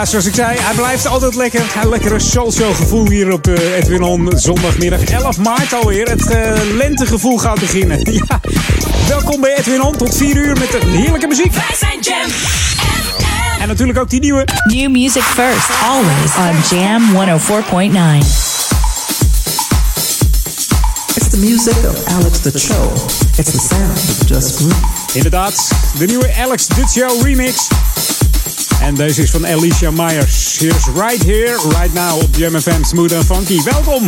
Ja, 0.00 0.06
zoals 0.06 0.26
ik 0.26 0.34
zei, 0.34 0.58
hij 0.58 0.74
blijft 0.74 1.06
altijd 1.06 1.34
lekker. 1.34 1.62
Een 1.82 1.88
lekkere 1.88 2.18
soulshow 2.18 2.74
gevoel 2.74 3.08
hier 3.08 3.32
op 3.32 3.46
eh, 3.46 3.76
Edwin 3.76 4.02
On. 4.02 4.32
Zondagmiddag 4.34 5.04
11 5.04 5.38
maart 5.38 5.72
alweer. 5.72 6.08
Het 6.08 6.30
eh, 6.30 6.52
lentegevoel 6.76 7.38
gaat 7.38 7.60
beginnen. 7.60 7.98
Ja. 8.12 8.40
Welkom 9.08 9.40
bij 9.40 9.56
Edwin 9.56 9.82
On. 9.82 9.96
Tot 9.96 10.16
4 10.16 10.36
uur 10.36 10.58
met 10.58 10.70
de 10.70 10.80
heerlijke 10.86 11.26
muziek. 11.26 11.52
Wij 11.52 11.76
zijn 11.78 12.00
Jam 12.00 12.30
En 13.60 13.68
natuurlijk 13.68 13.98
ook 13.98 14.10
die 14.10 14.20
nieuwe. 14.20 14.44
New 14.64 14.90
music 14.90 15.22
first, 15.22 15.68
always 15.82 16.36
on 16.36 16.78
Jam 16.78 17.02
104.9. 17.14 18.26
It's 21.14 21.28
the 21.30 21.38
music 21.38 21.76
of 21.90 22.06
Alex 22.06 22.38
the 22.38 22.58
Cho. 22.58 22.92
It's 23.36 23.50
the 23.50 23.58
sound 23.58 23.92
of 23.92 24.28
Just 24.28 24.56
Groove. 24.56 24.74
Inderdaad, 25.12 25.68
de 25.98 26.06
nieuwe 26.06 26.34
Alex 26.36 26.66
Duccio 26.66 27.08
remix. 27.22 27.68
En 28.80 28.94
deze 28.94 29.22
is 29.22 29.30
van 29.30 29.46
Alicia 29.46 29.90
Myers. 29.90 30.58
Here's 30.58 30.84
Right 30.94 31.22
Here, 31.24 31.56
Right 31.68 31.92
Now 31.92 32.22
op 32.22 32.36
Jam 32.36 32.60
FM 32.60 32.84
Smooth 32.84 33.12
and 33.12 33.24
Funky. 33.24 33.62
Welkom! 33.62 34.06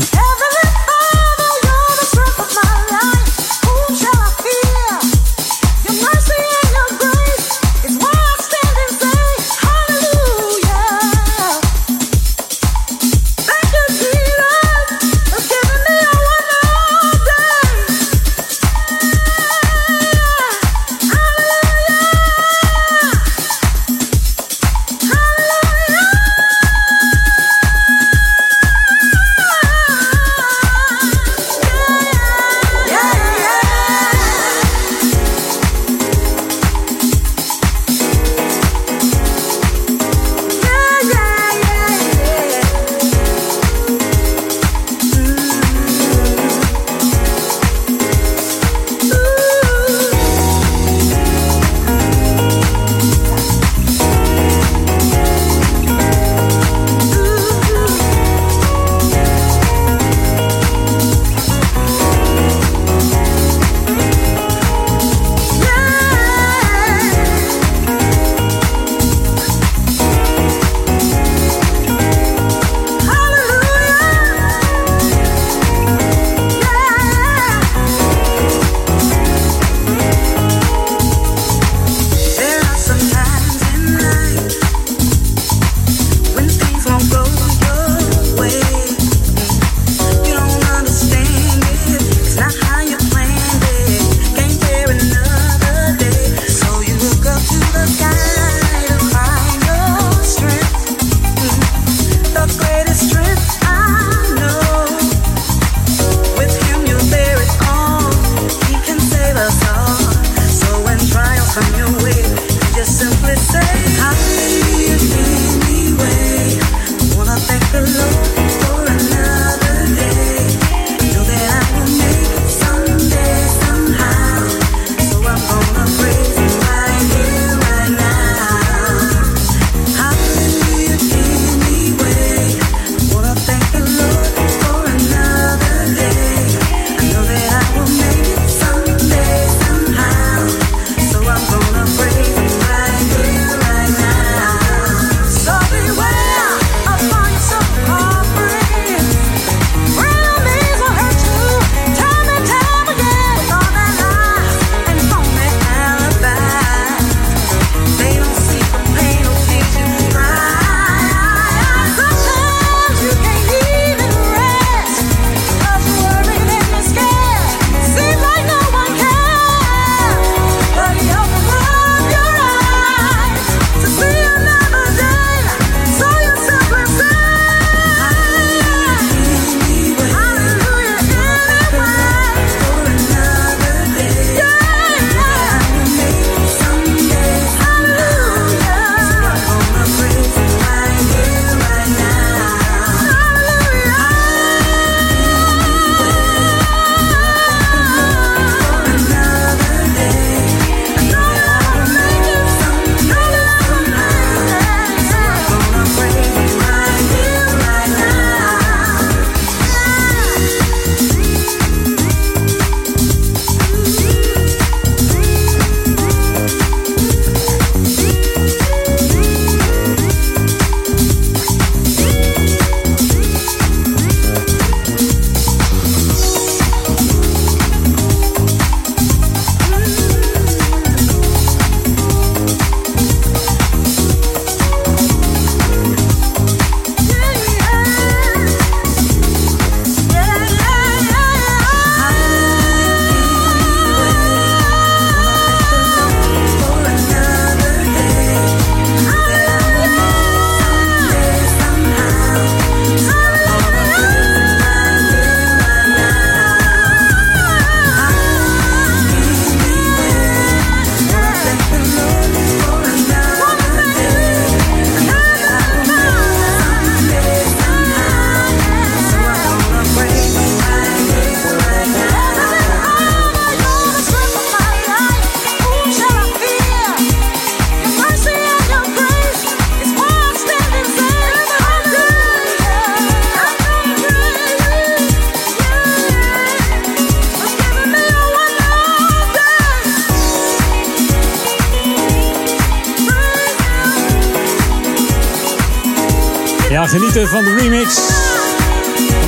Van 297.29 297.45
de 297.45 297.55
remix. 297.55 297.95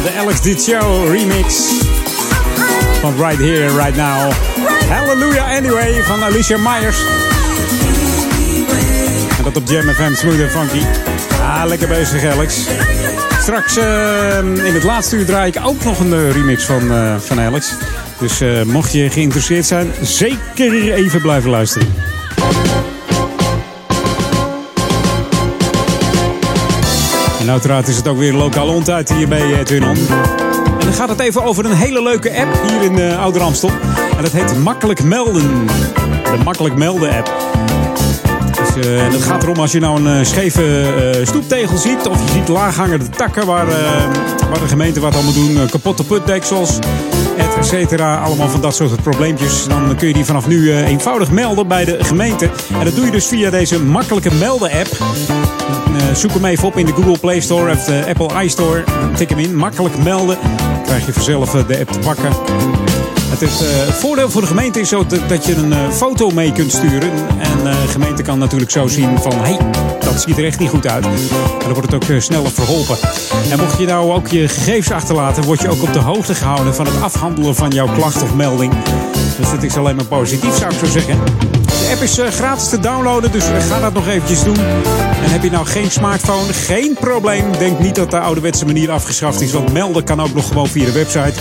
De 0.02 0.18
Alex 0.18 0.40
Dit 0.40 0.62
Show 0.62 1.10
remix. 1.12 1.54
Van 3.00 3.14
Right 3.16 3.38
Here, 3.38 3.66
Right 3.66 3.96
Now. 3.96 4.32
Hallelujah 4.88 5.56
Anyway 5.56 6.02
van 6.02 6.22
Alicia 6.22 6.58
Myers. 6.58 6.98
En 9.38 9.44
dat 9.44 9.56
op 9.56 9.68
Jam 9.68 9.88
FM, 9.88 10.14
Smooth 10.14 10.50
Funky. 10.50 10.84
Ah, 11.40 11.62
lekker 11.66 11.88
bezig 11.88 12.24
Alex. 12.24 12.54
Straks 13.40 13.76
eh, 13.76 14.38
in 14.38 14.74
het 14.74 14.82
laatste 14.82 15.16
uur 15.16 15.24
draai 15.24 15.52
ik 15.52 15.60
ook 15.64 15.84
nog 15.84 15.98
een 15.98 16.12
eh, 16.12 16.32
remix 16.32 16.64
van, 16.64 16.92
eh, 16.92 17.14
van 17.18 17.40
Alex. 17.40 17.72
Dus 18.18 18.42
mocht 18.66 18.92
je 18.92 19.10
geïnteresseerd 19.10 19.66
zijn, 19.66 19.92
zeker 20.02 20.92
even 20.92 21.20
blijven 21.20 21.50
luisteren. 21.50 22.03
En 27.44 27.50
uiteraard 27.50 27.88
is 27.88 27.96
het 27.96 28.08
ook 28.08 28.18
weer 28.18 28.32
lokale 28.32 28.72
ontijd 28.72 29.12
hier 29.12 29.28
bij 29.28 29.58
Edwin 29.58 29.82
On. 29.82 29.96
En 30.78 30.78
dan 30.78 30.92
gaat 30.92 31.08
het 31.08 31.20
even 31.20 31.44
over 31.44 31.64
een 31.64 31.72
hele 31.72 32.02
leuke 32.02 32.40
app 32.40 32.68
hier 32.68 32.82
in 32.82 32.98
uh, 32.98 33.22
Ouder. 33.22 33.42
En 33.42 34.22
dat 34.22 34.32
heet 34.32 34.58
Makkelijk 34.58 35.02
Melden. 35.02 35.66
De 36.06 36.42
Makkelijk 36.44 36.76
Melden 36.76 37.16
app. 37.16 37.32
Dus, 38.56 38.86
uh, 38.86 39.10
dat 39.10 39.22
gaat 39.22 39.42
erom 39.42 39.58
als 39.58 39.72
je 39.72 39.80
nou 39.80 40.04
een 40.04 40.18
uh, 40.18 40.24
scheve 40.24 41.22
stoeptegel 41.24 41.76
ziet. 41.76 42.06
Of 42.06 42.18
je 42.24 42.32
ziet 42.32 42.48
laaghangende 42.48 43.08
takken 43.08 43.46
waar, 43.46 43.66
waar 44.48 44.60
de 44.60 44.68
gemeente 44.68 45.00
wat 45.00 45.22
moet 45.22 45.34
doen. 45.34 45.66
kapotte 45.70 46.04
putdeksels, 46.04 46.78
et 47.36 47.66
cetera. 47.66 48.16
Allemaal 48.16 48.48
van 48.48 48.60
dat 48.60 48.74
soort 48.74 49.02
probleempjes. 49.02 49.64
Dan 49.68 49.96
kun 49.96 50.08
je 50.08 50.14
die 50.14 50.24
vanaf 50.24 50.46
nu 50.46 50.74
eenvoudig 50.74 51.30
melden 51.30 51.68
bij 51.68 51.84
de 51.84 51.96
gemeente. 52.00 52.50
En 52.78 52.84
dat 52.84 52.94
doe 52.94 53.04
je 53.04 53.10
dus 53.10 53.26
via 53.26 53.50
deze 53.50 53.80
makkelijke 53.80 54.34
melden 54.34 54.70
app. 54.70 54.88
Zoek 56.12 56.30
hem 56.30 56.44
even 56.44 56.66
op 56.66 56.76
in 56.76 56.86
de 56.86 56.92
Google 56.92 57.18
Play 57.18 57.40
Store 57.40 57.72
of 57.72 57.84
de 57.84 58.04
Apple 58.08 58.44
iStore. 58.44 58.84
Tik 59.16 59.28
hem 59.28 59.38
in, 59.38 59.56
makkelijk 59.56 59.98
melden. 60.02 60.38
Dan 60.58 60.82
krijg 60.84 61.06
je 61.06 61.12
vanzelf 61.12 61.50
de 61.50 61.78
app 61.78 61.90
te 61.90 61.98
pakken. 61.98 62.32
Het, 63.30 63.42
is, 63.42 63.60
het, 63.60 63.94
voordeel 63.94 64.30
voor 64.30 64.40
de 64.40 64.46
gemeente 64.46 64.80
is 64.80 64.88
zo 64.88 65.06
dat, 65.06 65.28
dat 65.28 65.46
je 65.46 65.54
een 65.54 65.92
foto 65.92 66.30
mee 66.30 66.52
kunt 66.52 66.72
sturen. 66.72 67.10
En 67.38 67.64
de 67.64 67.88
gemeente 67.88 68.22
kan 68.22 68.38
natuurlijk 68.38 68.70
zo 68.70 68.86
zien 68.86 69.18
van... 69.18 69.32
hé, 69.32 69.38
hey, 69.38 69.58
dat 70.00 70.22
ziet 70.22 70.38
er 70.38 70.44
echt 70.44 70.58
niet 70.58 70.70
goed 70.70 70.86
uit. 70.86 71.04
En 71.04 71.12
dan 71.58 71.72
wordt 71.72 71.92
het 71.92 71.94
ook 71.94 72.20
sneller 72.20 72.50
verholpen. 72.50 72.96
En 73.50 73.58
mocht 73.58 73.78
je 73.78 73.86
nou 73.86 74.12
ook 74.12 74.28
je 74.28 74.48
gegevens 74.48 74.90
achterlaten... 74.90 75.44
word 75.44 75.60
je 75.60 75.68
ook 75.68 75.82
op 75.82 75.92
de 75.92 75.98
hoogte 75.98 76.34
gehouden 76.34 76.74
van 76.74 76.86
het 76.86 77.02
afhandelen 77.02 77.54
van 77.54 77.70
jouw 77.70 77.88
klacht 77.94 78.22
of 78.22 78.34
melding. 78.34 78.72
Dus 79.38 79.50
het 79.50 79.62
is 79.62 79.76
alleen 79.76 79.96
maar 79.96 80.04
positief, 80.04 80.56
zou 80.56 80.72
ik 80.72 80.78
zo 80.78 80.86
zeggen. 80.86 81.53
De 81.84 81.90
app 81.90 82.02
is 82.02 82.18
gratis 82.36 82.68
te 82.68 82.80
downloaden, 82.80 83.32
dus 83.32 83.44
ga 83.68 83.80
dat 83.80 83.94
nog 83.94 84.08
eventjes 84.08 84.42
doen. 84.44 84.56
En 84.56 85.30
heb 85.30 85.42
je 85.42 85.50
nou 85.50 85.66
geen 85.66 85.90
smartphone, 85.90 86.52
geen 86.52 86.96
probleem. 87.00 87.44
Denk 87.58 87.78
niet 87.78 87.94
dat 87.94 88.10
de 88.10 88.18
ouderwetse 88.18 88.64
manier 88.64 88.90
afgeschaft 88.90 89.40
is. 89.40 89.52
Want 89.52 89.72
melden 89.72 90.04
kan 90.04 90.20
ook 90.20 90.34
nog 90.34 90.46
gewoon 90.46 90.68
via 90.68 90.84
de 90.84 90.92
website. 90.92 91.32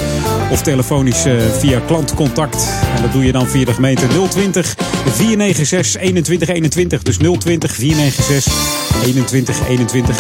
Of 0.52 0.62
telefonisch 0.62 1.26
via 1.58 1.80
klantcontact. 1.86 2.68
En 2.96 3.02
dat 3.02 3.12
doe 3.12 3.26
je 3.26 3.32
dan 3.32 3.48
via 3.48 3.66
de 3.66 3.74
gemeente 3.74 4.08
020 4.08 4.76
496 5.12 6.02
2121. 6.02 7.04
Dus 7.04 7.18
020 7.18 7.72
496 7.74 8.54
2121. 9.02 10.18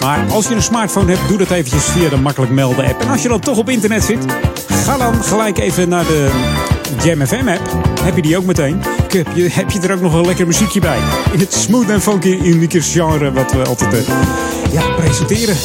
Maar 0.00 0.30
als 0.30 0.48
je 0.48 0.54
een 0.54 0.62
smartphone 0.62 1.12
hebt, 1.12 1.28
doe 1.28 1.38
dat 1.38 1.50
eventjes 1.50 1.84
via 1.84 2.08
de 2.08 2.16
makkelijk 2.16 2.52
melden 2.52 2.84
app. 2.84 3.00
En 3.00 3.08
als 3.08 3.22
je 3.22 3.28
dan 3.28 3.40
toch 3.40 3.58
op 3.58 3.68
internet 3.68 4.02
zit, 4.02 4.24
ga 4.84 4.96
dan 4.96 5.22
gelijk 5.22 5.58
even 5.58 5.88
naar 5.88 6.04
de 6.04 6.30
Jam 7.04 7.26
FM 7.26 7.48
app. 7.48 7.92
Heb 8.02 8.16
je 8.16 8.22
die 8.22 8.36
ook 8.36 8.44
meteen? 8.44 8.80
Heb 9.12 9.26
je, 9.34 9.48
heb 9.50 9.70
je 9.70 9.80
er 9.80 9.92
ook 9.92 10.00
nog 10.00 10.14
een 10.14 10.26
lekker 10.26 10.46
muziekje 10.46 10.80
bij? 10.80 10.98
In 11.32 11.38
het 11.38 11.52
smooth 11.52 11.88
en 11.88 12.02
funky 12.02 12.38
unieke 12.42 12.80
genre 12.80 13.32
wat 13.32 13.52
we 13.52 13.64
altijd 13.64 13.92
uh, 13.92 14.00
ja, 14.72 14.82
presenteren. 14.96 15.56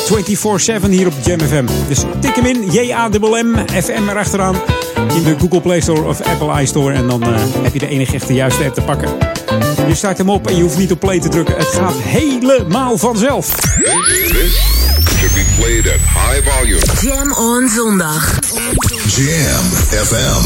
24-7 0.85 0.89
hier 0.89 1.07
op 1.07 1.13
Jam 1.23 1.39
FM. 1.39 1.65
Dus 1.87 1.99
tik 2.19 2.35
hem 2.35 2.45
in, 2.45 2.71
J-A-M-M, 2.71 3.55
FM 3.81 4.09
erachteraan. 4.09 4.55
In 5.15 5.23
de 5.23 5.35
Google 5.39 5.61
Play 5.61 5.81
Store 5.81 6.03
of 6.03 6.21
Apple 6.21 6.61
iStore. 6.61 6.93
En 6.93 7.07
dan 7.07 7.29
uh, 7.29 7.35
heb 7.61 7.73
je 7.73 7.79
de 7.79 7.87
enige 7.87 8.15
echte 8.15 8.33
juiste 8.33 8.63
app 8.63 8.73
te 8.73 8.81
pakken. 8.81 9.09
Je 9.87 9.95
start 9.95 10.17
hem 10.17 10.29
op 10.29 10.47
en 10.47 10.55
je 10.55 10.61
hoeft 10.61 10.77
niet 10.77 10.91
op 10.91 10.99
play 10.99 11.19
te 11.19 11.29
drukken. 11.29 11.55
Het 11.57 11.67
gaat 11.67 11.95
helemaal 11.97 12.97
vanzelf. 12.97 13.55
This 13.55 14.61
should 15.17 15.33
be 15.33 15.45
played 15.57 15.87
at 15.87 15.93
high 15.93 16.49
volume. 16.49 16.81
Jam 17.01 17.33
on 17.33 17.69
zondag. 17.69 18.39
Jam 19.15 19.65
FM. 20.05 20.45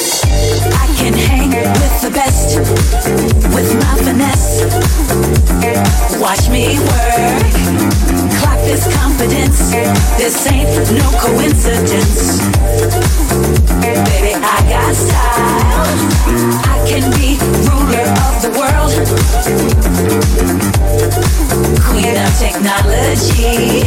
I 0.63 0.87
can 0.97 1.13
hang 1.13 1.49
with 1.49 2.01
the 2.01 2.11
best 2.11 2.57
with 3.55 3.73
my 3.81 3.95
finesse. 4.03 4.61
Watch 6.19 6.49
me 6.49 6.77
work. 6.79 7.51
Clock 8.39 8.59
this 8.69 8.85
confidence. 8.95 9.71
This 10.17 10.35
ain't 10.51 10.69
no 10.93 11.07
coincidence. 11.17 12.41
Baby, 13.81 14.33
I 14.37 14.59
got 14.69 14.95
style. 14.95 15.89
I 16.69 16.77
can 16.87 17.09
be 17.17 17.37
ruler 17.65 18.05
of 18.27 18.35
the 18.45 18.51
world. 18.59 18.91
Queen 21.89 22.15
of 22.17 22.31
technology. 22.37 23.81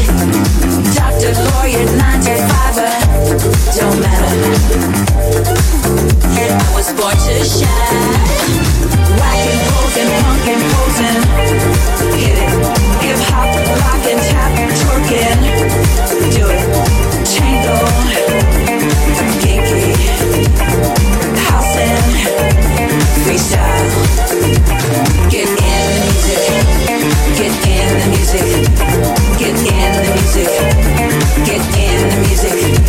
Doctor, 0.95 1.33
lawyer, 1.55 1.85
nine 1.97 2.21
to 2.23 2.35
fiver. 2.49 2.65
Uh, 2.85 3.45
don't 3.77 3.99
matter. 4.01 4.25
I 6.65 6.73
was 6.75 6.89
born 6.97 7.13
to 7.13 7.35
shine. 7.45 8.65
Posing, 9.69 10.11
posing. 10.73 11.21
Hit 12.17 12.37
it. 12.41 12.53
Hip 13.05 13.21
hop, 13.29 13.51
rock 13.85 14.05
and 14.09 14.21
tap, 14.29 14.53
twerking. 14.81 15.41
Do 16.35 16.45
it. 16.49 16.63
Tango. 17.29 17.77
Kinky. 19.41 19.93
Freestyle. 23.25 23.89
Get 25.31 25.49
in 25.49 25.83
the 25.95 26.09
music. 26.13 26.43
Get 27.39 27.55
in 27.67 27.91
the 28.01 28.07
music. 28.15 28.47
Get 29.39 29.57
in 29.59 29.91
the 29.95 30.11
music. 30.15 30.51
Get 31.47 31.63
in 31.79 32.01
the 32.09 32.17
music. 32.29 32.84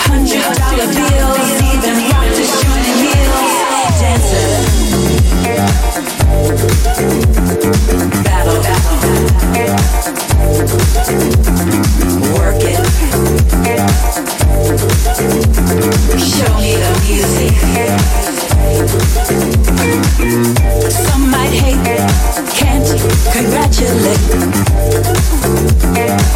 Hundred 0.00 0.40
dollar 0.56 0.88
bills, 0.96 1.60
even 1.60 1.96
rock 2.08 2.24
to 2.32 2.42
shiny 2.42 2.94
heels. 3.02 3.52
Dancer. 4.00 4.48
Battle. 8.24 8.60
Work 12.32 12.64
it. 12.64 12.80
Show 16.18 16.52
me 16.60 16.72
the 16.80 16.90
music. 17.04 17.54
Some 20.90 21.30
might 21.30 21.52
hate, 21.52 21.80
can't 22.52 22.84
congratulate. 23.32 24.20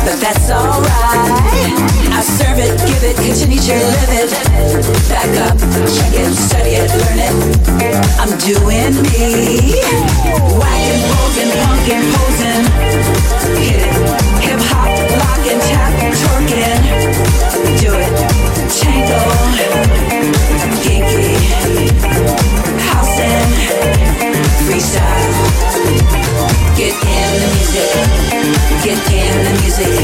But 0.05 0.17
that's 0.21 0.51
alright. 0.51 1.45
I 2.09 2.21
serve 2.23 2.59
it, 2.59 2.73
give 2.87 3.03
it, 3.05 3.17
continue 3.17 3.61
to 3.61 3.75
live 3.75 4.13
it. 4.17 4.31
Back 5.09 5.33
up, 5.45 5.59
check 5.93 6.15
it, 6.15 6.33
study 6.35 6.81
it, 6.81 6.91
learn 6.97 7.21
it. 7.21 7.35
I'm 8.19 8.33
doing 8.41 8.95
me. 9.13 9.81
Whacking, 10.57 11.03
posing. 12.15 12.65
Hit 13.61 13.81
it. 13.85 13.95
Hip 14.45 14.61
hop, 14.73 14.89
lock 15.21 15.45
and 15.53 15.61
tap, 15.69 15.93
twerking. 16.21 16.81
Do 17.81 17.91
it. 17.93 18.13
Tango. 18.81 19.21
Kinky. 20.83 22.54
House 23.25 24.23
and 24.23 24.37
freestyle. 24.67 25.33
Get 26.77 26.93
in 26.93 27.31
the 27.41 27.49
music. 27.55 27.89
Get 28.05 28.13
in 28.13 28.41
the 28.41 28.41
music. 28.45 28.65
Get 28.85 28.99
in 28.99 29.45
the 29.45 29.51
music. 29.51 29.75
Get 29.75 29.81
in 29.81 29.89
the 29.89 29.93
music. 29.93 30.04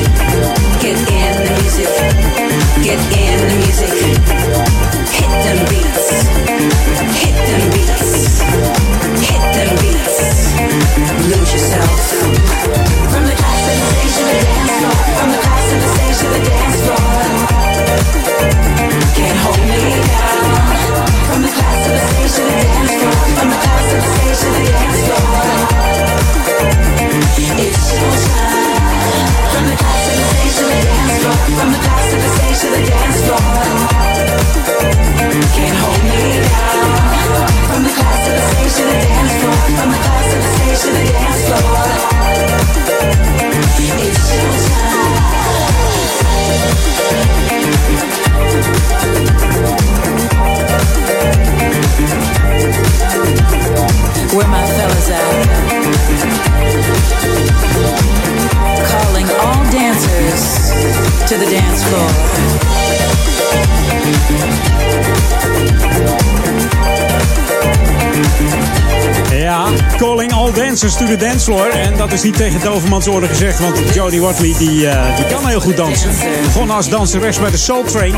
En 71.49 71.97
dat 71.97 72.13
is 72.13 72.23
niet 72.23 72.37
tegen 72.37 72.61
Dovermans 72.61 73.09
oren 73.09 73.29
gezegd, 73.29 73.59
want 73.59 73.95
Jodie 73.95 74.21
Watley 74.21 74.55
die, 74.59 74.89
eh, 74.89 75.17
die 75.17 75.27
kan 75.27 75.47
heel 75.47 75.61
goed 75.61 75.77
dansen. 75.77 76.11
Begon 76.43 76.71
als 76.71 76.89
danseres 76.89 77.39
bij 77.39 77.51
de 77.51 77.57
Soul 77.57 77.83
Train. 77.85 78.15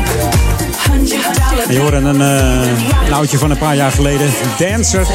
Je 1.69 1.79
hoorde 1.79 1.97
een, 1.97 2.21
oudje 3.13 3.37
van 3.37 3.51
een 3.51 3.57
paar 3.57 3.75
jaar 3.75 3.91
geleden, 3.91 4.27
Dancer. 4.57 5.07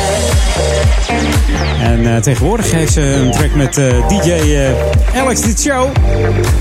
En 1.80 2.14
eh, 2.14 2.20
tegenwoordig 2.20 2.70
heeft 2.70 2.92
ze 2.92 3.00
een 3.00 3.30
track 3.30 3.54
met 3.54 3.74
DJ 4.08 4.56
Alex 5.14 5.40
Dit 5.40 5.60
Show. 5.60 5.88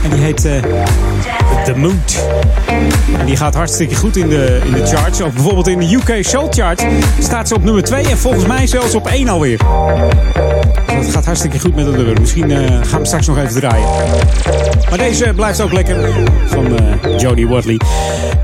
En 0.04 0.10
die 0.10 0.22
heet 0.22 0.48
The 1.66 1.76
Mood. 1.76 2.26
En 3.20 3.26
die 3.26 3.38
gaat 3.38 3.54
hartstikke 3.54 3.96
goed 3.96 4.18
in 4.18 4.30
de, 4.30 4.62
in 4.66 4.72
de 4.72 4.86
charts. 4.86 5.22
Of 5.22 5.34
bijvoorbeeld 5.34 5.68
in 5.68 5.80
de 5.80 5.94
UK 5.96 6.26
Soul 6.26 6.48
Chart 6.50 6.86
staat 7.20 7.48
ze 7.48 7.56
op 7.56 7.64
nummer 7.64 7.84
2 7.84 8.08
en 8.08 8.18
volgens 8.18 8.46
mij 8.46 8.68
zelfs 8.68 8.96
op 8.96 9.08
1 9.08 9.28
alweer. 9.28 9.58
Dus 10.98 11.06
dat 11.06 11.16
gaat 11.16 11.26
hartstikke 11.26 11.60
goed 11.60 11.76
met 11.76 11.86
het 11.86 11.96
nummer. 11.96 12.20
Misschien 12.20 12.52
eh, 12.52 12.80
gaan 12.82 13.00
we 13.00 13.06
straks 13.06 13.28
nog 13.28 13.38
even 13.38 13.60
draaien. 13.60 13.88
Maar 14.90 14.98
deze 14.98 15.34
blijft 15.36 15.62
ook 15.62 15.72
lekker 15.72 16.10
van 16.46 16.78
eh, 16.78 17.20
Jodie 17.20 17.48
Watley. 17.48 17.80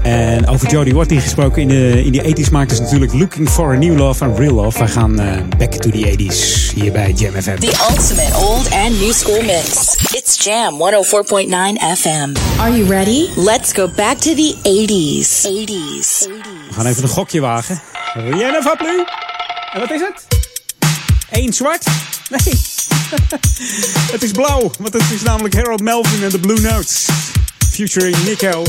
En 0.01 0.47
over 0.47 0.69
Jodie 0.69 0.95
Watley 0.95 1.19
gesproken, 1.19 1.61
in 1.61 1.67
de, 1.67 2.03
in 2.03 2.11
de 2.11 2.45
80s 2.45 2.51
maakten 2.51 2.75
ze 2.77 2.83
natuurlijk 2.83 3.13
Looking 3.13 3.49
for 3.49 3.73
a 3.73 3.77
New 3.77 3.97
Love 3.97 4.23
en 4.23 4.35
Real 4.35 4.53
Love. 4.53 4.79
Wij 4.79 4.87
gaan 4.87 5.19
eh, 5.19 5.41
back 5.57 5.71
to 5.71 5.89
the 5.89 6.15
80s 6.17 6.73
hier 6.75 6.91
bij 6.91 7.11
Jam 7.11 7.33
FM. 7.41 7.55
The 7.55 7.85
ultimate 7.89 8.35
old 8.37 8.71
and 8.71 8.99
new 8.99 9.11
school 9.11 9.41
mix. 9.41 9.92
It's 10.23 10.37
Jam 10.37 10.79
104.9 10.79 11.49
FM. 11.79 12.59
Are 12.59 12.77
you 12.77 12.85
ready? 12.85 13.29
Let's 13.35 13.73
go 13.73 13.87
back 13.87 14.17
to 14.19 14.33
the 14.33 14.55
80s. 14.63 15.43
80s. 15.43 16.27
We 16.67 16.73
gaan 16.73 16.85
even 16.85 17.03
een 17.03 17.09
gokje 17.09 17.39
wagen. 17.39 17.81
Rihanna 18.13 18.61
van 18.61 18.77
nu. 18.79 19.03
En 19.73 19.79
wat 19.79 19.91
is 19.91 19.99
het? 20.01 20.27
Eén 21.29 21.53
zwart? 21.53 21.85
Nee. 22.29 22.39
het 24.15 24.23
is 24.23 24.31
blauw, 24.31 24.71
want 24.79 24.93
het 24.93 25.11
is 25.13 25.21
namelijk 25.21 25.55
Harold 25.55 25.81
Melvin 25.81 26.23
en 26.23 26.29
de 26.29 26.39
Blue 26.39 26.59
Notes. 26.59 27.05
Featuring 27.71 28.23
Nico. 28.25 28.63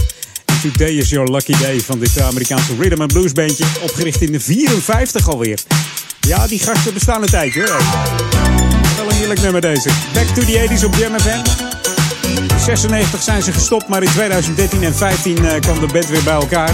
Today 0.62 0.92
is 0.92 1.08
Your 1.08 1.30
Lucky 1.30 1.58
Day 1.58 1.80
van 1.80 1.98
dit 1.98 2.20
Amerikaanse 2.20 2.76
rhythm 2.78 3.00
and 3.00 3.12
blues 3.12 3.32
bandje. 3.32 3.64
Opgericht 3.82 4.20
in 4.20 4.32
de 4.32 4.40
54 4.40 5.28
alweer. 5.28 5.60
Ja, 6.20 6.46
die 6.46 6.58
gasten 6.58 6.94
bestaan 6.94 7.22
een 7.22 7.28
tijdje 7.28 7.60
hoor. 7.60 8.43
Heerlijk 9.14 9.40
nummer 9.40 9.60
deze. 9.60 9.88
Back 10.12 10.26
to 10.26 10.42
the 10.42 10.68
80s 10.68 10.84
op 10.84 10.94
Jam 10.94 11.18
FM. 11.18 11.40
In 12.26 12.60
96 12.60 13.22
zijn 13.22 13.42
ze 13.42 13.52
gestopt, 13.52 13.88
maar 13.88 14.02
in 14.02 14.10
2013 14.10 14.82
en 14.82 14.94
15 14.94 15.44
eh, 15.44 15.60
kwam 15.60 15.80
de 15.80 15.86
band 15.92 16.06
weer 16.06 16.22
bij 16.22 16.32
elkaar. 16.32 16.70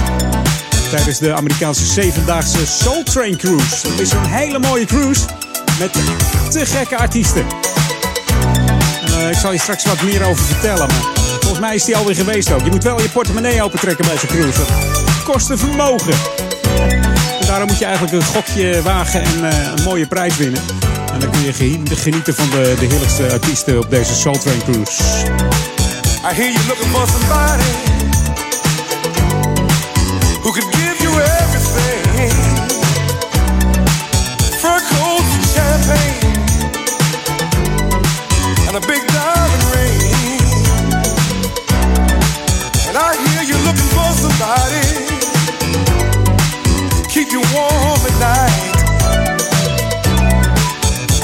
Tijdens 0.91 1.19
de 1.19 1.35
Amerikaanse 1.35 1.85
zevendaagse 1.87 2.67
Soul 2.67 3.03
Train 3.03 3.37
Cruise. 3.37 3.89
Dat 3.89 4.01
is 4.01 4.13
een 4.13 4.27
hele 4.27 4.59
mooie 4.59 4.85
cruise 4.85 5.21
met 5.79 5.93
te 6.51 6.67
gekke 6.67 6.97
artiesten. 6.97 7.45
En, 9.05 9.13
eh, 9.13 9.31
ik 9.31 9.37
zal 9.37 9.53
je 9.53 9.59
straks 9.59 9.85
wat 9.85 10.03
meer 10.03 10.25
over 10.25 10.45
vertellen, 10.45 10.87
maar 10.87 11.03
volgens 11.41 11.61
mij 11.61 11.75
is 11.75 11.85
die 11.85 11.97
alweer 11.97 12.15
geweest 12.15 12.53
ook. 12.53 12.65
Je 12.65 12.71
moet 12.71 12.85
wel 12.85 13.01
je 13.01 13.09
portemonnee 13.09 13.63
opentrekken 13.63 14.05
bij 14.07 14.17
zo'n 14.19 14.29
cruise. 14.29 14.59
Dat 14.59 15.23
kost 15.25 15.51
een 15.51 15.59
vermogen. 15.59 16.15
En 17.41 17.47
daarom 17.47 17.67
moet 17.67 17.79
je 17.79 17.85
eigenlijk 17.85 18.15
een 18.15 18.25
gokje 18.25 18.83
wagen 18.83 19.23
en 19.23 19.51
eh, 19.51 19.73
een 19.77 19.83
mooie 19.83 20.07
prijs 20.07 20.37
winnen. 20.37 20.63
En 21.21 21.27
dan 21.27 21.35
kun 21.35 21.45
je 21.45 21.97
genieten 21.97 22.35
van 22.35 22.51
de, 22.51 22.75
de 22.79 22.87
heerlijkste 22.87 23.33
artiesten 23.33 23.79
op 23.79 23.91
deze 23.91 24.15
Soul 24.15 24.39
Train 24.39 24.63
Cruise. 24.63 25.03
I 26.25 26.35
hear 26.35 26.53
you 26.53 26.67
looking 26.67 26.91
for 26.91 27.07
somebody 27.09 27.71
who 30.43 30.51
could 30.53 30.75
give 30.75 31.03
you 31.03 31.13
everything. 31.21 32.33
Fur 34.61 34.81
coats 34.91 35.33
and 35.37 35.47
champagne 35.55 36.33
and 38.69 38.77
a 38.77 38.87
big 38.87 39.03
diamond 39.07 39.65
ring. 39.75 40.01
And 42.89 42.97
I 42.97 43.17
hear 43.25 43.43
you 43.51 43.57
looking 43.65 43.91
for 43.95 44.13
somebody 44.23 45.01
keep 47.09 47.33
you 47.33 47.43
warm 47.55 48.01
at 48.07 48.21
night. 48.21 48.70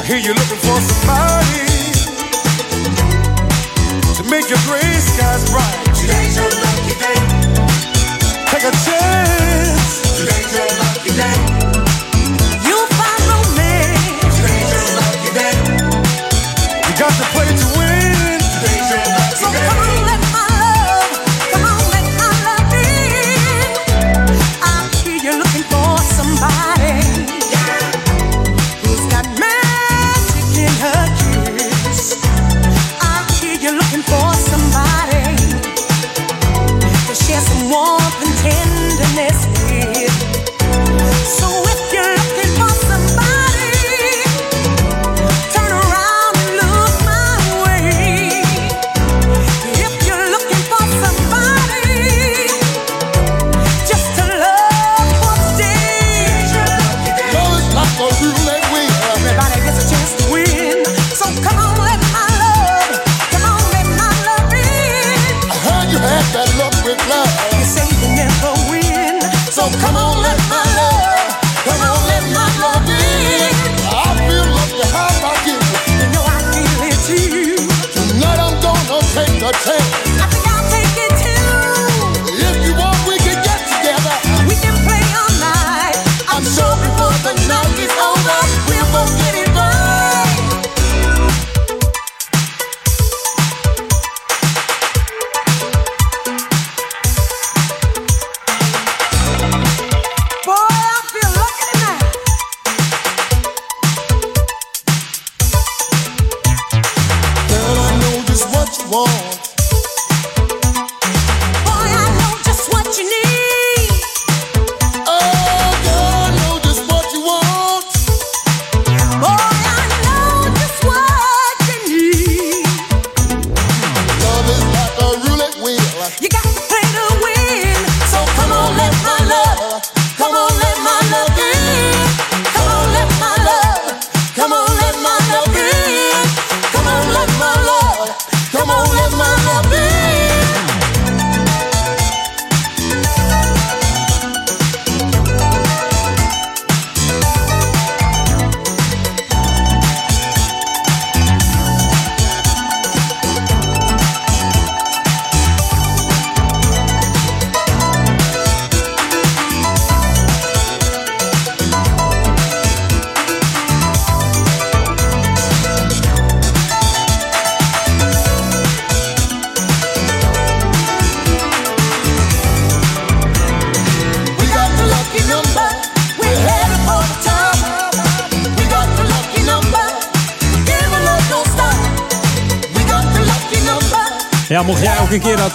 Hear 0.07 0.19
you 0.19 0.35
looking 0.35 0.59
for 0.59 0.81
somebody 0.81 1.67
to 4.15 4.23
make 4.31 4.49
your 4.49 4.59
gray 4.63 5.01
skies 5.01 5.51
bright. 5.51 5.97
Today's 5.97 6.37
your 6.37 6.49
lucky 6.49 6.95
day. 6.95 7.19
Take 8.47 8.63
a 8.63 8.71
chance. 8.87 10.17
Today's 10.17 10.55
your 10.55 10.69
lucky 10.79 11.11
day. 11.11 11.56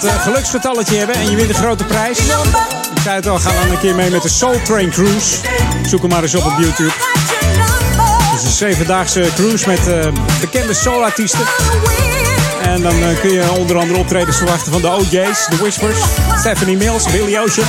Eh, 0.04 0.22
geluksgetalletje 0.22 0.96
hebben 0.96 1.16
en 1.16 1.30
je 1.30 1.36
wint 1.36 1.48
een 1.48 1.54
grote 1.54 1.84
prijs. 1.84 2.18
Ik 2.18 3.02
zei 3.02 3.14
het 3.14 3.26
al, 3.26 3.38
ga 3.38 3.52
dan 3.52 3.70
een 3.70 3.78
keer 3.78 3.94
mee 3.94 4.10
met 4.10 4.22
de 4.22 4.28
Soul 4.28 4.62
Train 4.62 4.90
Cruise. 4.90 5.36
Zoek 5.86 6.00
hem 6.00 6.10
maar 6.10 6.22
eens 6.22 6.34
op 6.34 6.44
op 6.44 6.52
YouTube. 6.58 6.90
Het 8.30 8.40
is 8.40 8.44
een 8.44 8.50
zevendaagse 8.50 9.28
cruise 9.34 9.68
met 9.68 9.88
eh, 9.88 10.12
bekende 10.40 10.74
soulartiesten. 10.74 11.44
En 12.62 12.82
dan 12.82 13.02
eh, 13.02 13.20
kun 13.20 13.30
je 13.30 13.52
onder 13.52 13.76
andere 13.76 13.98
optredens 13.98 14.36
verwachten 14.36 14.72
van 14.72 14.80
de 14.80 14.88
OJ's, 14.88 15.46
The 15.50 15.56
Whispers, 15.60 15.98
Stephanie 16.38 16.76
Mills, 16.76 17.10
Billy 17.10 17.38
Ocean, 17.38 17.66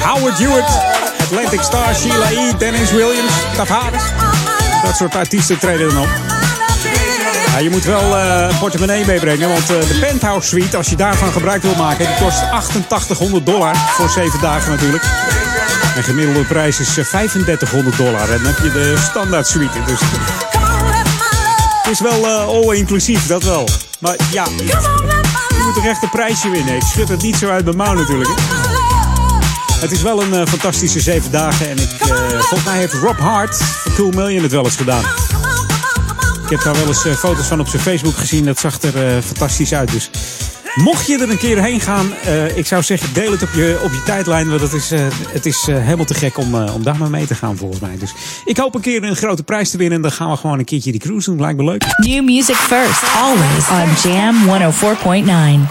Howard 0.00 0.38
Hewitt, 0.38 0.80
Atlantic 1.20 1.62
Star, 1.62 1.94
Sheila 1.94 2.30
E., 2.30 2.56
Dennis 2.58 2.90
Williams, 2.90 3.32
Tavares. 3.56 4.02
Dat 4.84 4.96
soort 4.96 5.14
artiesten 5.14 5.58
treden 5.58 5.88
dan 5.88 6.02
op. 6.02 6.31
Ja, 7.52 7.58
je 7.58 7.70
moet 7.70 7.84
wel 7.84 8.16
eh, 8.16 8.48
een 8.50 8.58
portemonnee 8.58 9.06
meebrengen, 9.06 9.48
want 9.48 9.70
eh, 9.70 9.80
de 9.80 9.98
Penthouse 10.00 10.48
Suite, 10.48 10.76
als 10.76 10.88
je 10.88 10.96
daarvan 10.96 11.32
gebruik 11.32 11.62
wil 11.62 11.74
maken, 11.74 12.06
die 12.06 12.24
kost 12.24 12.42
8800 12.50 13.46
dollar 13.46 13.76
voor 13.76 14.08
7 14.08 14.40
dagen 14.40 14.70
natuurlijk. 14.70 15.04
En 15.96 16.02
gemiddelde 16.02 16.44
prijs 16.44 16.80
is 16.80 16.98
eh, 16.98 17.04
3500 17.04 17.96
dollar. 17.96 18.30
En 18.30 18.42
dan 18.42 18.52
heb 18.52 18.58
je 18.62 18.72
de 18.72 18.96
standaard 19.10 19.46
suite. 19.46 19.78
Dus 19.86 20.00
het 21.82 21.90
is 21.92 22.00
wel 22.00 22.26
eh, 22.26 22.46
all-inclusief, 22.46 23.26
dat 23.26 23.42
wel. 23.42 23.68
Maar 23.98 24.16
ja, 24.30 24.44
je 25.48 25.62
moet 25.64 25.74
toch 25.74 25.86
echt 25.86 26.02
een 26.02 26.10
prijsje 26.10 26.50
winnen. 26.50 26.74
Ik 26.74 26.82
schud 26.82 27.08
het 27.08 27.22
niet 27.22 27.36
zo 27.36 27.50
uit 27.50 27.64
mijn 27.64 27.76
mouw 27.76 27.94
natuurlijk. 27.94 28.30
Het 29.80 29.92
is 29.92 30.02
wel 30.02 30.22
een 30.22 30.34
eh, 30.34 30.46
fantastische 30.46 31.00
zeven 31.00 31.30
dagen. 31.30 31.70
En 31.70 31.78
ik, 31.78 31.90
eh, 32.00 32.08
volgens 32.28 32.64
mij 32.64 32.78
heeft 32.78 32.92
Rob 32.92 33.18
Hart 33.18 33.56
van 33.56 33.94
Cool 33.94 34.10
Million 34.10 34.42
het 34.42 34.52
wel 34.52 34.64
eens 34.64 34.76
gedaan. 34.76 35.04
Ik 36.44 36.50
heb 36.50 36.62
daar 36.62 36.74
wel 36.74 36.86
eens 36.86 37.04
eh, 37.04 37.12
foto's 37.12 37.46
van 37.46 37.60
op 37.60 37.66
zijn 37.68 37.82
Facebook 37.82 38.16
gezien. 38.16 38.44
Dat 38.44 38.58
zag 38.58 38.82
er 38.82 39.16
eh, 39.16 39.22
fantastisch 39.22 39.74
uit. 39.74 39.92
Dus 39.92 40.10
mocht 40.74 41.06
je 41.06 41.18
er 41.18 41.30
een 41.30 41.38
keer 41.38 41.62
heen 41.62 41.80
gaan, 41.80 42.14
eh, 42.24 42.56
ik 42.56 42.66
zou 42.66 42.82
zeggen, 42.82 43.12
deel 43.14 43.30
het 43.30 43.42
op 43.42 43.48
je, 43.54 43.80
op 43.82 43.92
je 43.92 44.02
tijdlijn. 44.02 44.48
Want 44.48 44.60
het 44.60 44.72
is, 44.72 44.90
eh, 44.90 45.00
het 45.28 45.46
is 45.46 45.66
eh, 45.68 45.76
helemaal 45.76 46.04
te 46.04 46.14
gek 46.14 46.38
om, 46.38 46.54
eh, 46.54 46.74
om 46.74 46.82
daar 46.82 46.96
maar 46.96 47.10
mee 47.10 47.26
te 47.26 47.34
gaan 47.34 47.56
volgens 47.56 47.80
mij. 47.80 47.96
Dus 47.98 48.14
ik 48.44 48.56
hoop 48.56 48.74
een 48.74 48.80
keer 48.80 49.02
een 49.02 49.16
grote 49.16 49.42
prijs 49.42 49.70
te 49.70 49.76
winnen. 49.76 49.96
En 49.96 50.02
dan 50.02 50.12
gaan 50.12 50.30
we 50.30 50.36
gewoon 50.36 50.58
een 50.58 50.64
keertje 50.64 50.90
die 50.90 51.00
cruise 51.00 51.30
doen. 51.30 51.40
Lijkt 51.40 51.58
me 51.58 51.64
leuk. 51.64 51.84
New 51.96 52.24
music 52.24 52.56
first, 52.56 53.02
always 53.16 53.68
on 53.70 54.10
Jam 54.10 54.34
104.9. 54.46 55.68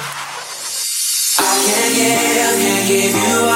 Can't 1.66 1.94
give, 1.94 2.20
can't 2.62 2.88
give 2.88 3.18
you 3.18 3.51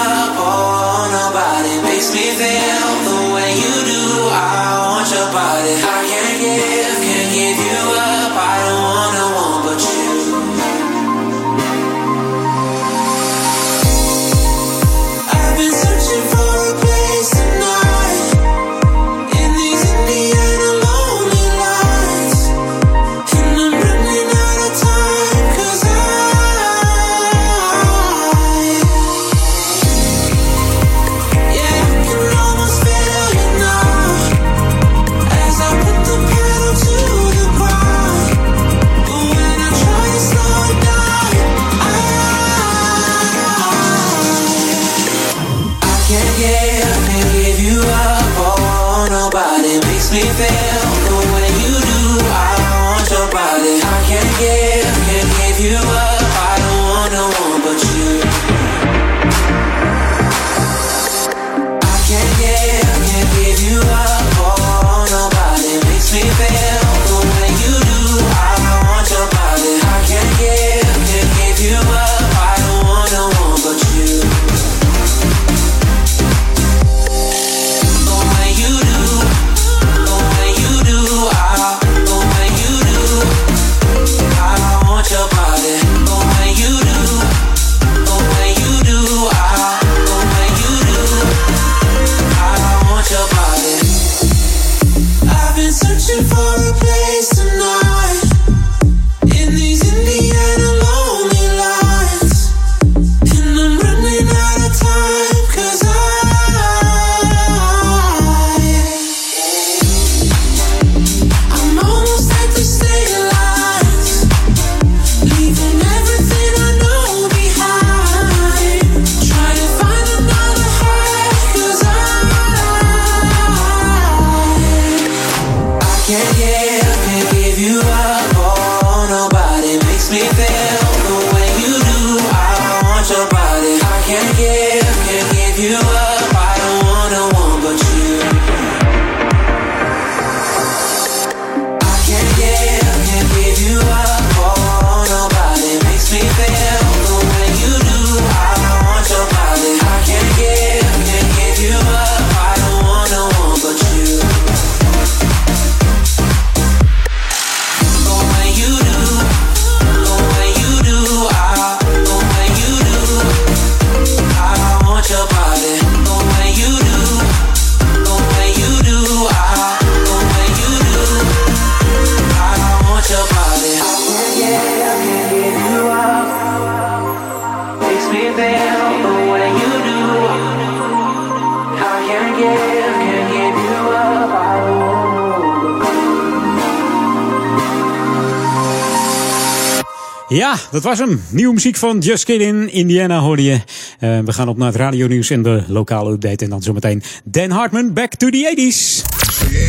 dat 190.75 190.83
was 190.83 190.99
hem. 190.99 191.21
Nieuwe 191.29 191.53
muziek 191.53 191.75
van 191.75 191.99
Just 191.99 192.23
Kidding. 192.23 192.71
Indiana 192.71 193.19
hoorde 193.19 193.43
je. 193.43 193.53
Eh, 193.99 194.19
we 194.19 194.33
gaan 194.33 194.47
op 194.47 194.57
naar 194.57 194.67
het 194.67 194.75
radionieuws 194.75 195.29
en 195.29 195.41
de 195.41 195.63
lokale 195.67 196.11
update. 196.11 196.43
En 196.43 196.49
dan 196.49 196.61
zometeen 196.61 197.03
Dan 197.23 197.49
Hartman, 197.49 197.93
back 197.93 198.15
to 198.15 198.29
the 198.29 198.53
80s. 198.55 199.01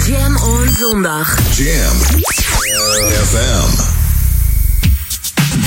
Jam 0.06 0.36
on 0.36 0.68
zondag. 0.74 1.56
Jam 1.56 1.96
FM. 3.26 3.94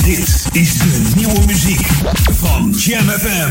Dit 0.04 0.46
is 0.52 0.78
de 0.78 1.10
nieuwe 1.16 1.46
muziek 1.46 1.86
van 2.38 2.70
Jam 2.76 3.08
FM. 3.08 3.50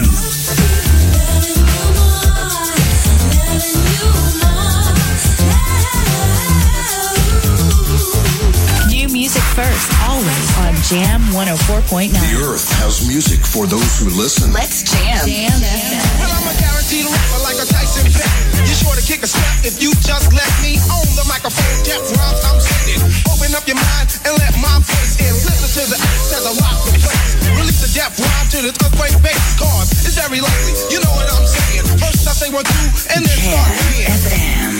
New 8.89 9.11
music 9.11 9.41
first, 9.41 9.98
always 10.19 10.57
on 10.59 10.69
on 10.69 10.75
Jam 10.83 11.21
104.9. 11.33 12.11
The 12.13 12.35
earth 12.43 12.67
has 12.83 13.07
music 13.07 13.39
for 13.41 13.65
those 13.65 13.97
who 13.97 14.11
listen. 14.13 14.51
Let's 14.53 14.83
jam. 14.85 15.25
Jam 15.25 15.49
FM. 15.49 16.05
Well, 16.21 16.29
I'm 16.29 16.45
a 16.45 16.55
guaranteed 16.59 17.07
rapper 17.09 17.41
like 17.41 17.57
a 17.57 17.65
Tyson 17.65 18.05
bet. 18.13 18.29
You're 18.67 18.77
sure 18.77 18.93
to 18.93 19.01
kick 19.01 19.25
a 19.25 19.29
step 19.31 19.65
if 19.65 19.81
you 19.81 19.95
just 20.03 20.29
let 20.35 20.51
me 20.61 20.77
on 20.91 21.07
the 21.15 21.25
microphone. 21.25 21.73
Death 21.87 22.05
rhymes 22.13 22.43
I'm 22.45 22.59
sending. 22.59 23.01
Open 23.31 23.49
up 23.55 23.65
your 23.65 23.79
mind 23.79 24.13
and 24.27 24.35
let 24.37 24.53
my 24.59 24.77
voice 24.83 25.17
in. 25.23 25.33
Listen 25.41 25.69
to 25.71 25.83
the 25.89 25.97
acts 25.97 26.29
as 26.37 26.43
I 26.45 26.53
rock 26.61 26.77
the 26.85 26.93
place. 27.01 27.31
Release 27.55 27.81
the 27.81 27.91
death 27.95 28.13
rhyme 28.19 28.47
to 28.53 28.59
the 28.61 28.71
earthquake 28.75 29.17
bass. 29.25 29.41
Cause 29.57 29.89
it's 30.05 30.19
very 30.19 30.43
likely. 30.43 30.75
You 30.93 31.01
know 31.01 31.13
what 31.15 31.31
I'm 31.31 31.47
saying. 31.47 31.87
First 31.97 32.27
I 32.27 32.35
say 32.35 32.51
one, 32.53 32.67
two, 32.67 32.87
and 33.15 33.23
then 33.25 33.37
start 33.39 33.71
again. 33.95 34.78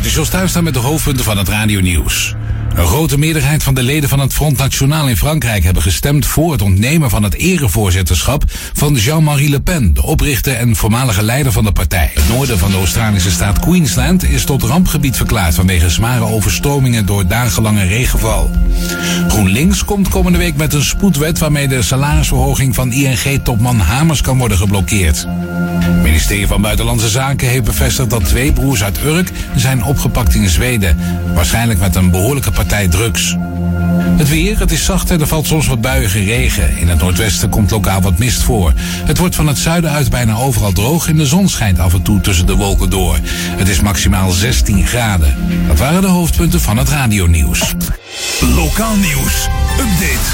Dit 0.00 0.08
is 0.08 0.14
Jos 0.14 0.28
Thuistaan 0.28 0.64
met 0.64 0.74
de 0.74 0.80
hoofdpunten 0.80 1.24
van 1.24 1.38
het 1.38 1.48
radionieuws. 1.48 2.34
Een 2.80 2.86
grote 2.86 3.18
meerderheid 3.18 3.62
van 3.62 3.74
de 3.74 3.82
leden 3.82 4.08
van 4.08 4.18
het 4.18 4.32
Front 4.32 4.56
National 4.56 5.08
in 5.08 5.16
Frankrijk 5.16 5.64
hebben 5.64 5.82
gestemd 5.82 6.26
voor 6.26 6.52
het 6.52 6.62
ontnemen 6.62 7.10
van 7.10 7.22
het 7.22 7.34
erevoorzitterschap 7.34 8.44
van 8.72 8.94
Jean-Marie 8.94 9.50
Le 9.50 9.60
Pen, 9.60 9.94
de 9.94 10.02
oprichter 10.02 10.56
en 10.56 10.76
voormalige 10.76 11.22
leider 11.22 11.52
van 11.52 11.64
de 11.64 11.72
partij. 11.72 12.10
Het 12.14 12.28
noorden 12.28 12.58
van 12.58 12.70
de 12.70 12.76
Australische 12.76 13.30
staat 13.30 13.58
Queensland 13.58 14.24
is 14.24 14.44
tot 14.44 14.62
rampgebied 14.62 15.16
verklaard 15.16 15.54
vanwege 15.54 15.90
zware 15.90 16.24
overstromingen 16.24 17.06
door 17.06 17.26
dagenlange 17.26 17.84
regenval. 17.84 18.50
GroenLinks 19.28 19.84
komt 19.84 20.08
komende 20.08 20.38
week 20.38 20.56
met 20.56 20.72
een 20.72 20.84
spoedwet 20.84 21.38
waarmee 21.38 21.68
de 21.68 21.82
salarisverhoging 21.82 22.74
van 22.74 22.92
ING-topman 22.92 23.80
Hamers 23.80 24.20
kan 24.20 24.38
worden 24.38 24.56
geblokkeerd. 24.56 25.26
Het 25.80 26.02
ministerie 26.02 26.46
van 26.46 26.62
Buitenlandse 26.62 27.08
Zaken 27.08 27.48
heeft 27.48 27.64
bevestigd 27.64 28.10
dat 28.10 28.24
twee 28.24 28.52
broers 28.52 28.82
uit 28.82 29.04
Urk 29.04 29.30
zijn 29.56 29.84
opgepakt 29.84 30.34
in 30.34 30.48
Zweden. 30.48 30.96
Waarschijnlijk 31.34 31.80
met 31.80 31.94
een 31.94 32.10
behoorlijke 32.10 32.50
partij 32.50 32.68
drugs. 32.70 33.36
Het 34.16 34.28
weer, 34.28 34.58
het 34.58 34.70
is 34.70 34.84
zacht 34.84 35.10
en 35.10 35.20
er 35.20 35.26
valt 35.26 35.46
soms 35.46 35.66
wat 35.66 35.80
buiige 35.80 36.24
regen. 36.24 36.78
In 36.78 36.88
het 36.88 36.98
noordwesten 36.98 37.48
komt 37.48 37.70
lokaal 37.70 38.00
wat 38.00 38.18
mist 38.18 38.42
voor. 38.42 38.72
Het 39.04 39.18
wordt 39.18 39.34
van 39.34 39.46
het 39.46 39.58
zuiden 39.58 39.90
uit 39.90 40.10
bijna 40.10 40.34
overal 40.34 40.72
droog 40.72 41.08
en 41.08 41.16
de 41.16 41.26
zon 41.26 41.48
schijnt 41.48 41.78
af 41.78 41.94
en 41.94 42.02
toe 42.02 42.20
tussen 42.20 42.46
de 42.46 42.56
wolken 42.56 42.90
door. 42.90 43.18
Het 43.56 43.68
is 43.68 43.80
maximaal 43.80 44.30
16 44.30 44.86
graden. 44.86 45.36
Dat 45.66 45.78
waren 45.78 46.00
de 46.00 46.06
hoofdpunten 46.06 46.60
van 46.60 46.76
het 46.76 46.88
radionieuws. 46.88 47.74
Lokaal 48.40 48.96
nieuws. 48.96 49.48
Update. 49.78 50.28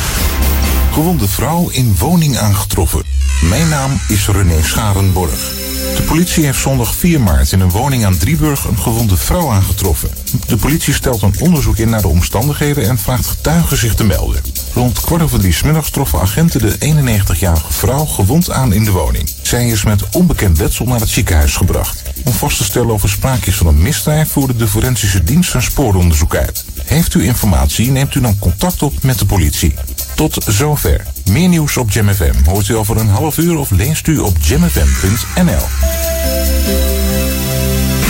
Gewonde 0.92 1.28
vrouw 1.28 1.68
in 1.68 1.96
woning 1.98 2.38
aangetroffen. 2.38 3.02
Mijn 3.48 3.68
naam 3.68 4.00
is 4.08 4.28
René 4.28 4.62
Scharenborg. 4.62 5.65
De 5.96 6.02
politie 6.02 6.44
heeft 6.44 6.60
zondag 6.60 6.94
4 6.94 7.20
maart 7.20 7.52
in 7.52 7.60
een 7.60 7.70
woning 7.70 8.04
aan 8.04 8.16
Drieburg 8.16 8.64
een 8.64 8.78
gewonde 8.78 9.16
vrouw 9.16 9.50
aangetroffen. 9.50 10.10
De 10.46 10.56
politie 10.56 10.94
stelt 10.94 11.22
een 11.22 11.34
onderzoek 11.38 11.76
in 11.76 11.88
naar 11.88 12.00
de 12.00 12.08
omstandigheden 12.08 12.88
en 12.88 12.98
vraagt 12.98 13.26
getuigen 13.26 13.76
zich 13.76 13.94
te 13.94 14.04
melden. 14.04 14.42
Rond 14.74 15.00
kwart 15.00 15.22
over 15.22 15.38
drie 15.38 15.52
's 15.52 15.62
middags 15.62 15.90
troffen 15.90 16.20
agenten 16.20 16.60
de 16.60 16.76
91-jarige 16.78 17.72
vrouw 17.72 18.04
gewond 18.04 18.50
aan 18.50 18.72
in 18.72 18.84
de 18.84 18.90
woning. 18.90 19.30
Zij 19.42 19.68
is 19.68 19.84
met 19.84 20.02
onbekend 20.10 20.58
letsel 20.58 20.86
naar 20.86 21.00
het 21.00 21.08
ziekenhuis 21.08 21.56
gebracht. 21.56 22.02
Om 22.24 22.32
vast 22.32 22.56
te 22.56 22.64
stellen 22.64 22.94
of 22.94 23.02
er 23.02 23.08
sprake 23.08 23.48
is 23.48 23.56
van 23.56 23.66
een 23.66 23.82
misdrijf 23.82 24.28
voerde 24.28 24.56
de 24.56 24.68
forensische 24.68 25.24
dienst 25.24 25.54
een 25.54 25.62
spooronderzoek 25.62 26.34
uit. 26.34 26.64
Heeft 26.84 27.14
u 27.14 27.24
informatie, 27.24 27.90
neemt 27.90 28.14
u 28.14 28.20
dan 28.20 28.38
contact 28.38 28.82
op 28.82 29.02
met 29.02 29.18
de 29.18 29.26
politie. 29.26 29.74
Tot 30.16 30.44
zover. 30.46 31.06
Meer 31.30 31.48
nieuws 31.48 31.76
op 31.76 31.90
Jam 31.90 32.14
FM 32.14 32.44
hoort 32.44 32.68
u 32.68 32.76
over 32.76 32.96
een 32.96 33.08
half 33.08 33.38
uur 33.38 33.56
of 33.56 33.70
leest 33.70 34.06
u 34.06 34.18
op 34.18 34.36
jamfm.nl. 34.40 35.64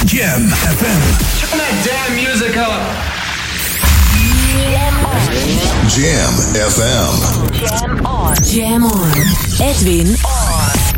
Jam 0.06 0.48
FM. 0.48 1.00
Turn 1.38 1.58
that 1.58 1.84
damn 1.84 2.14
music 2.14 2.54
up. 2.56 2.80
Jam 5.96 6.32
FM. 6.70 7.14
Jam 7.52 8.06
on. 8.06 8.34
Jam 8.44 8.84
on. 8.84 9.12
Edwin 9.58 10.06
on. 10.08 10.94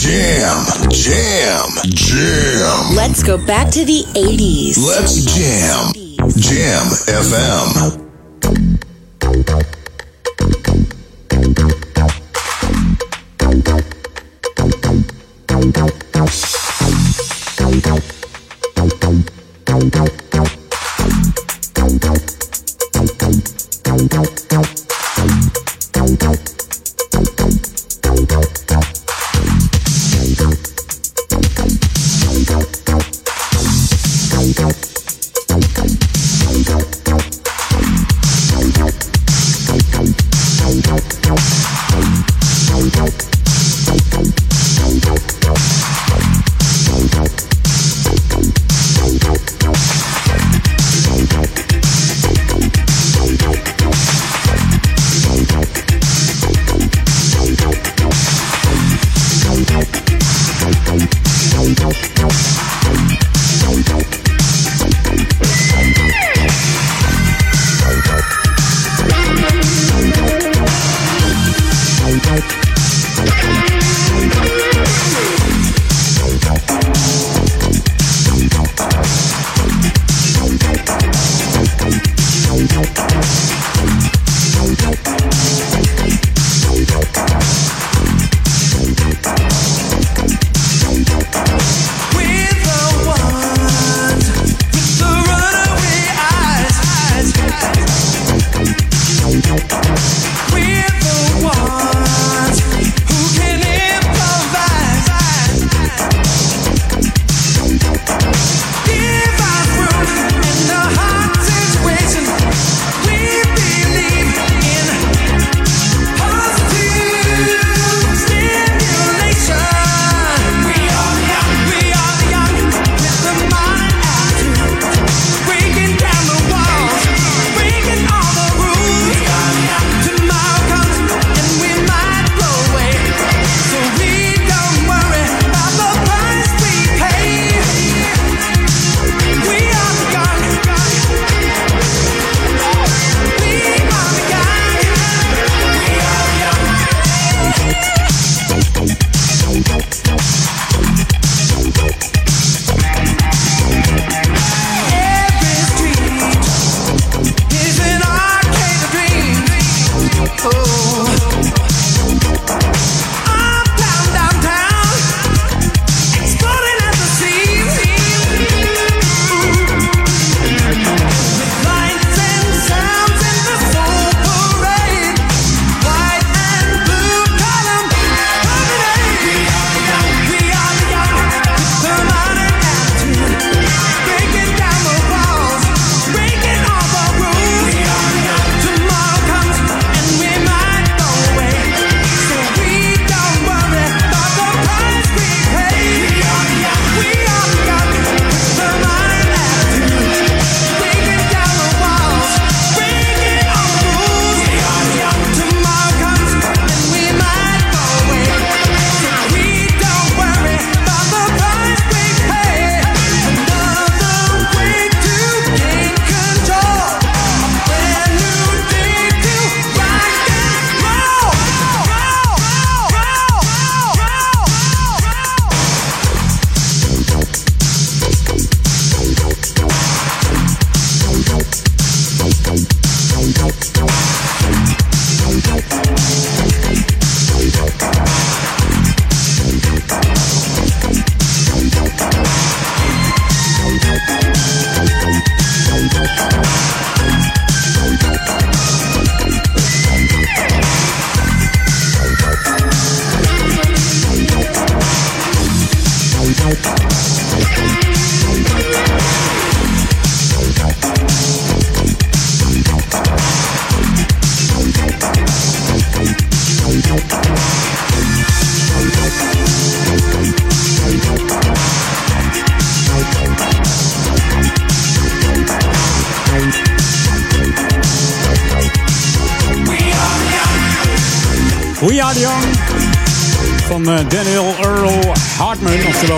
Jam, 0.00 0.64
jam, 0.88 1.78
jam. 1.82 2.94
Let's 2.94 3.22
go 3.22 3.38
back 3.46 3.70
to 3.70 3.84
the 3.84 4.04
80s. 4.14 4.76
Let's 4.78 5.24
jam. 5.24 5.92
Jam 6.36 6.86
FM. 7.06 8.01
Thank 17.82 18.04
you. 19.96 20.21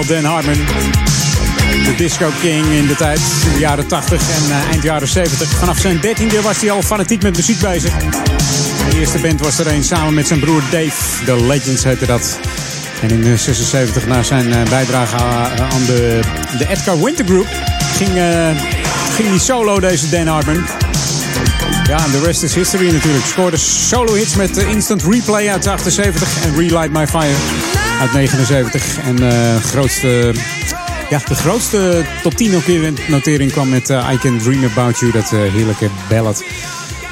Dan 0.07 0.25
Hartman. 0.25 0.57
De 1.85 1.95
disco 1.97 2.31
king 2.41 2.67
in 2.67 2.87
de 2.87 2.97
tijd, 2.97 3.21
in 3.47 3.53
de 3.53 3.59
jaren 3.59 3.87
80 3.87 4.21
en 4.21 4.51
eh, 4.51 4.71
eind 4.71 4.83
jaren 4.83 5.09
70. 5.09 5.49
Vanaf 5.49 5.79
zijn 5.79 6.01
dertiende 6.01 6.43
was 6.43 6.61
hij 6.61 6.71
al 6.71 6.83
fanatiek 6.83 7.23
met 7.23 7.37
muziek 7.37 7.59
bezig. 7.59 7.93
De 8.91 8.99
eerste 8.99 9.19
band 9.19 9.41
was 9.41 9.59
er 9.59 9.67
een 9.67 9.85
samen 9.85 10.15
met 10.15 10.27
zijn 10.27 10.41
broer 10.41 10.63
Dave. 10.71 11.25
The 11.25 11.45
Legends 11.47 11.85
heette 11.85 12.07
dat. 12.07 12.39
En 13.03 13.11
in 13.11 13.25
eh, 13.27 13.39
76 13.39 14.07
na 14.07 14.23
zijn 14.23 14.53
eh, 14.53 14.63
bijdrage 14.63 15.17
aan 15.57 15.85
de, 15.87 16.21
de 16.59 16.69
Edgar 16.69 17.03
Winter 17.03 17.25
Group 17.25 17.47
ging, 17.97 18.11
eh, 18.11 18.17
hij 18.17 19.39
solo 19.39 19.81
deze 19.81 20.09
Dan 20.09 20.27
Hartman. 20.27 20.65
Ja, 21.89 22.05
en 22.05 22.11
de 22.11 22.21
rest 22.25 22.43
is 22.43 22.55
history 22.55 22.93
natuurlijk. 22.93 23.25
Scoorde 23.25 23.57
solo 23.57 24.15
hits 24.15 24.35
met 24.35 24.57
eh, 24.57 24.69
Instant 24.69 25.03
Replay 25.03 25.51
uit 25.51 25.67
78 25.67 26.45
en 26.45 26.57
Relight 26.57 26.93
My 26.93 27.07
Fire 27.07 27.84
uit 28.05 28.13
79. 28.13 28.99
En 28.99 29.31
eh, 29.31 29.57
grootste, 29.57 30.33
ja, 31.11 31.21
de 31.29 31.35
grootste 31.35 32.05
top 32.23 32.35
10 32.35 32.51
notering- 33.09 33.53
kwam 33.53 33.69
met 33.69 33.91
eh, 33.91 34.11
I 34.13 34.19
Can 34.19 34.39
Dream 34.39 34.65
About 34.65 34.99
You, 34.99 35.13
dat 35.13 35.33
eh, 35.33 35.53
heerlijke 35.53 35.89
ballad. 36.09 36.45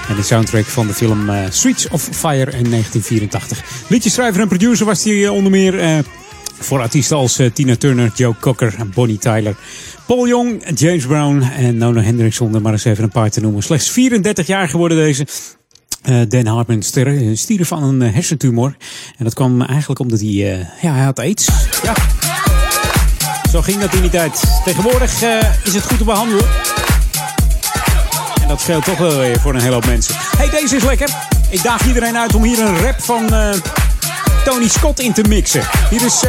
En 0.09 0.16
de 0.16 0.22
soundtrack 0.22 0.64
van 0.64 0.86
de 0.86 0.95
film 0.95 1.30
Streets 1.51 1.88
of 1.88 2.03
Fire 2.03 2.51
in 2.51 2.70
1984. 2.70 3.62
Liedjeschrijver 3.88 4.40
en 4.40 4.49
producer 4.49 4.86
was 4.86 5.05
hij 5.05 5.28
onder 5.28 5.51
meer 5.51 6.05
voor 6.59 6.80
artiesten 6.80 7.16
als 7.16 7.40
Tina 7.53 7.76
Turner, 7.76 8.12
Joe 8.14 8.34
Cocker 8.40 8.74
en 8.78 8.90
Bonnie 8.95 9.18
Tyler. 9.18 9.55
Paul 10.07 10.26
Young, 10.28 10.62
James 10.74 11.07
Brown 11.07 11.43
en 11.43 11.76
Nona 11.76 12.03
Hendricks 12.03 12.40
om 12.40 12.62
maar 12.62 12.72
eens 12.72 12.84
even 12.84 13.05
een 13.05 13.11
paar 13.11 13.30
te 13.30 13.40
noemen. 13.40 13.62
Slechts 13.62 13.90
34 13.90 14.47
jaar 14.47 14.68
geworden 14.68 14.97
deze. 14.97 15.26
Eh, 16.03 16.21
Dan 16.29 16.83
ster- 16.83 17.17
eh, 17.17 17.37
stierf 17.37 17.69
van 17.69 17.83
een 17.83 18.03
eh, 18.03 18.13
hersentumor. 18.15 18.77
En 19.19 19.25
dat 19.25 19.35
kwam 19.35 19.63
eigenlijk 19.63 20.01
omdat 20.01 20.21
hij, 20.21 20.29
ja, 20.81 20.93
hij 20.93 21.03
had 21.05 21.19
aids. 21.19 21.49
Ja. 21.83 21.95
Zo 23.51 23.63
ging 23.63 23.81
dat 23.81 23.95
in 23.95 24.01
die 24.01 24.11
tijd. 24.11 24.61
Tegenwoordig 24.65 25.23
is 25.65 25.75
het 25.75 25.83
goed 25.85 25.99
te 25.99 26.05
behandelen. 26.05 26.45
En 28.43 28.49
dat 28.49 28.61
scheelt 28.61 28.85
toch 28.85 28.99
wel 28.99 29.19
weer 29.19 29.41
voor 29.41 29.55
een 29.55 29.61
hele 29.61 29.75
hoop 29.75 29.87
mensen. 29.87 30.15
hey, 30.37 30.51
deze 30.51 30.77
is 30.77 30.83
lekker. 30.83 31.09
Ik 31.51 31.63
daag 31.63 31.87
iedereen 31.87 32.17
uit 32.17 32.35
om 32.35 32.43
hier 32.43 32.59
een 32.59 32.79
rap 32.79 33.01
van 33.03 33.27
Tony 34.45 34.69
Scott 34.69 35.01
in 35.01 35.13
te 35.13 35.23
mixen. 35.29 35.63
Hier 35.91 36.05
is 36.05 36.23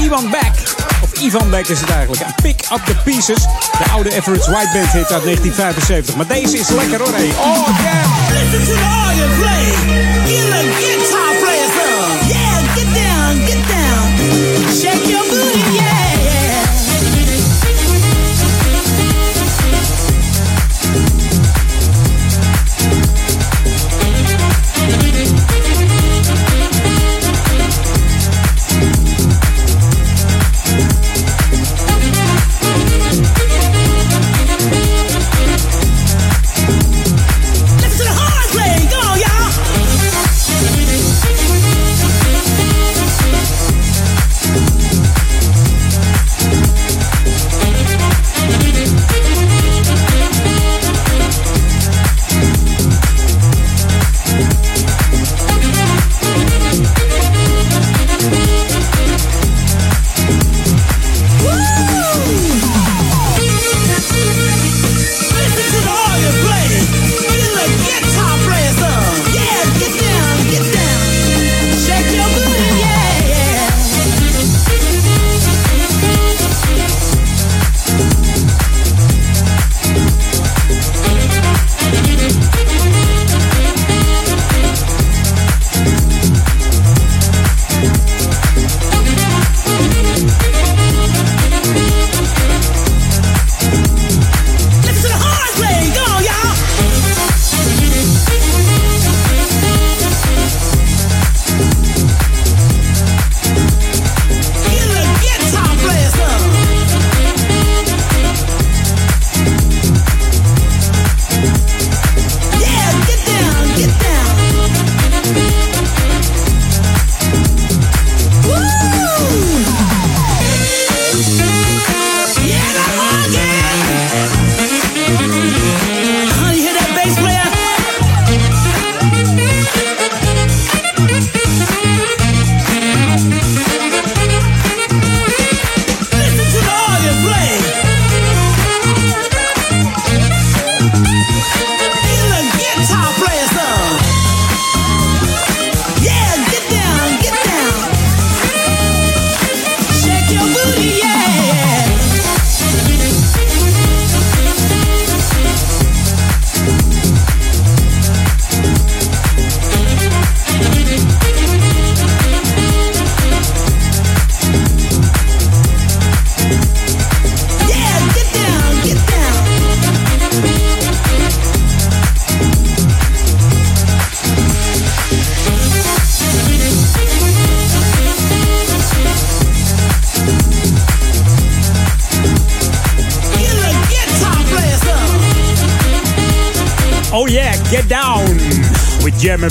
Ivan 0.00 0.30
Beck. 0.30 0.52
Of 1.01 1.01
Ivan 1.22 1.50
Beck 1.50 1.68
is 1.68 1.80
het 1.80 1.90
eigenlijk. 1.90 2.22
En 2.22 2.34
Pick 2.42 2.60
Up 2.72 2.84
The 2.84 2.94
Pieces. 3.04 3.42
De 3.78 3.84
oude 3.92 4.14
Everett 4.14 4.46
White 4.46 4.70
Band 4.72 4.92
hit 4.92 5.12
uit 5.12 5.22
1975. 5.22 6.14
Maar 6.14 6.26
deze 6.26 6.58
is 6.58 6.68
lekker 6.68 6.98
hoor. 6.98 7.14
Hey. 7.14 7.32
Oh 7.38 7.68
yeah! 7.82 8.04
Listen 8.28 8.64
to 8.64 8.72
the 8.72 9.06
organ 9.06 9.36
play. 9.38 9.64
Get 10.26 10.52
a 10.52 10.62
guitar 10.78 11.21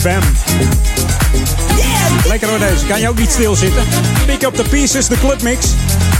Bam 0.03 0.21
Lekker 2.27 2.49
hoor 2.49 2.59
deze. 2.59 2.85
Kan 2.85 2.99
je 2.99 3.09
ook 3.09 3.19
niet 3.19 3.31
stilzitten. 3.31 3.83
Pick 4.25 4.43
up 4.43 4.55
the 4.55 4.63
pieces, 4.63 5.07
de 5.07 5.17
clubmix 5.19 5.65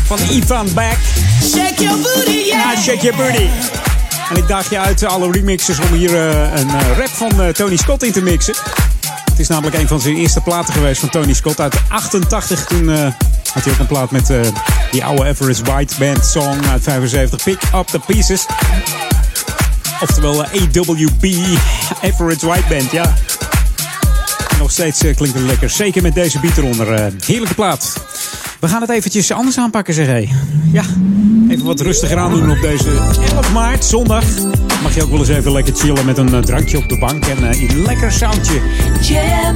van 0.05 0.17
Ivan 0.29 0.67
Back. 0.73 0.97
Check 1.39 1.79
your 1.79 1.97
booty, 2.01 2.43
yeah. 2.45 2.77
Ah, 2.77 3.01
your 3.01 3.15
booty. 3.15 3.47
En 4.29 4.37
ik 4.37 4.47
daag 4.47 4.69
je 4.69 4.79
uit 4.79 5.03
eh, 5.03 5.09
alle 5.09 5.31
remixers 5.31 5.79
om 5.79 5.93
hier 5.93 6.15
eh, 6.15 6.59
een 6.59 6.69
eh, 6.69 6.97
rap 6.97 7.09
van 7.09 7.51
Tony 7.53 7.75
Scott 7.75 8.03
in 8.03 8.11
te 8.11 8.21
mixen. 8.21 8.55
Het 9.29 9.39
is 9.39 9.47
namelijk 9.47 9.75
een 9.75 9.87
van 9.87 9.99
zijn 9.99 10.15
eerste 10.15 10.41
platen 10.41 10.73
geweest 10.73 10.99
van 10.99 11.09
Tony 11.09 11.33
Scott 11.33 11.59
uit 11.59 11.75
88. 11.87 12.65
Toen 12.65 12.89
had 13.53 13.63
hij 13.63 13.73
ook 13.73 13.79
een 13.79 13.85
plaat 13.85 14.11
met 14.11 14.31
die 14.91 15.05
oude 15.05 15.25
Everest 15.25 15.61
White 15.61 15.93
Band 15.99 16.25
song 16.25 16.65
uit 16.71 16.83
75. 16.83 17.43
Pick 17.43 17.61
up 17.75 17.87
the 17.87 17.99
pieces. 17.99 18.45
Oftewel 20.01 20.43
AWB, 20.43 21.23
Everest 22.01 22.41
White 22.41 22.67
Band, 22.69 22.91
ja 22.91 23.13
steeds 24.71 25.03
eh, 25.03 25.15
klinkt 25.15 25.37
het 25.37 25.47
lekker. 25.47 25.69
Zeker 25.69 26.01
met 26.01 26.13
deze 26.13 26.39
bieter 26.39 26.63
eronder. 26.63 26.93
Eh, 26.93 27.05
heerlijke 27.25 27.55
plaat. 27.55 28.05
We 28.59 28.67
gaan 28.67 28.81
het 28.81 28.89
eventjes 28.89 29.31
anders 29.31 29.57
aanpakken, 29.57 29.93
zeg 29.93 30.05
hé. 30.05 30.29
Ja, 30.71 30.83
even 31.49 31.65
wat 31.65 31.81
rustiger 31.81 32.17
aandoen 32.17 32.51
op 32.51 32.61
deze 32.61 32.89
11 33.35 33.51
maart, 33.53 33.85
zondag. 33.85 34.23
Mag 34.83 34.95
je 34.95 35.03
ook 35.03 35.09
wel 35.09 35.19
eens 35.19 35.29
even 35.29 35.51
lekker 35.51 35.75
chillen 35.75 36.05
met 36.05 36.17
een 36.17 36.33
eh, 36.33 36.41
drankje 36.41 36.77
op 36.77 36.89
de 36.89 36.97
bank 36.97 37.25
en 37.25 37.43
een 37.43 37.81
lekker 37.85 38.11
soundje. 38.11 38.61
Jam 39.01 39.55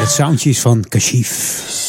Het 0.00 0.10
soundje 0.10 0.50
is 0.50 0.60
van 0.60 0.84
Kashif. 0.88 1.85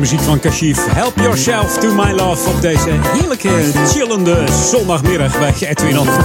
Muziek 0.00 0.20
van 0.20 0.40
Kashif. 0.40 0.86
Help 0.90 1.16
yourself 1.16 1.78
to 1.78 1.94
my 1.94 2.12
love 2.12 2.50
op 2.50 2.60
deze 2.60 2.88
heerlijke, 2.90 3.50
chillende 3.86 4.44
zondagmiddag 4.70 5.38
bij 5.38 5.54
Edwin 5.68 5.98
On. 5.98 6.08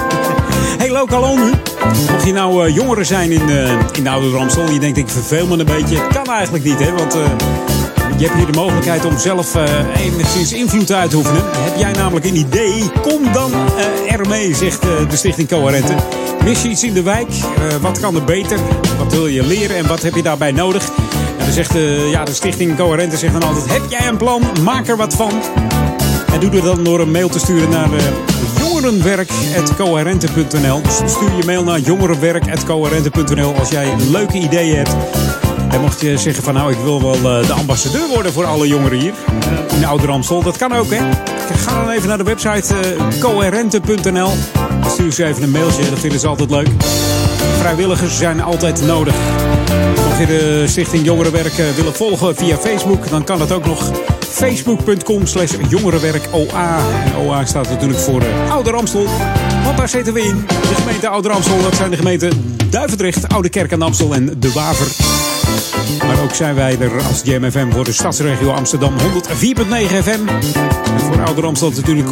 Hey, 0.78 0.91
lokaal 0.91 1.36
nu. 1.36 1.51
Mocht 2.11 2.26
je 2.26 2.34
nou 2.34 2.67
uh, 2.67 2.76
jongeren 2.76 3.05
zijn 3.05 3.32
in, 3.32 3.49
uh, 3.49 3.71
in 3.91 4.03
de 4.03 4.09
Oude 4.09 4.30
Ramstel, 4.30 4.69
je 4.69 4.80
denkt 4.80 4.97
ik 4.97 5.09
verveel 5.09 5.47
me 5.47 5.57
een 5.57 5.65
beetje. 5.65 6.07
Kan 6.07 6.26
eigenlijk 6.26 6.63
niet, 6.63 6.80
hè? 6.80 6.91
Want 6.91 7.15
uh, 7.15 7.21
je 8.17 8.26
hebt 8.26 8.38
hier 8.38 8.51
de 8.51 8.57
mogelijkheid 8.57 9.05
om 9.05 9.17
zelf 9.17 9.55
enigszins 9.97 10.53
invloed 10.53 10.91
uit 10.91 11.09
te 11.09 11.15
oefenen. 11.15 11.41
Heb 11.45 11.78
jij 11.78 11.91
namelijk 11.91 12.26
een 12.26 12.36
idee? 12.36 12.89
Kom 13.01 13.34
dan 13.34 13.51
ermee, 14.07 14.55
zegt 14.55 14.82
de 14.82 15.15
Stichting 15.15 15.47
Coherente. 15.47 15.95
Mis 16.43 16.61
je 16.61 16.69
iets 16.69 16.84
in 16.84 16.93
de 16.93 17.03
wijk? 17.03 17.30
wat 17.82 17.99
kan 17.99 18.15
er 18.15 18.23
beter? 18.23 18.59
Wat 18.97 19.13
wil 19.13 19.28
je 19.28 19.43
leren 19.43 19.78
en 19.78 19.88
wat 19.88 20.01
heb 20.01 20.15
je 20.15 20.23
daarbij 20.23 20.51
nodig? 20.51 20.91
Zegt 21.52 21.74
ja, 22.10 22.24
de 22.24 22.34
Stichting 22.34 22.78
Coherente 22.78 23.18
zegt 23.18 23.34
dan 23.34 23.43
altijd: 23.43 23.72
Heb 23.72 23.82
jij 23.89 24.08
een 24.08 24.18
plan? 24.18 24.41
Maak 24.64 24.88
er 24.88 24.98
wat 24.98 25.14
van. 25.14 25.32
En 26.36 26.41
doe 26.41 26.50
dat 26.50 26.64
dan 26.64 26.84
door 26.84 27.00
een 27.00 27.12
mail 27.12 27.30
te 27.30 27.39
sturen 27.39 27.70
naar 27.70 27.93
uh, 27.93 28.00
jongerenwerk.coherente.nl. 28.60 30.82
Dus 30.82 31.12
stuur 31.12 31.36
je 31.38 31.43
mail 31.46 31.64
naar 31.64 31.80
jongerenwerk.coherente.nl 31.80 33.56
als 33.56 33.70
jij 33.70 33.96
leuke 34.10 34.38
ideeën 34.38 34.76
hebt. 34.76 34.96
En 35.70 35.82
mocht 35.82 36.02
je 36.02 36.18
zeggen 36.18 36.43
van 36.43 36.54
nou, 36.54 36.72
ik 36.72 36.78
wil 36.84 37.02
wel 37.02 37.16
uh, 37.16 37.48
de 37.48 37.54
ambassadeur 37.54 38.08
worden 38.08 38.32
voor 38.32 38.46
alle 38.46 38.68
jongeren 38.68 39.00
hier 39.00 39.14
uh, 39.72 39.78
in 39.78 39.86
Ouder 39.86 40.10
Amstel. 40.10 40.43
Dat 40.43 40.58
kan 40.58 40.74
ook, 40.74 40.89
hè. 40.89 41.00
Ga 41.56 41.84
dan 41.84 41.89
even 41.89 42.08
naar 42.08 42.18
de 42.18 42.24
website 42.24 42.74
coherente.nl. 43.20 44.32
Stuur 44.88 45.12
ze 45.12 45.26
even 45.26 45.43
een 45.43 45.52
mailtje, 45.52 45.89
dat 45.89 46.00
vinden 46.00 46.20
ze 46.20 46.28
altijd 46.28 46.50
leuk. 46.50 46.70
Vrijwilligers 47.60 48.18
zijn 48.18 48.41
altijd 48.41 48.86
nodig. 48.86 49.16
Mocht 50.16 50.30
je 50.30 50.38
de 50.38 50.68
Stichting 50.68 51.05
Jongerenwerk 51.05 51.53
willen 51.76 51.95
volgen 51.95 52.36
via 52.36 52.57
Facebook, 52.57 53.09
dan 53.09 53.24
kan 53.24 53.39
dat 53.39 53.51
ook 53.51 53.66
nog 53.66 53.91
facebook.com 54.20 55.26
slash 55.26 55.51
jongerenwerk-OA. 55.70 56.80
En 57.05 57.16
OA 57.16 57.45
staat 57.45 57.70
natuurlijk 57.70 57.99
voor 57.99 58.22
uh, 58.22 58.51
Ouder 58.51 58.76
Amstel. 58.76 59.07
Want 59.63 59.78
daar 59.78 59.89
zitten 59.89 60.13
we 60.13 60.22
in. 60.22 60.45
De 60.47 60.76
gemeente 60.76 61.07
Ouder 61.07 61.32
Amstel, 61.32 61.61
dat 61.61 61.76
zijn 61.76 61.89
de 61.89 61.97
gemeenten 61.97 62.55
Duivendrecht, 62.70 63.28
Oude 63.28 63.49
Kerk 63.49 63.74
aan 63.74 63.82
Amstel 63.82 64.13
en 64.13 64.39
De 64.39 64.51
Waver. 64.51 65.05
Maar 66.08 66.22
ook 66.24 66.34
zijn 66.34 66.56
wij 66.56 66.78
er 66.80 67.03
als 67.03 67.22
JMFM 67.24 67.72
voor 67.72 67.84
de 67.84 67.91
stadsregio 67.91 68.51
Amsterdam 68.51 68.93
104.9 68.97 69.03
FM. 70.03 70.20
Voor 70.97 71.24
Ouder 71.24 71.45
Amstel 71.45 71.72
natuurlijk 71.72 72.08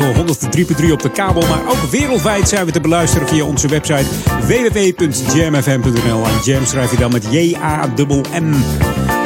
103.3 0.82 0.92
op 0.92 1.02
de 1.02 1.10
kabel. 1.12 1.42
Maar 1.42 1.68
ook 1.68 1.92
wereldwijd 1.92 2.50
zijn 2.50 2.66
we 2.66 2.72
te 2.72 2.82
beluisteren 2.82 3.28
via 3.28 3.44
onze 3.44 3.68
website 3.68 4.06
www.jamfm.nl. 4.42 6.26
En 6.26 6.40
jam 6.44 6.66
schrijf 6.66 6.92
je 6.92 6.98
dan 6.98 7.12
met 7.12 7.28
J-A-M-M. 7.30 8.54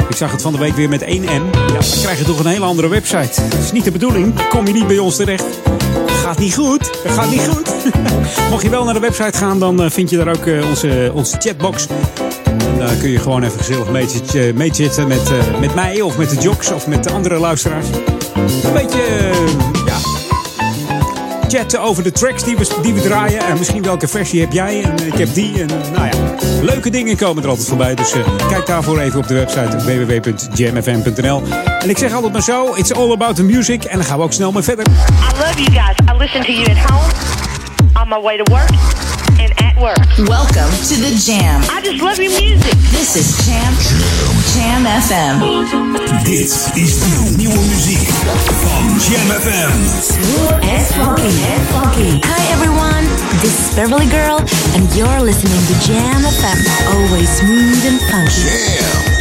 Ik 0.08 0.16
zag 0.16 0.30
het 0.32 0.42
van 0.42 0.52
de 0.52 0.58
week 0.58 0.74
weer 0.74 0.88
met 0.88 1.04
1M. 1.04 1.06
Ja, 1.06 1.78
dan 1.78 2.00
krijg 2.02 2.18
je 2.18 2.24
toch 2.24 2.38
een 2.38 2.46
hele 2.46 2.64
andere 2.64 2.88
website. 2.88 3.48
Dat 3.48 3.58
is 3.58 3.72
niet 3.72 3.84
de 3.84 3.92
bedoeling. 3.92 4.48
Kom 4.48 4.66
je 4.66 4.72
niet 4.72 4.86
bij 4.86 4.98
ons 4.98 5.16
terecht. 5.16 5.44
Gaat 6.06 6.38
niet 6.38 6.54
goed. 6.54 6.90
Gaat 7.04 7.30
niet 7.30 7.48
goed. 7.48 7.70
Mocht 8.50 8.62
je 8.62 8.70
wel 8.70 8.84
naar 8.84 8.94
de 8.94 9.00
website 9.00 9.38
gaan, 9.38 9.58
dan 9.58 9.90
vind 9.90 10.10
je 10.10 10.16
daar 10.16 10.28
ook 10.28 10.46
onze, 10.68 11.10
onze 11.14 11.36
chatbox. 11.38 11.86
Daar 12.88 12.96
kun 12.96 13.10
je 13.10 13.18
gewoon 13.18 13.42
even 13.42 13.58
gezellig 13.58 13.90
meezitten 14.54 15.08
met, 15.08 15.30
uh, 15.30 15.58
met 15.60 15.74
mij 15.74 16.00
of 16.00 16.18
met 16.18 16.30
de 16.30 16.36
jocks 16.36 16.70
of 16.70 16.86
met 16.86 17.04
de 17.04 17.10
andere 17.10 17.38
luisteraars. 17.38 17.86
Een 18.64 18.72
beetje, 18.72 19.02
uh, 19.20 19.86
ja, 19.86 19.96
chatten 21.48 21.80
over 21.80 22.02
de 22.02 22.12
tracks 22.12 22.44
die 22.44 22.56
we, 22.56 22.68
die 22.82 22.94
we 22.94 23.00
draaien. 23.00 23.40
En 23.40 23.58
misschien 23.58 23.82
welke 23.82 24.08
versie 24.08 24.40
heb 24.40 24.52
jij 24.52 24.82
en 24.82 25.06
ik 25.06 25.14
heb 25.14 25.34
die. 25.34 25.60
En 25.60 25.66
nou 25.92 26.06
ja, 26.06 26.34
leuke 26.62 26.90
dingen 26.90 27.16
komen 27.16 27.42
er 27.42 27.48
altijd 27.48 27.68
voorbij. 27.68 27.94
Dus 27.94 28.14
uh, 28.14 28.22
kijk 28.48 28.66
daarvoor 28.66 28.98
even 28.98 29.18
op 29.18 29.28
de 29.28 29.34
website 29.34 29.76
www.jamfm.nl. 29.76 31.42
En 31.78 31.90
ik 31.90 31.98
zeg 31.98 32.12
altijd 32.12 32.32
maar 32.32 32.42
zo, 32.42 32.74
it's 32.74 32.92
all 32.92 33.12
about 33.12 33.36
the 33.36 33.44
music. 33.44 33.84
En 33.84 33.96
dan 33.96 34.06
gaan 34.06 34.18
we 34.18 34.24
ook 34.24 34.32
snel 34.32 34.52
mee 34.52 34.62
verder. 34.62 34.86
I 34.86 35.38
love 35.38 35.62
you 35.62 35.70
guys. 35.70 36.14
I 36.14 36.18
listen 36.18 36.42
to 36.42 36.52
you 36.52 36.70
at 36.70 36.90
home, 36.90 37.12
on 38.02 38.08
my 38.08 38.20
way 38.22 38.36
to 38.36 38.52
work, 38.52 38.70
and 39.78 39.78
at 39.78 39.82
work. 39.82 39.98
Welcome 40.28 40.70
to 40.70 40.94
the 40.96 41.10
Jam. 41.18 41.62
I 41.70 41.80
just 41.82 42.02
love 42.02 42.18
your 42.18 42.30
music. 42.40 42.74
This 42.90 43.16
is 43.16 43.36
Jam, 43.46 43.74
Jam 44.54 44.84
FM. 44.86 45.40
Dit 46.24 46.70
is 46.74 46.98
de 46.98 47.06
nieuwe 47.36 47.58
muziek 47.58 48.08
van 48.62 49.00
Jam 49.10 49.30
FM. 49.40 49.72
Smooth 50.02 50.50
and 50.62 50.86
funky. 50.86 51.42
And 51.52 51.68
funky. 51.68 52.20
Hi 52.26 52.52
everyone, 52.52 53.06
this 53.40 53.58
is 53.58 53.74
Beverly 53.74 54.06
Girl 54.06 54.38
and 54.74 54.94
you're 54.94 55.20
listening 55.22 55.66
to 55.66 55.74
Jam 55.86 56.22
FM. 56.22 56.58
Always 56.94 57.36
smooth 57.36 57.86
and 57.86 58.00
funky. 58.00 58.40
Jam. 58.40 59.16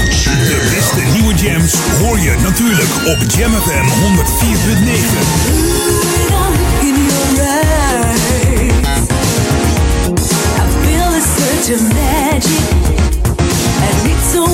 De 0.48 0.70
beste 0.76 1.02
nieuwe 1.14 1.34
jams 1.34 1.74
hoor 2.02 2.20
je 2.20 2.36
natuurlijk 2.42 2.90
op 3.06 3.18
Jam 3.38 3.52
FM 3.52 3.88
104.9. 3.88 6.17
To 11.68 11.74
magic, 11.74 12.50
and 13.84 14.10
it's 14.10 14.32
so 14.32 14.46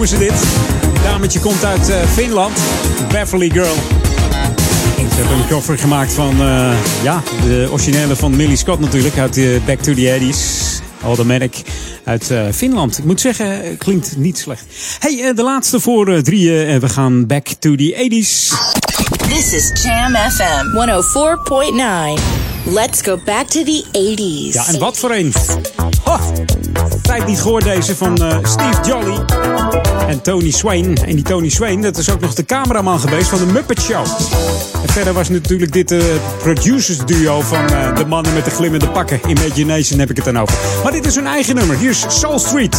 noemen 0.00 0.18
ze 0.18 0.24
dit. 0.24 0.40
Het 0.92 1.02
dametje 1.02 1.40
komt 1.40 1.64
uit 1.64 1.88
eh, 1.88 2.02
Finland, 2.02 2.58
Beverly 3.12 3.50
Girl. 3.50 3.74
Ze 4.96 5.16
hebben 5.16 5.36
een 5.36 5.46
cover 5.48 5.78
gemaakt 5.78 6.12
van 6.12 6.40
eh, 6.40 6.72
ja, 7.02 7.22
de 7.42 7.68
originele 7.70 8.16
van 8.16 8.36
Millie 8.36 8.56
Scott 8.56 8.80
natuurlijk, 8.80 9.18
uit 9.18 9.36
eh, 9.36 9.64
Back 9.66 9.80
to 9.80 9.94
the 9.94 10.18
80s. 10.20 10.82
Automatic 11.04 11.62
uit 12.04 12.32
Finland. 12.54 12.98
Ik 12.98 13.04
moet 13.04 13.20
zeggen, 13.20 13.76
klinkt 13.78 14.16
niet 14.16 14.38
slecht. 14.38 14.64
Hey, 14.98 15.32
de 15.34 15.42
laatste 15.42 15.80
voor 15.80 16.22
drieën. 16.22 16.66
en 16.66 16.80
we 16.80 16.88
gaan 16.88 17.26
back 17.26 17.46
to 17.46 17.74
the 17.74 17.94
80s. 17.96 18.54
This 19.28 19.52
is 19.52 19.82
Jam 19.82 20.14
FM 20.14 20.66
104.9. 22.16 22.72
Let's 22.72 23.02
go 23.02 23.18
back 23.24 23.46
to 23.46 23.62
the 23.62 23.84
80s. 23.92 24.54
Ja, 24.54 24.66
en 24.66 24.78
wat 24.78 24.98
voor 24.98 25.10
een. 25.10 25.32
Ho, 26.04 26.18
tijd 27.02 27.26
niet 27.26 27.40
gehoord 27.40 27.64
deze 27.64 27.96
van 27.96 28.16
Steve 28.42 28.80
Jolly 28.86 29.18
en 30.10 30.22
Tony 30.22 30.50
Swain. 30.50 30.96
En 30.96 31.14
die 31.14 31.24
Tony 31.24 31.48
Swain, 31.48 31.82
dat 31.82 31.96
is 31.96 32.10
ook 32.10 32.20
nog 32.20 32.34
de 32.34 32.44
cameraman 32.44 33.00
geweest 33.00 33.28
van 33.28 33.38
de 33.38 33.46
Muppet 33.46 33.80
Show. 33.80 34.04
En 34.82 34.88
verder 34.88 35.12
was 35.12 35.28
natuurlijk 35.28 35.72
dit 35.72 35.90
eh 35.90 35.98
producers 36.38 36.98
duo 36.98 37.40
van 37.40 37.68
eh, 37.68 37.96
de 37.96 38.06
mannen 38.06 38.34
met 38.34 38.44
de 38.44 38.50
glimmende 38.50 38.88
pakken. 38.88 39.20
Imagination 39.28 39.98
heb 39.98 40.10
ik 40.10 40.16
het 40.16 40.24
dan 40.24 40.38
over. 40.38 40.56
Maar 40.82 40.92
dit 40.92 41.06
is 41.06 41.14
hun 41.14 41.26
eigen 41.26 41.54
nummer. 41.54 41.76
Hier 41.76 41.90
is 41.90 42.04
Soul 42.08 42.38
Street. 42.38 42.76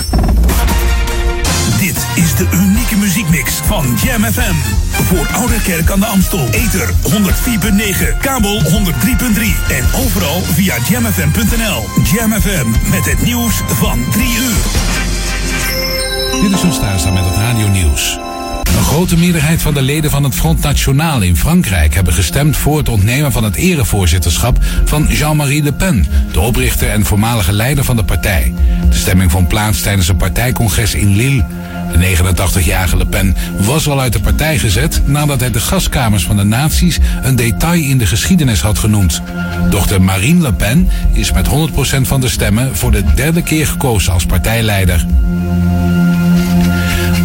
Is 2.15 2.35
de 2.35 2.49
unieke 2.53 2.97
muziekmix 2.97 3.53
van 3.55 3.99
Jam 4.05 4.25
FM. 4.25 4.55
Voor 4.91 5.27
Oude 5.33 5.63
Kerk 5.63 5.91
aan 5.91 6.01
de 6.01 6.07
Amstel. 6.07 6.49
Ether 6.51 6.89
104.9, 6.89 8.19
kabel 8.21 8.61
103.3 8.61 8.71
en 9.69 9.85
overal 10.05 10.41
via 10.41 10.75
jamfm.nl. 10.89 11.89
Jam 12.13 12.33
FM 12.33 12.91
met 12.91 13.05
het 13.05 13.23
nieuws 13.23 13.63
van 13.67 14.05
3 14.11 14.27
uur. 14.27 14.57
Dit 16.43 16.53
is 16.53 16.63
ons 16.63 16.75
staan 16.75 17.15
met 17.15 17.25
het 17.25 17.37
Radio 17.37 17.69
Nieuws. 17.69 18.19
Een 18.77 18.85
grote 18.85 19.17
meerderheid 19.17 19.63
van 19.63 19.75
de 19.75 19.83
leden 19.83 20.11
van 20.11 20.25
het 20.25 20.35
Front 20.35 20.61
National 20.61 21.23
in 21.23 21.37
Frankrijk 21.37 21.95
hebben 21.95 22.13
gestemd 22.13 22.57
voor 22.57 22.79
het 22.79 22.89
ontnemen 22.89 23.33
van 23.33 23.45
het 23.45 23.57
erevoorzitterschap 23.57 24.59
van 24.85 25.07
Jean-Marie 25.09 25.63
Le 25.63 25.73
Pen, 25.73 26.07
de 26.33 26.41
oprichter 26.41 26.91
en 26.91 27.05
voormalige 27.05 27.53
leider 27.53 27.85
van 27.85 27.97
de 27.97 28.05
partij. 28.05 28.55
De 28.91 28.97
stemming 28.97 29.31
vond 29.31 29.49
plaats 29.49 29.81
tijdens 29.81 30.09
een 30.09 30.17
partijcongres 30.17 30.95
in 30.95 31.17
Lille. 31.17 31.45
De 32.01 32.17
89-jarige 32.17 32.97
Le 32.97 33.07
Pen 33.07 33.37
was 33.59 33.89
al 33.89 34.01
uit 34.01 34.13
de 34.13 34.21
partij 34.21 34.59
gezet 34.59 35.03
nadat 35.05 35.41
hij 35.41 35.51
de 35.51 35.61
gaskamers 35.61 36.25
van 36.25 36.37
de 36.37 36.45
nazi's 36.45 36.99
een 37.23 37.37
detail 37.37 37.83
in 37.83 37.99
de 37.99 38.07
geschiedenis 38.07 38.61
had 38.61 38.79
genoemd. 38.79 39.23
Dochter 39.71 40.03
Marine 40.03 40.43
Le 40.43 40.53
Pen 40.53 40.89
is 41.13 41.33
met 41.33 41.49
100% 41.49 41.51
van 42.01 42.21
de 42.21 42.29
stemmen 42.29 42.77
voor 42.77 42.91
de 42.91 43.05
derde 43.15 43.43
keer 43.43 43.67
gekozen 43.67 44.13
als 44.13 44.27
partijleider. 44.27 45.07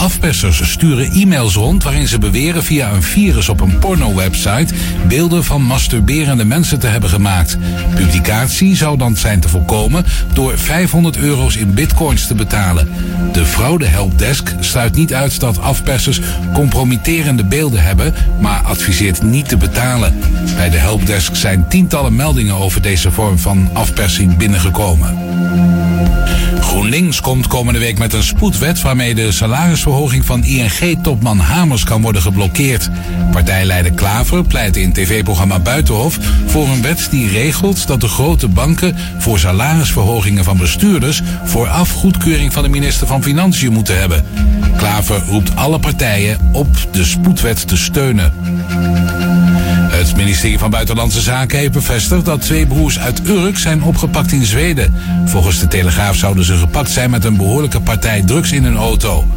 Afpersers 0.05 0.71
sturen 0.71 1.11
e-mails 1.11 1.55
rond 1.55 1.83
waarin 1.83 2.07
ze 2.07 2.17
beweren 2.17 2.63
via 2.63 2.91
een 2.91 3.03
virus 3.03 3.49
op 3.49 3.61
een 3.61 3.79
porno-website 3.79 4.73
beelden 5.07 5.43
van 5.43 5.61
masturberende 5.61 6.45
mensen 6.45 6.79
te 6.79 6.87
hebben 6.87 7.09
gemaakt. 7.09 7.57
Publicatie 7.95 8.75
zou 8.75 8.97
dan 8.97 9.15
zijn 9.15 9.39
te 9.39 9.49
voorkomen 9.49 10.05
door 10.33 10.57
500 10.57 11.17
euro's 11.17 11.55
in 11.55 11.73
bitcoins 11.73 12.27
te 12.27 12.35
betalen. 12.35 12.89
De 13.31 13.45
fraude 13.45 13.85
helpdesk 13.85 14.55
sluit 14.59 14.95
niet 14.95 15.13
uit 15.13 15.39
dat 15.39 15.61
afpersers 15.61 16.19
compromitterende 16.53 17.43
beelden 17.43 17.83
hebben, 17.83 18.13
maar 18.39 18.61
adviseert 18.61 19.23
niet 19.23 19.49
te 19.49 19.57
betalen. 19.57 20.19
Bij 20.55 20.69
de 20.69 20.77
helpdesk 20.77 21.35
zijn 21.35 21.67
tientallen 21.67 22.15
meldingen 22.15 22.55
over 22.55 22.81
deze 22.81 23.11
vorm 23.11 23.37
van 23.37 23.69
afpersing 23.73 24.37
binnengekomen. 24.37 25.17
GroenLinks 26.59 27.21
komt 27.21 27.47
komende 27.47 27.79
week 27.79 27.97
met 27.97 28.13
een 28.13 28.23
spoedwet 28.23 28.81
waarmee 28.81 29.15
de 29.15 29.31
salarisverhoging 29.31 30.25
van 30.25 30.43
ING-topman 30.43 31.39
Hamers 31.39 31.83
kan 31.83 32.01
worden 32.01 32.21
geblokkeerd. 32.21 32.89
Partijleider 33.31 33.91
Klaver 33.91 34.43
pleit 34.43 34.75
in 34.75 34.93
tv-programma 34.93 35.59
Buitenhof 35.59 36.19
voor 36.45 36.67
een 36.67 36.81
wet 36.81 37.07
die 37.11 37.29
regelt 37.29 37.87
dat 37.87 38.01
de 38.01 38.07
grote 38.07 38.47
banken 38.47 38.95
voor 39.17 39.39
salarisverhogingen 39.39 40.43
van 40.43 40.57
bestuurders 40.57 41.21
vooraf 41.43 41.91
goedkeuring 41.91 42.53
van 42.53 42.63
de 42.63 42.69
minister 42.69 43.07
van 43.07 43.23
Financiën 43.23 43.73
moeten 43.73 43.99
hebben. 43.99 44.25
Klaver 44.77 45.23
roept 45.27 45.55
alle 45.55 45.79
partijen 45.79 46.37
op 46.51 46.67
de 46.91 47.03
spoedwet 47.03 47.67
te 47.67 47.77
steunen. 47.77 48.33
Het 50.05 50.15
ministerie 50.15 50.59
van 50.59 50.69
Buitenlandse 50.69 51.21
Zaken 51.21 51.57
heeft 51.57 51.71
bevestigd 51.71 52.25
dat 52.25 52.41
twee 52.41 52.65
broers 52.65 52.99
uit 52.99 53.27
Urk 53.27 53.57
zijn 53.57 53.83
opgepakt 53.83 54.31
in 54.31 54.45
Zweden. 54.45 54.93
Volgens 55.25 55.59
de 55.59 55.67
Telegraaf 55.67 56.15
zouden 56.15 56.45
ze 56.45 56.55
gepakt 56.55 56.89
zijn 56.89 57.09
met 57.09 57.23
een 57.23 57.37
behoorlijke 57.37 57.81
partij 57.81 58.23
drugs 58.23 58.51
in 58.51 58.63
hun 58.63 58.75
auto. 58.75 59.27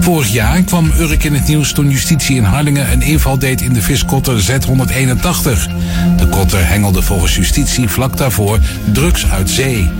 Vorig 0.00 0.32
jaar 0.32 0.62
kwam 0.62 0.92
Urk 0.98 1.24
in 1.24 1.34
het 1.34 1.46
nieuws 1.46 1.72
toen 1.72 1.90
justitie 1.90 2.36
in 2.36 2.44
Harlingen 2.44 2.92
een 2.92 3.02
inval 3.02 3.38
deed 3.38 3.60
in 3.60 3.72
de 3.72 3.82
viskotter 3.82 4.40
Z181. 4.42 5.70
De 6.16 6.26
kotter 6.30 6.68
hengelde 6.68 7.02
volgens 7.02 7.36
justitie 7.36 7.88
vlak 7.88 8.16
daarvoor 8.16 8.58
drugs 8.92 9.30
uit 9.30 9.50
zee. 9.50 9.90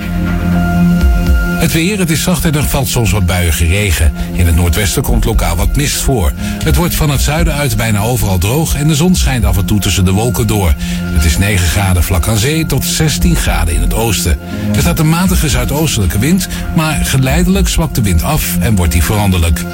Het 1.56 1.72
weer, 1.72 1.98
het 1.98 2.10
is 2.10 2.22
zacht 2.22 2.44
en 2.44 2.54
er 2.54 2.68
valt 2.68 2.88
soms 2.88 3.10
wat 3.10 3.26
buiige 3.26 3.66
regen. 3.66 4.12
In 4.32 4.46
het 4.46 4.54
noordwesten 4.54 5.02
komt 5.02 5.24
lokaal 5.24 5.56
wat 5.56 5.76
mist 5.76 5.96
voor. 5.96 6.32
Het 6.38 6.76
wordt 6.76 6.94
van 6.94 7.10
het 7.10 7.20
zuiden 7.20 7.54
uit 7.54 7.76
bijna 7.76 8.00
overal 8.00 8.38
droog 8.38 8.74
en 8.74 8.88
de 8.88 8.94
zon 8.94 9.14
schijnt 9.14 9.44
af 9.44 9.56
en 9.56 9.64
toe 9.64 9.80
tussen 9.80 10.04
de 10.04 10.10
wolken 10.10 10.46
door. 10.46 10.74
Het 10.78 11.24
is 11.24 11.38
9 11.38 11.66
graden 11.66 12.02
vlak 12.02 12.28
aan 12.28 12.36
zee 12.36 12.66
tot 12.66 12.84
16 12.84 13.36
graden 13.36 13.74
in 13.74 13.80
het 13.80 13.94
oosten. 13.94 14.38
Er 14.74 14.80
staat 14.80 14.98
een 14.98 15.08
matige 15.08 15.48
zuidoostelijke 15.48 16.18
wind, 16.18 16.48
maar 16.76 17.04
geleidelijk 17.04 17.68
zwakt 17.68 17.94
de 17.94 18.02
wind 18.02 18.22
af 18.22 18.58
en 18.60 18.76
wordt 18.76 18.92
die 18.92 19.02
veranderlijk. 19.02 19.64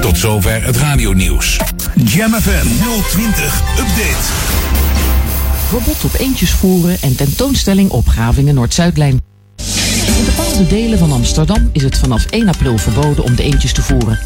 Tot 0.00 0.18
zover 0.18 0.64
het 0.64 0.76
radionieuws. 0.76 1.60
Jam 1.94 2.32
FM 2.32 2.66
020 3.10 3.62
Update. 3.78 4.64
Verbod 5.68 6.04
op 6.04 6.14
eentjes 6.18 6.50
voeren 6.50 7.00
en 7.00 7.16
tentoonstelling 7.16 7.90
opgravingen 7.90 8.54
Noord-Zuidlijn. 8.54 9.35
Bepaalde 10.56 10.82
delen 10.82 10.98
van 10.98 11.12
Amsterdam 11.12 11.68
is 11.72 11.82
het 11.82 11.98
vanaf 11.98 12.26
1 12.26 12.48
april 12.48 12.78
verboden 12.78 13.24
om 13.24 13.34
de 13.34 13.42
eentjes 13.42 13.72
te 13.72 13.82
voeren. 13.82 14.18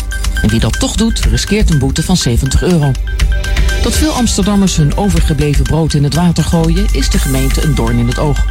En 0.43 0.49
wie 0.49 0.61
dat 0.61 0.79
toch 0.79 0.95
doet, 0.95 1.25
riskeert 1.25 1.71
een 1.71 1.79
boete 1.79 2.03
van 2.03 2.17
70 2.17 2.63
euro. 2.63 2.93
Dat 3.83 3.97
veel 3.97 4.13
Amsterdammers 4.13 4.77
hun 4.77 4.97
overgebleven 4.97 5.65
brood 5.65 5.95
in 5.95 6.05
het 6.05 6.15
water 6.15 6.45
gooien, 6.45 6.87
is 6.93 7.11
de 7.11 7.19
gemeente 7.19 7.63
een 7.65 7.75
doorn 7.75 7.99
in 7.99 8.07
het 8.07 8.19
oog. 8.19 8.45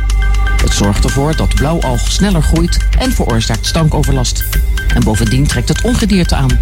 Het 0.61 0.73
zorgt 0.73 1.03
ervoor 1.03 1.35
dat 1.35 1.55
blauwalg 1.55 2.11
sneller 2.11 2.41
groeit 2.41 2.77
en 2.97 3.11
veroorzaakt 3.11 3.65
stankoverlast. 3.65 4.45
En 4.93 5.03
bovendien 5.03 5.47
trekt 5.47 5.69
het 5.69 5.81
ongedierte 5.81 6.35
aan. 6.35 6.59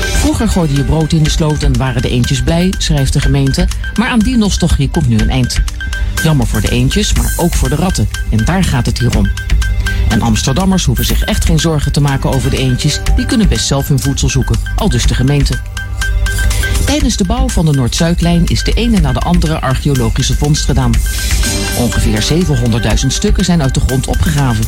Vroeger 0.00 0.48
gooide 0.48 0.74
je 0.74 0.84
brood 0.84 1.12
in 1.12 1.22
de 1.22 1.30
sloot 1.30 1.62
en 1.62 1.76
waren 1.76 2.02
de 2.02 2.10
eendjes 2.10 2.42
blij, 2.42 2.74
schrijft 2.78 3.12
de 3.12 3.20
gemeente. 3.20 3.68
Maar 3.98 4.08
aan 4.08 4.18
die 4.18 4.36
nostalgie 4.36 4.90
komt 4.90 5.08
nu 5.08 5.18
een 5.18 5.30
eind. 5.30 5.60
Jammer 6.22 6.46
voor 6.46 6.60
de 6.60 6.70
eendjes, 6.70 7.12
maar 7.12 7.32
ook 7.36 7.54
voor 7.54 7.68
de 7.68 7.74
ratten. 7.74 8.08
En 8.30 8.44
daar 8.44 8.64
gaat 8.64 8.86
het 8.86 8.98
hier 8.98 9.16
om. 9.16 9.30
En 10.08 10.22
Amsterdammers 10.22 10.84
hoeven 10.84 11.04
zich 11.04 11.22
echt 11.22 11.44
geen 11.44 11.58
zorgen 11.58 11.92
te 11.92 12.00
maken 12.00 12.32
over 12.32 12.50
de 12.50 12.56
eendjes. 12.56 13.00
Die 13.16 13.26
kunnen 13.26 13.48
best 13.48 13.66
zelf 13.66 13.88
hun 13.88 14.00
voedsel 14.00 14.28
zoeken, 14.28 14.56
al 14.76 14.88
dus 14.88 15.06
de 15.06 15.14
gemeente. 15.14 15.58
Tijdens 16.86 17.16
de 17.16 17.24
bouw 17.24 17.48
van 17.48 17.66
de 17.66 17.72
Noord-Zuidlijn 17.72 18.46
is 18.46 18.64
de 18.64 18.72
ene 18.72 19.00
na 19.00 19.12
de 19.12 19.20
andere 19.20 19.60
archeologische 19.60 20.34
vondst 20.34 20.64
gedaan. 20.64 20.92
Ongeveer 21.78 22.46
700.000 23.00 23.06
stukken 23.06 23.44
zijn 23.44 23.62
uit 23.62 23.74
de 23.74 23.80
grond 23.80 24.06
opgegraven. 24.06 24.64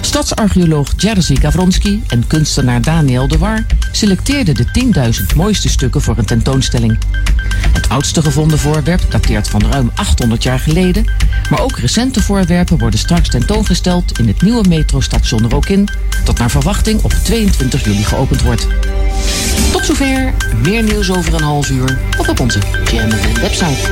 Stadsarcheoloog 0.00 0.92
Jerzy 0.96 1.36
Gawronski 1.36 2.02
en 2.06 2.26
kunstenaar 2.26 2.82
Daniel 2.82 3.28
de 3.28 3.38
War 3.38 3.66
selecteerden 3.92 4.54
de 4.54 4.66
10.000 5.30 5.36
mooiste 5.36 5.68
stukken 5.68 6.00
voor 6.00 6.18
een 6.18 6.24
tentoonstelling. 6.24 6.98
Het 7.72 7.88
oudste 7.88 8.22
gevonden 8.22 8.58
voorwerp 8.58 9.10
dateert 9.10 9.48
van 9.48 9.70
ruim 9.70 9.90
800 9.94 10.42
jaar 10.42 10.58
geleden, 10.58 11.04
maar 11.50 11.60
ook 11.60 11.78
recente 11.78 12.22
voorwerpen 12.22 12.78
worden 12.78 12.98
straks 12.98 13.28
tentoongesteld 13.28 14.18
in 14.18 14.26
het 14.26 14.42
nieuwe 14.42 14.68
metrostation 14.68 15.50
Rokin, 15.50 15.88
dat 16.24 16.38
naar 16.38 16.50
verwachting 16.50 17.02
op 17.02 17.12
22 17.12 17.84
juli 17.84 18.04
geopend 18.04 18.42
wordt. 18.42 18.66
Tot 19.72 19.84
zover. 19.86 20.34
Meer 20.62 20.82
nieuws 20.82 21.10
over 21.10 21.34
een 21.34 21.42
half 21.42 21.70
uur 21.70 21.98
of 22.18 22.28
op 22.28 22.40
onze 22.40 22.58
Jam 22.92 23.10
FM 23.10 23.40
website. 23.40 23.88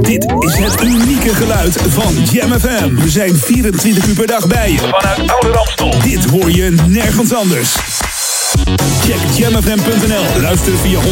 Dit 0.00 0.24
is 0.38 0.56
het 0.58 0.82
unieke 0.82 1.34
geluid 1.34 1.76
van 1.88 2.14
Jam 2.32 2.52
FM. 2.60 2.94
We 2.94 3.10
zijn 3.10 3.36
24 3.36 4.06
uur 4.06 4.14
per 4.14 4.26
dag 4.26 4.46
bij 4.46 4.72
je. 4.72 4.78
Vanuit 4.78 5.30
Oude 5.30 5.48
Ramstel. 5.48 5.94
Dit 6.02 6.24
hoor 6.24 6.50
je 6.50 6.70
nergens 6.88 7.34
anders. 7.34 7.76
Check 9.04 9.20
jamfm.nl. 9.36 10.40
Luister 10.40 10.72
via 10.78 10.98
104.9 10.98 11.04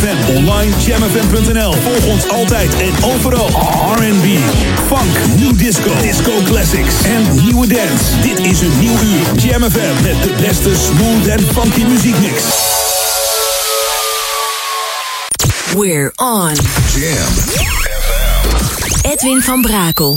FM. 0.00 0.36
Online 0.36 0.72
jamfm.nl. 0.78 1.72
Volg 1.72 2.06
ons 2.06 2.28
altijd 2.28 2.74
en 2.76 3.04
overal. 3.04 3.48
R&B, 3.96 4.38
funk, 4.86 5.36
new 5.36 5.58
disco, 5.58 5.90
disco 6.02 6.32
classics 6.44 7.02
en 7.04 7.44
nieuwe 7.44 7.66
dance. 7.66 8.20
Dit 8.22 8.38
is 8.38 8.60
een 8.60 8.78
nieuw 8.80 8.98
uur. 9.02 9.40
Jam 9.42 9.70
FM 9.70 10.02
met 10.02 10.22
de 10.22 10.34
beste 10.40 10.74
smooth 10.76 11.26
en 11.26 11.40
funky 11.40 11.84
muziekmix. 11.84 12.42
We're 15.76 16.12
on. 16.16 16.54
Jam. 16.94 17.32
Edwin 19.02 19.42
van 19.42 19.62
Brakel. 19.62 20.16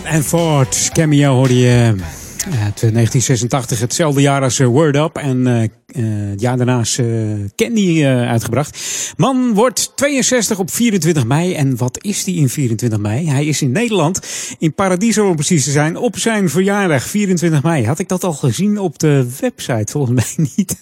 Forth 0.00 0.14
and 0.14 0.24
forth. 0.24 0.90
Cameo 0.92 1.34
hoorde 1.34 1.58
je 1.58 1.68
eh, 1.68 2.64
uit 2.64 2.80
1986, 2.80 3.80
hetzelfde 3.80 4.20
jaar 4.20 4.42
als 4.42 4.58
eh, 4.58 4.66
Word 4.66 4.96
Up. 4.96 5.16
En 5.16 5.46
eh, 5.46 5.68
eh, 5.96 6.04
het 6.30 6.40
jaar 6.40 6.56
daarna 6.56 6.80
is 6.80 6.98
eh, 6.98 7.06
Candy 7.54 8.02
eh, 8.02 8.28
uitgebracht. 8.28 8.78
Man 9.16 9.54
wordt 9.54 9.92
62 9.94 10.58
op 10.58 10.70
24 10.70 11.26
mei. 11.26 11.54
En 11.54 11.76
wat 11.76 12.04
is 12.04 12.24
die 12.24 12.36
in 12.36 12.48
24 12.48 12.98
mei? 12.98 13.28
Hij 13.28 13.46
is 13.46 13.62
in 13.62 13.72
Nederland, 13.72 14.20
in 14.58 14.74
Paradiso 14.74 15.28
om 15.28 15.34
precies 15.34 15.64
te 15.64 15.70
zijn, 15.70 15.96
op 15.96 16.18
zijn 16.18 16.50
verjaardag 16.50 17.02
24 17.02 17.62
mei. 17.62 17.86
Had 17.86 17.98
ik 17.98 18.08
dat 18.08 18.24
al 18.24 18.32
gezien 18.32 18.78
op 18.78 18.98
de 18.98 19.26
website? 19.40 19.92
Volgens 19.92 20.36
mij 20.36 20.46
niet. 20.56 20.76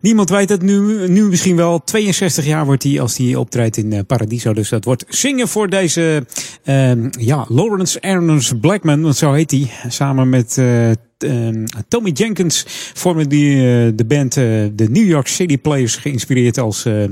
Niemand 0.00 0.30
weet 0.30 0.48
het 0.48 0.62
nu, 0.62 1.08
nu 1.08 1.28
misschien 1.28 1.56
wel. 1.56 1.84
62 1.84 2.44
jaar 2.44 2.64
wordt 2.64 2.82
hij 2.82 3.00
als 3.00 3.16
hij 3.16 3.34
optreedt 3.34 3.76
in 3.76 3.92
eh, 3.92 4.00
Paradiso. 4.06 4.52
Dus 4.52 4.68
dat 4.68 4.84
wordt 4.84 5.04
zingen 5.08 5.48
voor 5.48 5.68
deze, 5.68 6.26
ehm, 6.64 7.08
ja, 7.18 7.44
Lawrence 7.48 8.00
Ernest 8.00 8.60
Blackman. 8.60 9.02
Want 9.02 9.16
zo 9.16 9.32
heet 9.32 9.50
hij. 9.50 9.70
Samen 9.88 10.28
met 10.28 10.58
eh, 11.18 11.46
ehm, 11.48 11.64
Tommy 11.88 12.10
Jenkins 12.10 12.64
vormde 12.94 13.26
die, 13.26 13.54
eh, 13.54 13.92
de 13.94 14.04
band 14.06 14.36
eh, 14.36 14.44
de 14.72 14.90
New 14.90 15.06
York 15.06 15.26
City 15.26 15.58
Players, 15.58 15.96
geïnspireerd 15.96 16.58
als 16.58 16.84
eh, 16.84 17.04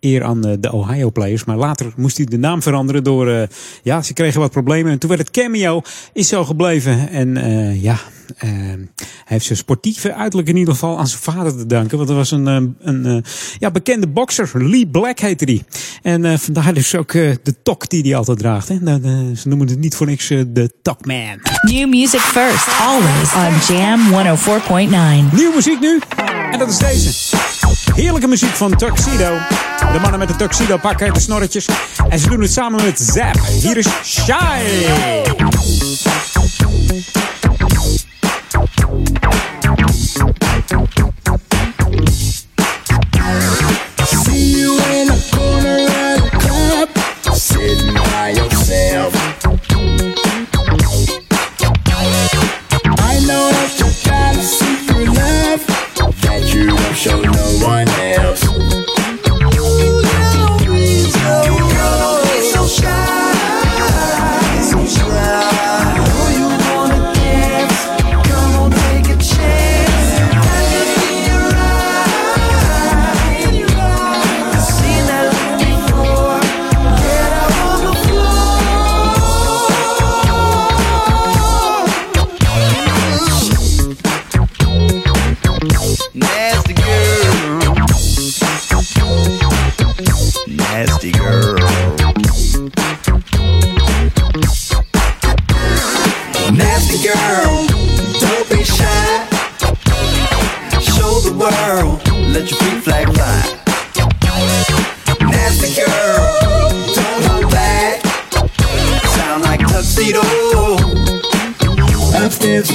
eer 0.00 0.24
aan 0.24 0.40
de 0.40 0.72
Ohio 0.72 1.10
Players. 1.10 1.44
Maar 1.44 1.56
later 1.56 1.92
moest 1.96 2.16
hij 2.16 2.26
de 2.26 2.38
naam 2.38 2.62
veranderen 2.62 3.04
door, 3.04 3.48
ja, 3.82 4.02
ze 4.02 4.12
kregen 4.12 4.40
wat 4.40 4.50
problemen. 4.50 4.92
En 4.92 4.98
toen 4.98 5.08
werd 5.08 5.20
het 5.20 5.30
Cameo, 5.30 5.82
is 6.12 6.28
zo 6.28 6.44
gebleven. 6.44 7.08
En 7.08 7.34
ja, 7.80 7.98
eh, 8.38 8.50
hij 8.50 8.88
heeft 9.24 9.44
zijn 9.44 9.58
sportieve 9.58 10.14
uiterlijk 10.14 10.48
in 10.48 10.56
ieder 10.56 10.74
geval 10.74 10.98
aan 10.98 11.06
zijn 11.06 11.22
vader 11.22 11.56
te 11.56 11.66
danken. 11.66 11.96
Want 11.96 12.10
er 12.10 12.16
was 12.16 12.30
een, 12.30 12.48
eh, 12.48 12.62
een 12.80 13.24
ja, 13.58 13.70
bekende 13.70 14.06
bokser, 14.08 14.50
Lee 14.68 14.86
Black 14.86 15.18
heette 15.18 15.44
die. 15.44 15.62
En 16.02 16.38
vandaar 16.38 16.74
dus 16.74 16.94
ook 16.94 17.12
de 17.12 17.54
tok 17.62 17.88
die 17.88 18.02
hij 18.02 18.16
altijd 18.16 18.38
draagt. 18.38 18.68
Hè. 18.68 18.78
Nou, 18.80 19.00
ze 19.36 19.48
noemen 19.48 19.68
het 19.68 19.78
niet 19.78 19.94
voor 19.94 20.06
niks 20.06 20.28
de 20.28 20.70
Tokman. 20.82 21.40
New 21.62 21.88
music 21.88 22.20
first, 22.20 22.68
always 22.80 23.32
Jam 23.52 24.00
104.9. 24.12 25.32
Nieuwe 25.32 25.52
muziek 25.54 25.80
nu. 25.80 26.00
En 26.50 26.58
dat 26.58 26.68
is 26.68 26.78
deze. 26.78 27.36
Heerlijke 27.94 28.28
muziek 28.28 28.54
van 28.54 28.76
Tuxedo. 28.76 29.38
De 29.92 29.98
mannen 30.00 30.18
met 30.18 30.28
de 30.28 30.36
tuxedo 30.36 30.76
pakken, 30.76 31.14
de 31.14 31.20
snorretjes. 31.20 31.68
En 32.08 32.18
ze 32.18 32.28
doen 32.28 32.40
het 32.40 32.52
samen 32.52 32.84
met 32.84 33.00
Zap. 33.00 33.40
Hier 33.60 33.76
is 33.76 33.88
Shy. 34.04 34.62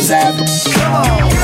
Come 0.10 0.96
on. 0.96 1.39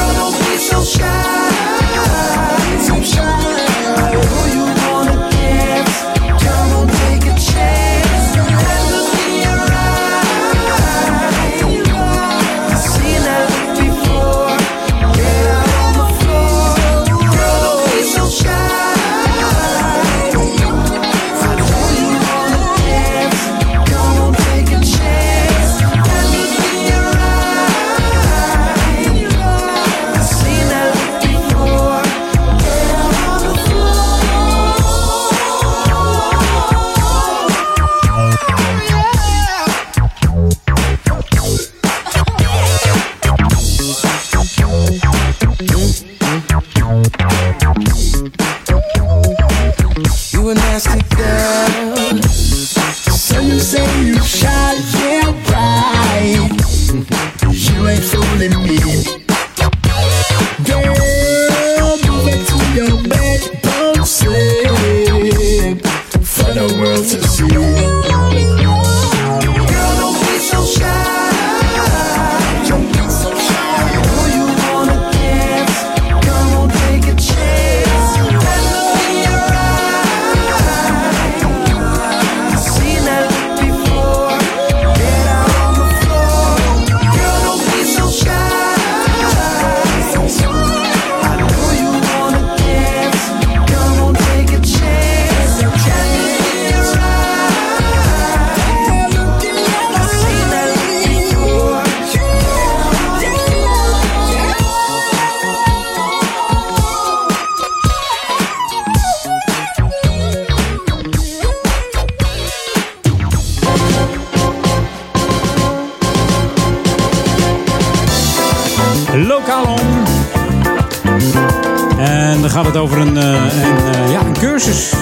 Gaat 122.55 122.65
het 122.65 122.77
over 122.77 122.97
een, 122.97 123.17
eh, 123.17 123.33
eh, 123.35 124.11
ja, 124.11 124.25
een 124.25 124.33
cursus. 124.33 124.93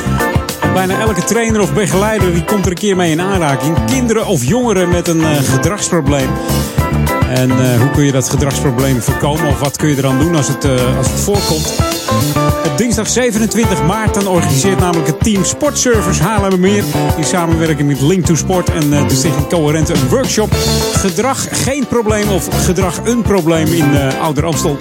Bijna 0.73 0.99
elke 0.99 1.23
trainer 1.23 1.61
of 1.61 1.73
begeleider 1.73 2.33
die 2.33 2.43
komt 2.43 2.65
er 2.65 2.71
een 2.71 2.77
keer 2.77 2.95
mee 2.95 3.11
in 3.11 3.21
aanraking. 3.21 3.77
Kinderen 3.85 4.25
of 4.25 4.43
jongeren 4.43 4.89
met 4.89 5.07
een 5.07 5.23
eh, 5.23 5.37
gedragsprobleem. 5.37 6.29
En 7.29 7.77
hoe 7.79 7.89
kun 7.91 8.05
je 8.05 8.11
dat 8.11 8.29
gedragsprobleem 8.29 9.01
voorkomen? 9.01 9.47
Of 9.47 9.59
wat 9.59 9.77
kun 9.77 9.89
je 9.89 9.97
eraan 9.97 10.19
doen 10.19 10.35
als 10.35 10.47
het, 10.47 10.65
als 10.97 11.11
het 11.11 11.19
voorkomt? 11.19 11.75
Op 12.65 12.77
dinsdag 12.77 13.07
27 13.07 13.83
maart 13.83 14.13
dan 14.13 14.27
organiseert 14.27 14.79
namelijk 14.79 15.07
het 15.07 15.23
team 15.23 15.43
Sportservice 15.43 16.23
Haarlemmermeer... 16.23 16.83
in 17.17 17.23
samenwerking 17.23 17.87
met 17.87 18.01
Link 18.01 18.25
to 18.25 18.35
Sport 18.35 18.69
en 18.69 18.93
eh, 18.93 19.07
de 19.07 19.15
Stichting 19.15 19.49
Coherente 19.49 19.93
een 19.93 20.09
workshop... 20.09 20.53
Gedrag 20.93 21.47
geen 21.51 21.87
probleem 21.87 22.29
of 22.29 22.65
gedrag 22.65 22.99
een 23.03 23.21
probleem 23.21 23.67
in 23.67 23.85
Ouder 24.21 24.45
Amstel. 24.45 24.77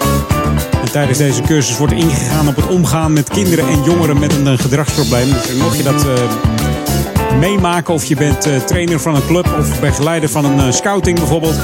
En 0.83 0.91
tijdens 0.91 1.17
deze 1.17 1.41
cursus 1.41 1.77
wordt 1.77 1.93
ingegaan 1.93 2.47
op 2.47 2.55
het 2.55 2.67
omgaan 2.67 3.13
met 3.13 3.29
kinderen 3.29 3.67
en 3.67 3.83
jongeren 3.83 4.19
met 4.19 4.35
een 4.35 4.47
eh, 4.47 4.57
gedragsprobleem. 4.57 5.29
Dus 5.29 5.53
mocht 5.53 5.77
je 5.77 5.83
dat... 5.83 6.05
eh, 6.05 7.39
meemaken. 7.39 7.93
Of 7.93 8.05
je 8.05 8.15
bent 8.15 8.45
eh, 8.45 8.57
trainer 8.57 8.99
van 8.99 9.15
een 9.15 9.25
club 9.25 9.55
of 9.59 9.79
begeleider 9.79 10.29
van 10.29 10.45
een 10.45 10.73
scouting 10.73 11.17
bijvoorbeeld. 11.17 11.55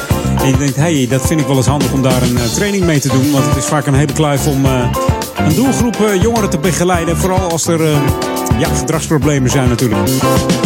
En 0.42 0.48
je 0.48 0.58
denkt, 0.58 0.76
hé, 0.76 0.98
hey, 0.98 1.08
dat 1.08 1.28
vind 1.28 1.40
ik 1.40 1.48
wel 1.48 1.56
eens 1.56 1.66
handig 1.66 1.92
om 1.92 2.02
daar 2.02 2.22
een 2.22 2.38
training 2.54 2.86
mee 2.86 3.00
te 3.00 3.08
doen. 3.08 3.32
Want 3.32 3.46
het 3.46 3.56
is 3.56 3.66
vaak 3.66 3.86
een 3.86 3.94
hele 3.94 4.14
kluif 4.14 4.48
om 4.48 4.66
een 5.46 5.56
doelgroep 5.56 5.96
eh, 5.96 6.22
jongeren 6.22 6.50
te 6.50 6.58
begeleiden. 6.58 7.18
Vooral 7.18 7.50
als 7.52 7.68
er 7.68 7.86
eh, 7.86 8.02
ja, 8.60 8.68
gedragsproblemen 8.68 9.50
zijn 9.50 9.70
natuurlijk. 9.70 10.10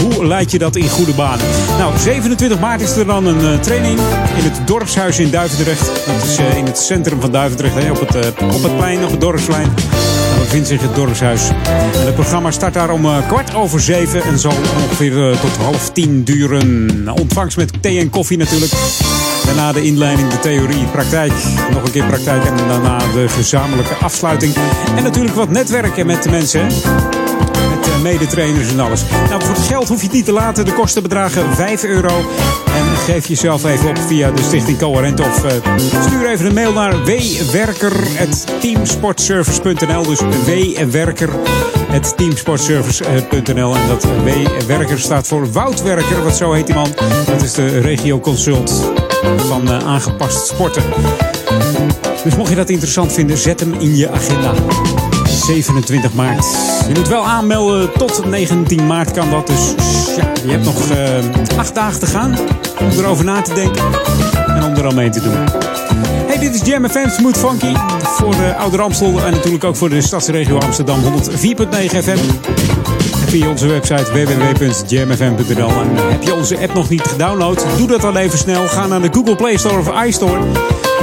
Hoe 0.01 0.25
leid 0.25 0.51
je 0.51 0.57
dat 0.57 0.75
in 0.75 0.89
goede 0.89 1.13
banen? 1.13 1.45
Nou, 1.77 1.97
27 1.97 2.59
maart 2.59 2.81
is 2.81 2.95
er 2.95 3.05
dan 3.05 3.25
een 3.25 3.53
eh, 3.53 3.59
training 3.59 3.99
in 4.37 4.43
het 4.43 4.67
dorpshuis 4.67 5.19
in 5.19 5.31
Duivendrecht. 5.31 6.05
Dat 6.05 6.23
is 6.23 6.37
in 6.37 6.65
het 6.65 6.77
centrum 6.77 7.21
van 7.21 7.31
Duivendrecht, 7.31 7.91
op, 7.91 7.99
het, 7.99 8.15
op 8.41 8.63
het 8.63 8.77
plein, 8.77 9.03
op 9.03 9.11
het. 9.11 9.21
Daar 9.21 10.39
bevindt 10.39 10.67
zich 10.67 10.81
het 10.81 10.95
dorpshuis. 10.95 11.41
Het 11.97 12.13
programma 12.13 12.51
start 12.51 12.73
daar 12.73 12.89
om 12.89 13.07
kwart 13.27 13.55
over 13.55 13.79
zeven 13.81 14.23
en 14.23 14.39
zal 14.39 14.53
ongeveer 14.83 15.39
tot 15.39 15.57
half 15.57 15.89
tien 15.89 16.23
duren. 16.23 17.09
Ontvangst 17.13 17.57
met 17.57 17.71
thee 17.81 17.99
en 17.99 18.09
koffie 18.09 18.37
natuurlijk. 18.37 18.71
Daarna 19.45 19.71
de 19.71 19.81
inleiding, 19.81 20.29
de 20.29 20.39
theorie, 20.39 20.85
praktijk. 20.85 21.31
Nog 21.71 21.83
een 21.83 21.91
keer 21.91 22.05
praktijk 22.05 22.45
en 22.45 22.57
daarna 22.67 22.97
de 22.97 23.29
gezamenlijke 23.29 23.93
afsluiting. 23.93 24.53
En 24.95 25.03
natuurlijk 25.03 25.35
wat 25.35 25.49
netwerken 25.49 26.05
met 26.05 26.23
de 26.23 26.29
mensen. 26.29 26.63
Met 26.63 27.87
eh, 27.87 28.01
medetrainers 28.01 28.71
en 28.71 28.79
alles. 28.79 29.03
Nou, 29.29 29.43
voor 29.43 29.55
het 29.55 29.63
geld 29.63 29.87
hoef 29.87 29.99
je 29.99 30.05
het 30.05 30.15
niet 30.15 30.25
te 30.25 30.31
laten. 30.31 30.65
De 30.65 30.73
kosten 30.73 31.03
bedragen 31.03 31.55
5 31.55 31.83
euro. 31.83 32.17
En 32.65 32.97
geef 32.97 33.27
jezelf 33.27 33.65
even 33.65 33.89
op 33.89 33.97
via 33.97 34.31
de 34.31 34.41
Stichting 34.41 34.77
Coherent. 34.77 35.19
Of 35.19 35.43
eh, 35.43 35.51
stuur 36.05 36.29
even 36.29 36.45
een 36.45 36.53
mail 36.53 36.73
naar 36.73 36.95
wwerker.teamsportservice.nl. 37.51 40.03
Dus 40.03 40.19
wwerker.teamsportservice.nl. 40.89 43.75
En 43.75 43.87
dat 43.87 44.03
W-werker 44.03 44.99
staat 44.99 45.27
voor 45.27 45.51
Woutwerker. 45.51 46.23
Wat 46.23 46.35
zo 46.35 46.51
heet 46.51 46.65
die 46.65 46.75
man. 46.75 46.93
Dat 47.25 47.41
is 47.41 47.53
de 47.53 47.79
regio 47.79 48.19
consult 48.19 48.91
van 49.39 49.71
eh, 49.71 49.87
aangepast 49.87 50.47
sporten. 50.47 50.83
Dus 52.23 52.35
mocht 52.35 52.49
je 52.49 52.55
dat 52.55 52.69
interessant 52.69 53.13
vinden, 53.13 53.37
zet 53.37 53.59
hem 53.59 53.73
in 53.73 53.95
je 53.95 54.09
agenda. 54.09 54.53
27 55.45 56.13
maart. 56.13 56.45
Je 56.87 56.93
moet 56.93 57.07
wel 57.07 57.25
aanmelden 57.25 57.91
tot 57.97 58.25
19 58.25 58.87
maart 58.87 59.11
kan 59.11 59.29
dat. 59.29 59.47
Dus 59.47 59.73
ja, 60.17 60.31
je 60.45 60.51
hebt 60.51 60.65
nog 60.65 60.89
eh, 60.89 61.57
acht 61.57 61.75
dagen 61.75 61.99
te 61.99 62.05
gaan 62.05 62.37
om 62.79 62.89
erover 62.89 63.25
na 63.25 63.41
te 63.41 63.53
denken 63.53 63.83
en 64.47 64.63
om 64.63 64.75
er 64.75 64.85
al 64.85 64.93
mee 64.93 65.09
te 65.09 65.21
doen. 65.21 65.33
Hey, 66.27 66.37
dit 66.39 66.53
is 66.55 66.61
Jam 66.67 66.89
FM 66.89 67.31
Funky 67.31 67.73
voor 68.01 68.35
de 68.35 68.55
Oude 68.55 68.81
Amstel 68.81 69.25
en 69.25 69.31
natuurlijk 69.31 69.63
ook 69.63 69.75
voor 69.75 69.89
de 69.89 70.01
stadsregio 70.01 70.57
Amsterdam 70.57 70.99
104.9 71.01 71.07
FM. 72.03 73.12
Via 73.33 73.49
onze 73.49 73.67
website 73.67 74.11
www.jamfm.nl. 74.11 75.69
En 75.69 76.11
heb 76.11 76.23
je 76.23 76.33
onze 76.33 76.57
app 76.59 76.73
nog 76.73 76.89
niet 76.89 77.01
gedownload? 77.01 77.65
Doe 77.77 77.87
dat 77.87 78.01
dan 78.01 78.17
even 78.17 78.37
snel. 78.37 78.67
Ga 78.67 78.87
naar 78.87 79.01
de 79.01 79.09
Google 79.11 79.35
Play 79.35 79.57
Store 79.57 79.79
of 79.79 80.03
iStore. 80.03 80.39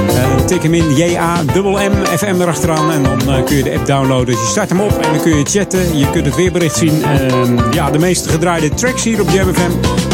Eh, 0.07 0.35
tik 0.45 0.63
hem 0.63 0.73
in 0.73 0.95
J-A-M-M-FM 0.95 2.41
erachteraan. 2.41 2.91
En 2.91 3.03
dan 3.03 3.35
eh, 3.35 3.43
kun 3.43 3.55
je 3.55 3.63
de 3.63 3.73
app 3.77 3.85
downloaden. 3.85 4.25
Dus 4.25 4.43
je 4.43 4.49
start 4.49 4.69
hem 4.69 4.79
op 4.79 4.91
en 4.91 5.11
dan 5.11 5.21
kun 5.21 5.37
je 5.37 5.45
chatten. 5.45 5.97
Je 5.97 6.09
kunt 6.09 6.25
het 6.25 6.35
weerbericht 6.35 6.75
zien. 6.75 7.03
Eh, 7.03 7.73
ja, 7.73 7.91
de 7.91 7.99
meeste 7.99 8.29
gedraaide 8.29 8.69
tracks 8.69 9.03
hier 9.03 9.21
op 9.21 9.29
Jam 9.29 9.53
FM. 9.53 9.71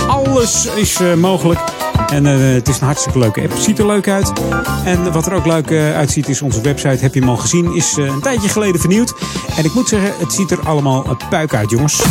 Alles 0.08 0.68
is 0.76 1.00
eh, 1.00 1.14
mogelijk. 1.14 1.60
En 2.12 2.26
eh, 2.26 2.54
het 2.54 2.68
is 2.68 2.80
een 2.80 2.86
hartstikke 2.86 3.20
leuke 3.20 3.42
app. 3.42 3.54
Ziet 3.60 3.80
er 3.80 3.86
leuk 3.86 4.08
uit. 4.08 4.32
En 4.86 5.12
wat 5.12 5.26
er 5.26 5.34
ook 5.34 5.46
leuk 5.46 5.72
eh, 5.72 5.96
uitziet 5.96 6.30
is 6.30 6.42
onze 6.42 6.62
website. 6.62 6.98
Heb 7.04 7.14
je 7.14 7.20
hem 7.20 7.30
al 7.30 7.38
gezien? 7.38 7.76
Is 7.76 7.98
eh, 7.98 8.06
een 8.06 8.22
tijdje 8.22 8.50
geleden 8.50 8.80
vernieuwd. 8.80 9.14
En 9.58 9.66
ik 9.66 9.74
moet 9.74 9.88
zeggen, 9.88 10.14
het 10.18 10.34
ziet 10.34 10.52
er 10.52 10.60
allemaal 10.60 11.10
een 11.10 11.18
puik 11.30 11.54
uit, 11.54 11.70
jongens. 11.70 12.02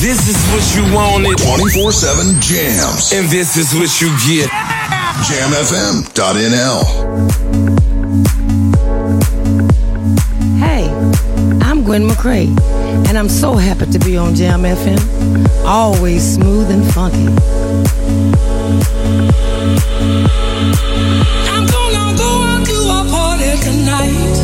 This 0.00 0.16
is 0.16 0.36
what 0.50 0.72
you 0.74 0.90
wanted. 0.90 1.40
24-7 1.40 2.38
jams. 2.38 3.14
And 3.14 3.30
this 3.30 3.56
is 3.56 3.72
what 3.72 3.96
you 3.96 4.10
get. 4.18 4.50
Jamfm.nl. 5.28 6.84
Hey, 10.58 10.82
I'm 11.72 11.84
Gwen 11.84 12.06
McCrae, 12.06 12.48
and 13.08 13.16
I'm 13.16 13.28
so 13.28 13.58
happy 13.58 13.86
to 13.86 13.98
be 13.98 14.20
on 14.20 14.34
Jam 14.34 14.64
FM. 14.64 14.98
Always 15.64 16.32
smooth 16.32 16.70
and 16.70 16.92
funky. 16.92 18.45
I'm 21.52 21.66
gonna 21.66 22.16
go 22.16 22.30
out 22.50 22.64
to 22.66 22.78
a 22.96 23.00
party 23.10 23.50
tonight. 23.64 24.35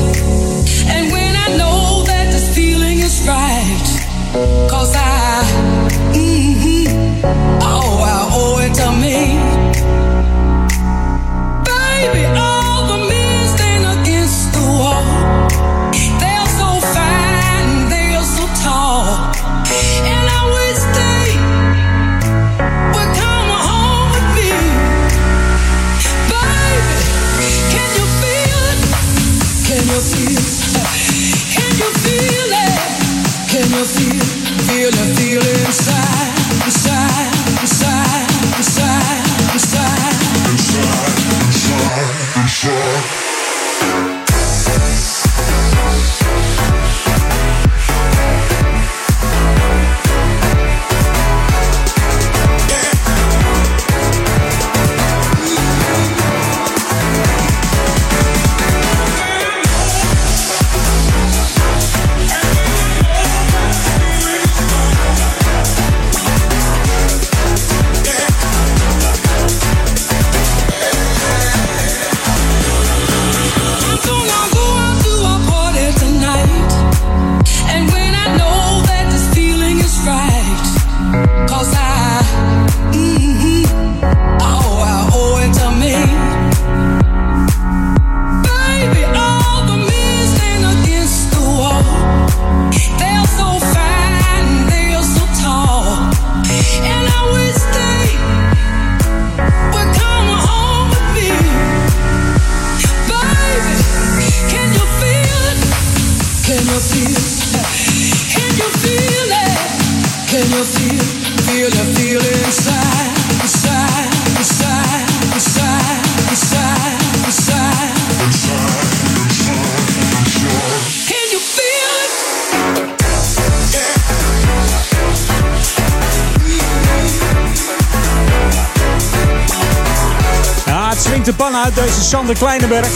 Sander 132.12 132.36
Kleinenberg. 132.38 132.88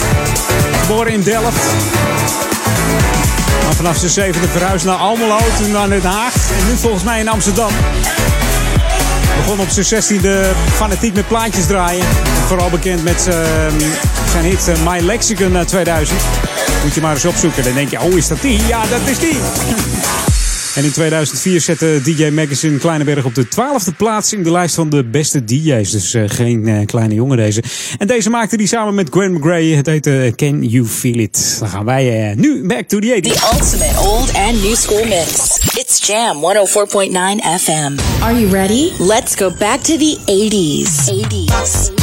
Geboren 0.81 1.13
in 1.13 1.23
Delft. 1.23 1.67
Maar 3.65 3.75
vanaf 3.75 3.97
zijn 3.97 4.11
zevende 4.11 4.49
verhuisd 4.49 4.85
naar 4.85 4.97
Almelo, 4.97 5.39
toen 5.59 5.71
naar 5.71 5.89
Den 5.89 6.03
Haag. 6.03 6.35
En 6.35 6.67
nu 6.67 6.77
volgens 6.77 7.03
mij 7.03 7.21
in 7.21 7.29
Amsterdam. 7.29 7.71
Begon 9.37 9.61
op 9.61 9.69
zijn 9.69 9.85
zestiende 9.85 10.53
fanatiek 10.75 11.15
met 11.15 11.29
plaatjes 11.29 11.67
draaien. 11.67 12.05
Vooral 12.47 12.71
bekend 12.71 13.05
met 13.05 13.21
zijn, 13.21 13.81
zijn 14.31 14.45
hit 14.45 14.69
eh, 14.69 14.75
My 14.85 15.01
Lexicon 15.01 15.57
uit 15.57 15.69
2000. 15.69 16.21
Moet 16.85 16.95
je 16.95 17.01
maar 17.01 17.15
eens 17.15 17.25
opzoeken. 17.25 17.65
Dan 17.65 17.75
denk 17.75 17.91
je, 17.91 18.01
oh 18.01 18.17
is 18.17 18.29
dat 18.29 18.41
die? 18.41 18.67
Ja, 18.67 18.87
dat 18.87 19.01
is 19.05 19.19
die. 19.19 19.39
En 20.77 20.85
in 20.85 20.93
2004 20.93 21.61
zette 21.61 22.01
DJ 22.03 22.29
Magazine 22.29 22.79
Kleineberg 22.79 23.25
op 23.25 23.35
de 23.35 23.49
twaalfde 23.49 23.93
plaats 23.93 24.33
in 24.33 24.43
de 24.43 24.51
lijst 24.51 24.75
van 24.75 24.91
de 24.91 25.05
beste 25.05 25.45
DJ's. 25.45 25.91
Dus 25.91 26.15
eh, 26.15 26.23
geen 26.27 26.69
eh, 26.69 26.87
kleine 26.87 27.15
jongen 27.15 27.37
deze. 27.37 27.63
En 27.99 28.07
deze 28.07 28.31
maakte 28.31 28.57
die 28.57 28.67
samen 28.67 28.95
met 28.95 29.09
Gwen 29.11 29.33
McGray. 29.33 29.67
Het 29.67 29.87
heette 29.87 30.23
eh, 30.23 30.33
Can 30.35 30.63
You 30.63 30.87
Feel 30.87 31.19
It. 31.19 31.57
Dan 31.61 31.69
gaan 31.69 31.85
wij 31.85 32.35
nu 32.37 32.67
back 32.67 32.89
to 32.89 32.99
the 32.99 33.21
80s. 33.21 33.33
The 33.33 33.49
ultimate 33.53 34.01
old 34.01 34.35
and 34.35 34.63
new 34.63 34.75
school 34.75 35.05
mix. 35.05 35.59
It's 35.79 36.07
Jam 36.07 36.37
104.9 36.37 37.61
FM. 37.61 38.23
Are 38.23 38.41
you 38.41 38.51
ready? 38.51 38.91
Let's 38.99 39.35
go 39.35 39.51
back 39.59 39.81
to 39.81 39.97
the 39.97 40.19
80s. 40.27 41.11
80s. 41.11 41.96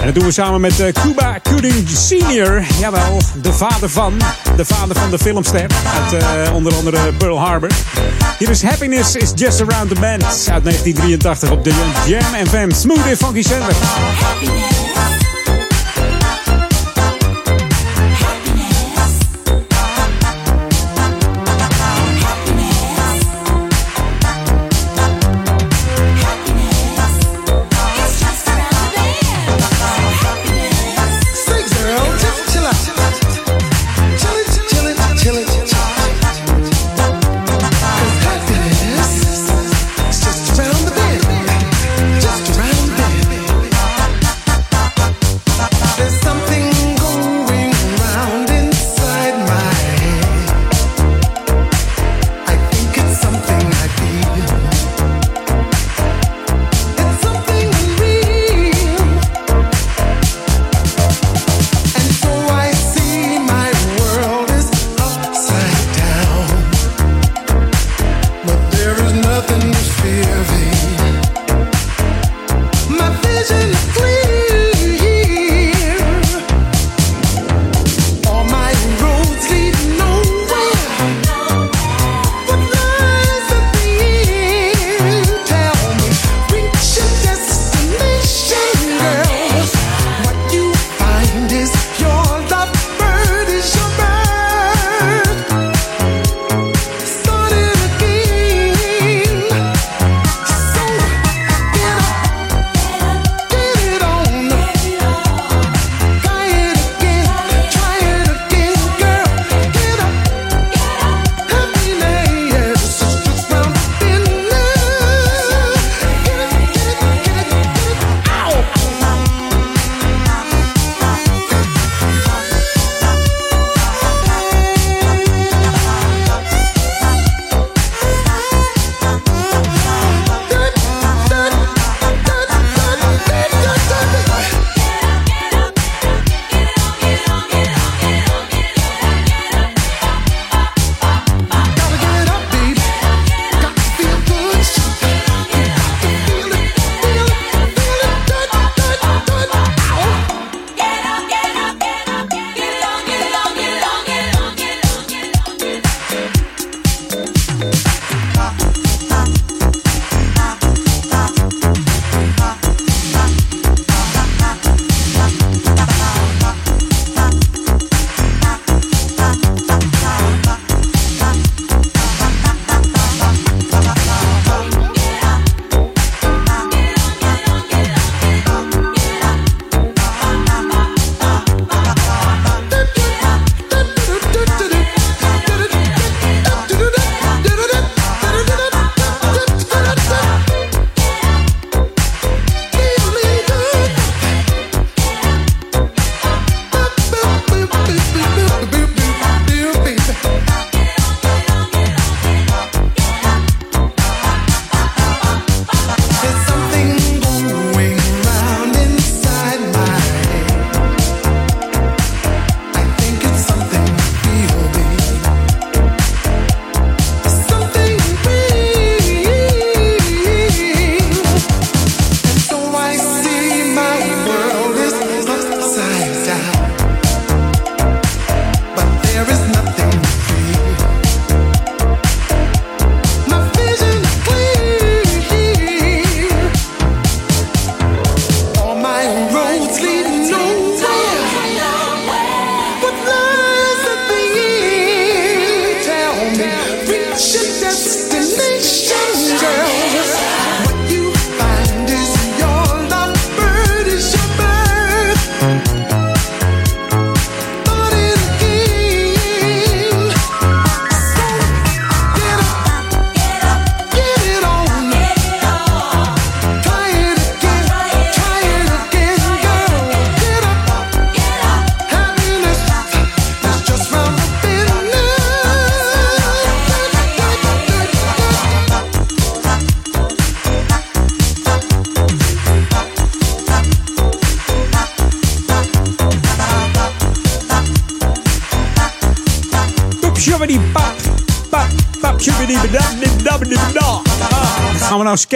En 0.00 0.04
dat 0.04 0.14
doen 0.14 0.24
we 0.24 0.32
samen 0.32 0.60
met 0.60 0.80
eh, 0.80 0.92
Cuba 0.92 1.38
Gooding 1.42 1.88
Sr. 1.88 2.62
Jawel, 2.80 3.20
de 3.42 3.52
vader 3.52 3.88
van. 3.88 4.14
De 4.56 4.64
vader 4.64 4.96
van 4.96 5.10
de 5.10 5.18
filmster. 5.18 5.66
Uit 6.02 6.22
eh, 6.22 6.54
onder 6.54 6.74
andere 6.74 7.12
Pearl 7.12 7.38
Harbor. 7.38 7.70
Hier 8.38 8.50
is 8.50 8.62
Happiness 8.62 9.14
is 9.14 9.32
Just 9.34 9.60
Around 9.60 9.88
the 9.88 10.00
Bend. 10.00 10.22
Uit 10.24 10.64
1983 10.64 11.50
op 11.50 11.64
de 11.64 11.72
Jam 12.06 12.46
FM. 12.46 12.70
Smooth 12.70 13.16
Funky 13.16 13.42
Center. 13.42 13.74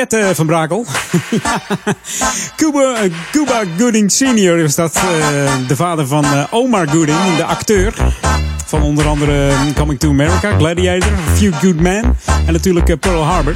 Sketten 0.03 0.35
van 0.37 0.47
Brakel? 0.47 0.87
Cuba, 2.57 2.95
Cuba 3.33 3.63
Gooding 3.79 4.13
Senior 4.13 4.59
is 4.59 4.75
dat. 4.75 4.95
eh, 4.95 5.03
de 5.69 5.77
vader 5.77 6.07
van 6.07 6.25
eh, 6.25 6.45
Omar 6.51 6.89
Gooding, 6.89 7.37
de 7.37 7.45
acteur. 7.45 7.95
Van 8.67 8.83
onder 8.83 9.07
andere 9.07 9.49
eh, 9.49 9.75
Coming 9.77 10.01
to 10.01 10.09
America, 10.09 10.57
Gladiator, 10.59 11.13
A 11.13 11.35
Few 11.37 11.53
Good 11.55 11.81
Men. 11.81 12.17
En 12.47 12.53
natuurlijk 12.53 12.89
eh, 12.89 12.97
Pearl 12.99 13.23
Harbor. 13.25 13.53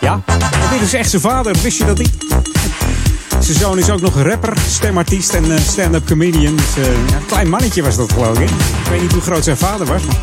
Ja, 0.00 0.20
dit 0.72 0.80
is 0.80 0.94
echt 0.94 1.10
zijn 1.10 1.22
vader. 1.22 1.56
Wist 1.62 1.78
je 1.78 1.84
dat 1.84 1.98
niet? 1.98 2.12
Zijn 3.40 3.58
zoon 3.58 3.78
is 3.78 3.90
ook 3.90 4.00
nog 4.00 4.22
rapper, 4.22 4.52
stemartiest 4.68 5.34
en 5.34 5.52
eh, 5.52 5.58
stand-up 5.60 6.06
comedian. 6.06 6.56
Dus, 6.56 6.76
eh, 6.76 6.84
ja, 7.08 7.16
een 7.16 7.26
klein 7.26 7.48
mannetje 7.48 7.82
was 7.82 7.96
dat 7.96 8.12
geloof 8.12 8.38
ik. 8.38 8.50
Ik 8.50 8.90
weet 8.90 9.00
niet 9.00 9.12
hoe 9.12 9.22
groot 9.22 9.44
zijn 9.44 9.56
vader 9.56 9.86
was. 9.86 10.02
maar- 10.02 10.16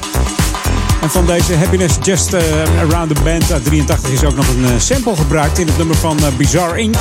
En 1.02 1.10
van 1.10 1.26
deze 1.26 1.56
Happiness 1.56 1.96
Just 2.04 2.34
eh, 2.34 2.44
Around 2.80 3.16
the 3.16 3.22
Band 3.24 3.52
uit 3.52 3.66
83 3.66 4.10
is 4.12 4.24
ook 4.24 4.36
nog 4.36 4.48
een 4.48 4.66
eh, 4.66 4.72
sample 4.78 5.16
gebruikt 5.16 5.60
in 5.60 5.68
het 5.68 5.78
nummer 5.78 5.96
van 5.96 6.20
eh, 6.20 6.28
Bizarre 6.38 6.82
Inc. 6.82 6.94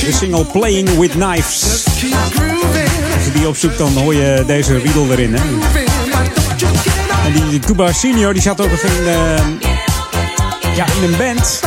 De 0.00 0.12
single 0.12 0.44
Playing 0.44 0.98
With 0.98 1.10
Knives. 1.10 1.84
Als 3.14 3.24
je 3.24 3.32
die 3.32 3.48
opzoekt 3.48 3.78
dan 3.78 3.92
hoor 3.92 4.14
je 4.14 4.44
deze 4.46 4.78
riedel 4.78 5.06
erin. 5.10 5.34
Hè? 5.34 5.42
En 7.24 7.48
die 7.50 7.60
Cuba 7.60 7.92
Senior 7.92 8.32
die 8.32 8.42
zat 8.42 8.60
ook 8.60 8.70
nog 8.70 8.80
in, 8.80 9.04
ja, 10.74 10.86
in 11.00 11.12
een 11.12 11.16
band. 11.16 11.60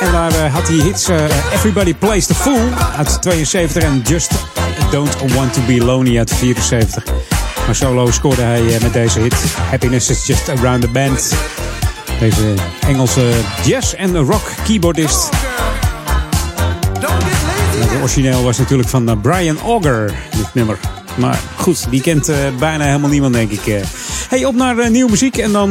En 0.00 0.12
daar 0.12 0.48
had 0.48 0.68
hij 0.68 0.76
hits 0.76 1.08
Everybody 1.52 1.94
Plays 1.94 2.26
the 2.26 2.34
Fool 2.34 2.68
uit 2.96 3.22
72 3.22 3.82
en 3.82 4.02
Just 4.04 4.30
Don't 4.90 5.34
Want 5.34 5.52
to 5.52 5.60
Be 5.66 5.84
Lonely 5.84 6.18
uit 6.18 6.34
74. 6.34 7.31
Maar 7.66 7.74
solo 7.74 8.10
scoorde 8.10 8.42
hij 8.42 8.74
eh, 8.74 8.82
met 8.82 8.92
deze 8.92 9.20
hit 9.20 9.34
Happiness 9.70 10.10
is 10.10 10.26
Just 10.26 10.48
Around 10.48 10.80
the 10.80 10.88
Band. 10.88 11.34
Deze 12.20 12.54
Engelse 12.86 13.30
jazz- 13.64 13.94
en 13.94 14.16
rock 14.16 14.50
keyboardist. 14.64 15.28
Het 17.76 18.00
origineel 18.00 18.42
was 18.42 18.58
natuurlijk 18.58 18.88
van 18.88 19.08
eh, 19.08 19.20
Brian 19.22 19.58
Auger, 19.58 20.14
dit 20.36 20.54
nummer. 20.54 20.78
Maar 21.16 21.40
goed, 21.56 21.90
die 21.90 22.00
kent 22.00 22.28
eh, 22.28 22.36
bijna 22.58 22.84
helemaal 22.84 23.10
niemand, 23.10 23.34
denk 23.34 23.50
ik. 23.50 23.84
Hey, 24.28 24.44
op 24.44 24.54
naar 24.54 24.90
nieuwe 24.90 25.10
muziek 25.10 25.36
en 25.36 25.52
dan 25.52 25.68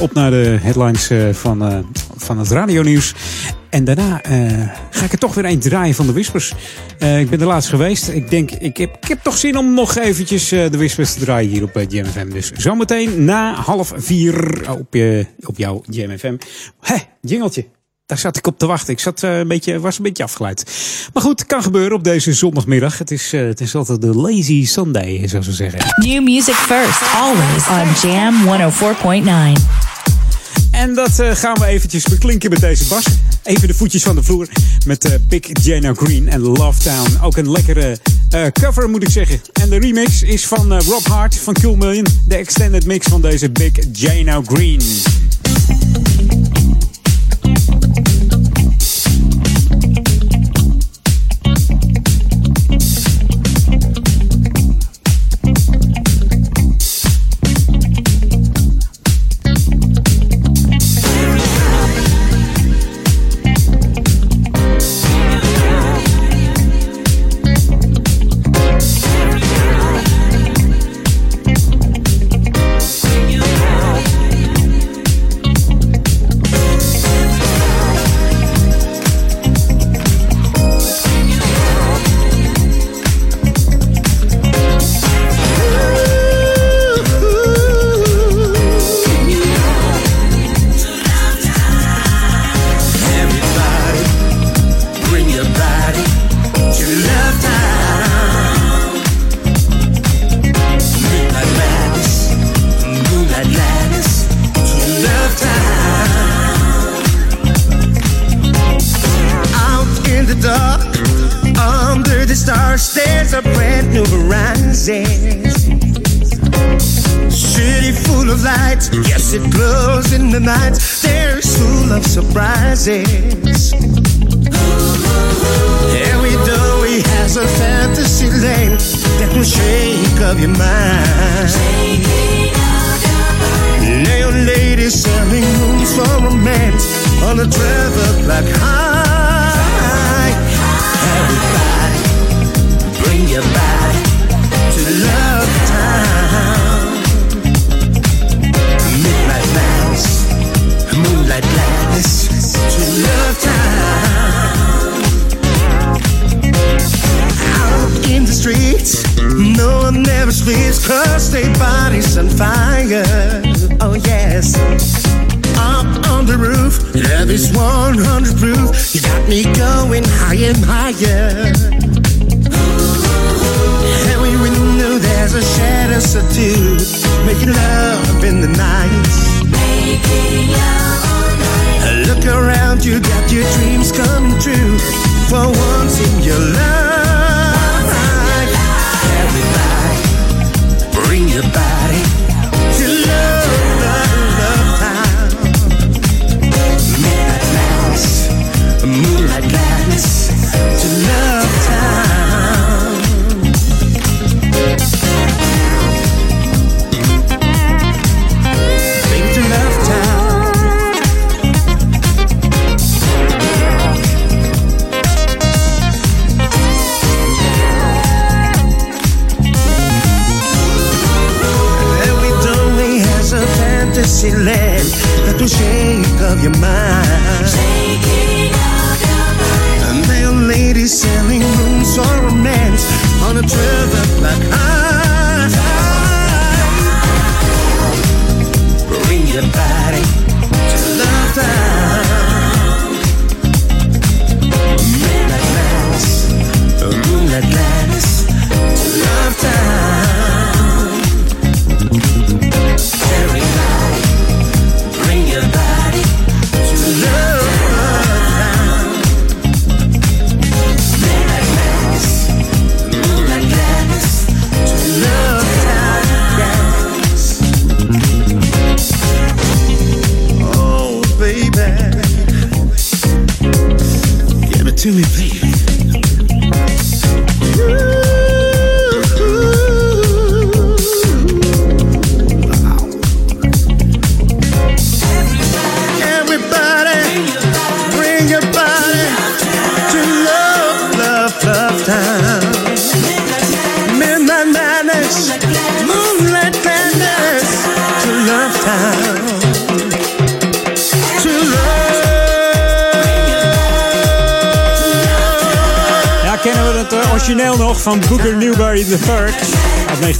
op 0.00 0.12
naar 0.12 0.30
de 0.30 0.58
headlines 0.62 1.10
van, 1.32 1.84
van 2.16 2.38
het 2.38 2.50
radionieuws. 2.50 3.14
En 3.72 3.84
daarna 3.84 4.22
eh, 4.22 4.68
ga 4.90 5.04
ik 5.04 5.12
er 5.12 5.18
toch 5.18 5.34
weer 5.34 5.44
een 5.44 5.58
draaien 5.58 5.94
van 5.94 6.06
de 6.06 6.12
Whispers. 6.12 6.54
Eh, 6.98 7.20
ik 7.20 7.30
ben 7.30 7.40
er 7.40 7.46
laatst 7.46 7.68
geweest. 7.68 8.08
Ik 8.08 8.30
denk, 8.30 8.50
ik 8.50 8.76
heb, 8.76 8.96
ik 9.00 9.08
heb 9.08 9.22
toch 9.22 9.36
zin 9.36 9.56
om 9.56 9.74
nog 9.74 9.98
eventjes 9.98 10.52
eh, 10.52 10.70
de 10.70 10.76
Whispers 10.76 11.12
te 11.12 11.20
draaien 11.20 11.50
hier 11.50 11.62
op 11.62 11.76
uh, 11.76 11.84
JMFM. 11.88 12.30
Dus 12.30 12.50
zometeen 12.50 13.24
na 13.24 13.54
half 13.54 13.92
vier 13.96 14.64
op, 14.70 14.94
je, 14.94 15.26
op 15.40 15.58
jouw 15.58 15.82
JMFM. 15.90 16.36
Hé, 16.80 16.96
jingeltje. 17.20 17.66
Daar 18.06 18.18
zat 18.18 18.36
ik 18.36 18.46
op 18.46 18.58
te 18.58 18.66
wachten. 18.66 18.92
Ik 18.92 19.00
zat, 19.00 19.22
een 19.22 19.48
beetje, 19.48 19.80
was 19.80 19.96
een 19.96 20.02
beetje 20.02 20.22
afgeleid. 20.22 20.64
Maar 21.12 21.22
goed, 21.22 21.46
kan 21.46 21.62
gebeuren 21.62 21.96
op 21.96 22.04
deze 22.04 22.32
zondagmiddag. 22.32 22.98
Het 22.98 23.10
is, 23.10 23.32
het 23.32 23.60
is 23.60 23.74
altijd 23.74 24.02
de 24.02 24.14
lazy 24.14 24.66
Sunday, 24.66 25.28
zoals 25.28 25.46
ze 25.46 25.52
zeggen. 25.52 25.80
New 25.96 26.22
music 26.22 26.54
first, 26.54 27.02
always 27.14 27.68
on 27.68 28.10
Jam 28.10 28.34
104.9. 29.56 29.81
En 30.82 30.94
dat 30.94 31.18
eh, 31.18 31.34
gaan 31.34 31.54
we 31.54 31.66
eventjes 31.66 32.04
beklinken 32.04 32.50
met 32.50 32.60
deze 32.60 32.84
bas. 32.84 33.04
Even 33.42 33.68
de 33.68 33.74
voetjes 33.74 34.02
van 34.02 34.14
de 34.14 34.22
vloer 34.22 34.48
met 34.86 35.04
eh, 35.04 35.12
Big 35.28 35.40
Jana 35.62 35.94
Green 35.94 36.28
en 36.28 36.40
Love 36.40 36.82
Town. 36.82 37.18
Ook 37.22 37.36
een 37.36 37.50
lekkere 37.50 37.98
eh, 38.30 38.46
cover 38.46 38.90
moet 38.90 39.02
ik 39.02 39.10
zeggen. 39.10 39.40
En 39.52 39.70
de 39.70 39.78
remix 39.78 40.22
is 40.22 40.46
van 40.46 40.80
Rob 40.80 41.06
Hart 41.06 41.38
van 41.38 41.54
Cool 41.54 41.76
Million. 41.76 42.06
De 42.26 42.34
extended 42.34 42.86
mix 42.86 43.06
van 43.06 43.20
deze 43.20 43.50
Big 43.50 43.72
Jana 43.92 44.40
Green. 44.46 44.80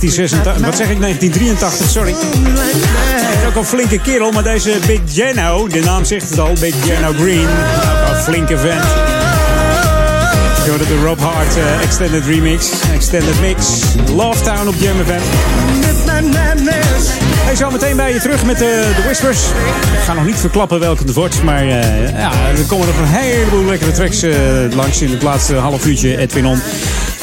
1986, 0.03 0.67
wat 0.67 0.77
zeg 0.77 0.91
ik, 0.91 1.01
1983, 1.01 1.91
sorry. 1.91 2.15
Is 3.41 3.47
ook 3.49 3.55
een 3.55 3.65
flinke 3.65 3.99
kerel, 3.99 4.31
maar 4.31 4.43
deze 4.43 4.79
Big 4.87 5.01
Jano, 5.05 5.69
de 5.69 5.81
naam 5.81 6.05
zegt 6.05 6.29
het 6.31 6.39
al, 6.39 6.53
Big 6.61 6.87
Jano 6.87 7.13
Green, 7.13 7.49
ook 7.49 8.15
een 8.15 8.23
flinke 8.23 8.59
vent. 8.59 8.85
Je 10.65 10.69
hoorde 10.69 10.87
de 10.87 11.03
Rob 11.05 11.21
Hart 11.21 11.57
eh, 11.57 11.83
Extended 11.83 12.25
Remix, 12.25 12.71
Extended 12.95 13.41
Mix, 13.41 13.67
Love 14.15 14.43
Town 14.43 14.69
op 14.69 14.75
Jam 14.79 14.97
FM. 15.05 15.21
Hey, 17.45 17.57
zo 17.57 17.71
meteen 17.71 17.97
bij 17.97 18.13
je 18.13 18.21
terug 18.21 18.45
met 18.45 18.59
de, 18.59 18.93
de 18.97 19.03
Whispers. 19.03 19.39
Ik 19.93 19.99
ga 20.05 20.15
nog 20.15 20.25
niet 20.25 20.37
verklappen 20.37 20.81
welke 20.81 21.03
het 21.03 21.15
wordt, 21.15 21.43
maar 21.43 21.63
eh, 21.63 22.11
ja, 22.19 22.33
er 22.33 22.65
komen 22.69 22.87
nog 22.87 22.99
een 22.99 23.05
heleboel 23.05 23.65
lekkere 23.65 23.93
tracks 23.93 24.23
eh, 24.23 24.35
langs 24.75 25.03
in 25.03 25.11
het 25.11 25.23
laatste 25.23 25.55
half 25.55 25.87
uurtje 25.87 26.17
Edwin 26.17 26.47
On. 26.47 26.59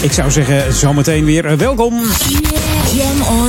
Ik 0.02 0.12
zou 0.12 0.32
zeggen, 0.32 0.74
zometeen 0.74 1.26
weer 1.26 1.46
eh, 1.46 1.54
welkom. 1.54 2.02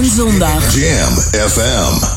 On 0.00 0.06
zondag. 0.06 0.74
Jam 0.74 1.12
FM. 1.32 2.09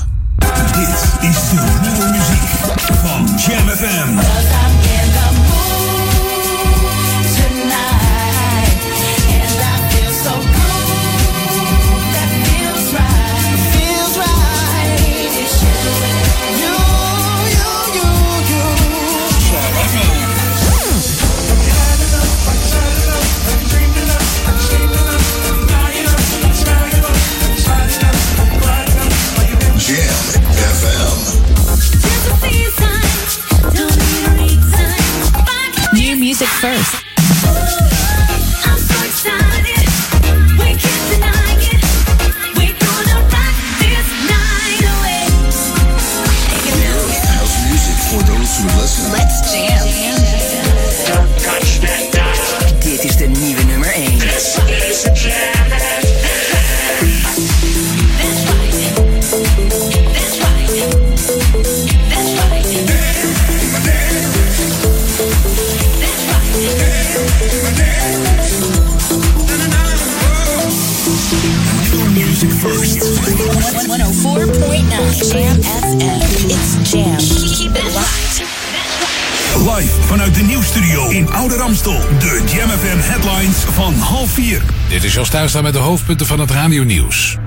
Met 85.62 85.74
de 85.74 85.80
hoofdpunten 85.80 86.26
van 86.26 86.40
het 86.40 86.52
radionieuws. 86.52 87.38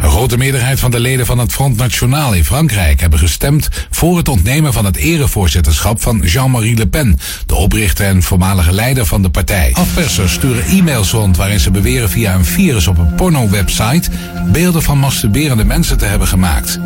Een 0.00 0.10
grote 0.10 0.36
meerderheid 0.36 0.80
van 0.80 0.90
de 0.90 1.00
leden 1.00 1.26
van 1.26 1.38
het 1.38 1.52
Front 1.52 1.76
National 1.76 2.32
in 2.32 2.44
Frankrijk 2.44 3.00
hebben 3.00 3.18
gestemd 3.18 3.68
voor 4.04 4.16
het 4.16 4.28
ontnemen 4.28 4.72
van 4.72 4.84
het 4.84 4.96
erevoorzitterschap 4.96 6.02
van 6.02 6.20
Jean-Marie 6.24 6.76
Le 6.76 6.86
Pen, 6.86 7.18
de 7.46 7.54
oprichter 7.54 8.06
en 8.06 8.22
voormalige 8.22 8.72
leider 8.72 9.06
van 9.06 9.22
de 9.22 9.30
partij. 9.30 9.70
Afpersers 9.72 10.32
sturen 10.32 10.64
e-mails 10.64 11.10
rond 11.10 11.36
waarin 11.36 11.60
ze 11.60 11.70
beweren 11.70 12.10
via 12.10 12.34
een 12.34 12.44
virus 12.44 12.86
op 12.86 12.98
een 12.98 13.14
porno-website 13.14 14.10
beelden 14.46 14.82
van 14.82 14.98
masturberende 14.98 15.64
mensen 15.64 15.98
te 15.98 16.04
hebben 16.04 16.28
gemaakt. 16.28 16.78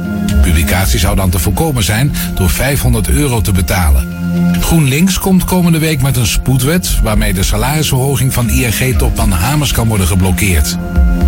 Publicatie 0.43 0.99
zou 0.99 1.17
dan 1.17 1.31
te 1.31 1.39
voorkomen 1.39 1.85
zijn 1.85 2.13
door 2.35 2.51
500 2.51 3.09
euro 3.09 3.41
te 3.41 3.53
betalen. 3.53 4.17
GroenLinks 4.61 5.19
komt 5.19 5.45
komende 5.45 5.79
week 5.79 6.03
met 6.03 6.17
een 6.17 6.27
spoedwet 6.27 7.01
waarmee 7.03 7.35
de 7.35 7.43
salarisverhoging 7.43 8.33
van 8.33 8.51
ING-topman 8.51 9.31
Hamers 9.31 9.73
kan 9.73 9.89
worden 9.89 10.07
geblokkeerd. 10.07 10.77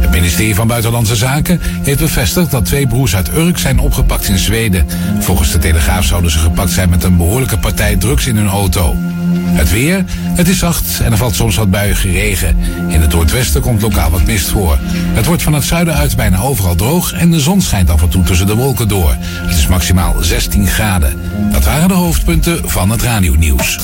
Het 0.01 0.11
ministerie 0.11 0.55
van 0.55 0.67
Buitenlandse 0.67 1.17
Zaken 1.17 1.61
heeft 1.83 1.99
bevestigd 1.99 2.51
dat 2.51 2.65
twee 2.65 2.87
broers 2.87 3.17
uit 3.17 3.35
Urk 3.35 3.59
zijn 3.59 3.79
opgepakt 3.79 4.29
in 4.29 4.39
Zweden. 4.39 4.87
Volgens 5.19 5.51
de 5.51 5.59
Telegraaf 5.59 5.80
zouden 6.01 6.31
ze 6.31 6.39
gepakt 6.39 6.71
zijn 6.71 6.91
met 6.91 7.05
een 7.05 7.17
behoorlijke 7.17 7.59
partij 7.59 7.97
drugs 7.97 8.27
in 8.27 8.37
hun 8.37 8.49
auto. 8.49 8.97
Het 9.45 9.71
weer, 9.71 10.05
het 10.11 10.49
is 10.49 10.59
zacht 10.59 11.01
en 11.01 11.13
er 11.13 11.19
valt 11.19 11.35
soms 11.35 11.57
wat 11.57 11.71
buiige 11.71 12.11
regen. 12.11 12.57
In 12.89 13.01
het 13.01 13.13
noordwesten 13.13 13.61
komt 13.61 13.83
lokaal 13.83 14.11
wat 14.11 14.25
mist 14.25 14.49
voor. 14.49 14.79
Het 14.91 15.27
wordt 15.27 15.43
van 15.43 15.53
het 15.53 15.65
zuiden 15.65 15.95
uit 15.95 16.17
bijna 16.17 16.39
overal 16.39 16.75
droog 16.75 17.13
en 17.13 17.31
de 17.31 17.41
zon 17.41 17.61
schijnt 17.61 17.91
af 17.91 18.03
en 18.03 18.09
toe 18.09 18.23
tussen 18.23 18.47
de 18.47 18.55
wolken 18.55 18.89
door. 18.89 19.17
Het 19.21 19.57
is 19.57 19.67
maximaal 19.67 20.15
16 20.21 20.67
graden. 20.67 21.21
Dat 21.53 21.65
waren 21.65 21.89
de 21.89 21.95
hoofdpunten 21.95 22.71
van 22.71 22.91
het 22.91 23.03
radionieuws. 23.03 23.79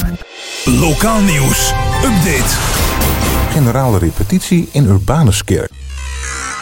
Lokaal 0.64 1.20
nieuws. 1.20 1.72
Update. 2.04 2.54
Generale 3.52 3.98
repetitie 3.98 4.68
in 4.72 4.84
Urbanuskerk. 4.84 5.70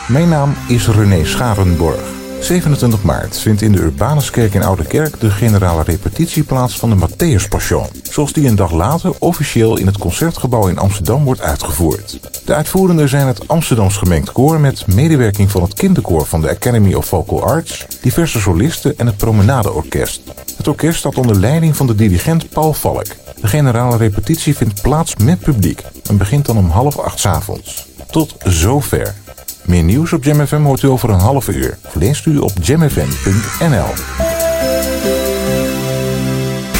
Mijn 0.09 0.29
naam 0.29 0.55
is 0.69 0.87
René 0.87 1.25
Scharenborg. 1.25 2.24
27 2.45 3.03
maart 3.03 3.39
vindt 3.39 3.63
in 3.63 3.73
de 3.73 3.81
Urbanuskerk 3.81 4.55
in 4.55 4.63
Oude 4.63 4.85
Kerk 4.85 5.21
de 5.21 5.31
generale 5.31 5.83
repetitie 5.83 6.43
plaats 6.43 6.79
van 6.79 6.91
de 6.91 7.07
Matthäus 7.07 7.49
Passion. 7.49 7.87
Zoals 8.03 8.33
die 8.33 8.49
een 8.49 8.57
dag 8.57 8.73
later 8.73 9.13
officieel 9.19 9.79
in 9.79 9.87
het 9.87 9.99
concertgebouw 9.99 10.69
in 10.69 10.79
Amsterdam 10.79 11.25
wordt 11.25 11.41
uitgevoerd. 11.41 12.21
De 12.45 12.55
uitvoerenden 12.55 13.09
zijn 13.09 13.27
het 13.27 13.49
Amsterdams 13.49 13.97
Gemengd 13.97 14.33
Koor 14.33 14.61
met 14.61 14.87
medewerking 14.87 15.51
van 15.51 15.63
het 15.63 15.75
kinderkoor 15.75 16.27
van 16.27 16.41
de 16.41 16.51
Academy 16.51 16.95
of 16.95 17.07
Vocal 17.07 17.43
Arts, 17.43 17.87
diverse 18.01 18.41
solisten 18.41 18.99
en 18.99 19.07
het 19.07 19.17
Promenadeorkest. 19.17 20.23
Het 20.57 20.69
orkest 20.69 20.99
staat 20.99 21.19
onder 21.19 21.41
leiding 21.41 21.77
van 21.77 21.87
de 21.87 21.95
dirigent 21.95 22.49
Paul 22.49 22.73
Valk. 22.73 23.07
De 23.41 23.49
generale 23.49 23.97
repetitie 23.97 24.57
vindt 24.57 24.83
plaats 24.83 25.17
met 25.17 25.39
publiek 25.39 25.83
en 26.09 26.17
begint 26.17 26.47
dan 26.47 26.57
om 26.57 26.71
half 26.71 26.99
acht 26.99 27.27
avonds. 27.27 27.87
Tot 28.11 28.35
zover. 28.45 29.24
Meer 29.65 29.83
nieuws 29.83 30.13
op 30.13 30.25
JamFM 30.25 30.63
hoort 30.63 30.83
u 30.83 30.89
over 30.89 31.11
een 31.11 31.21
half 31.21 31.49
uur. 31.49 31.79
Of 31.83 31.95
leest 31.95 32.27
u 32.27 32.39
op 32.39 32.53
jamfm.nl. 32.61 33.89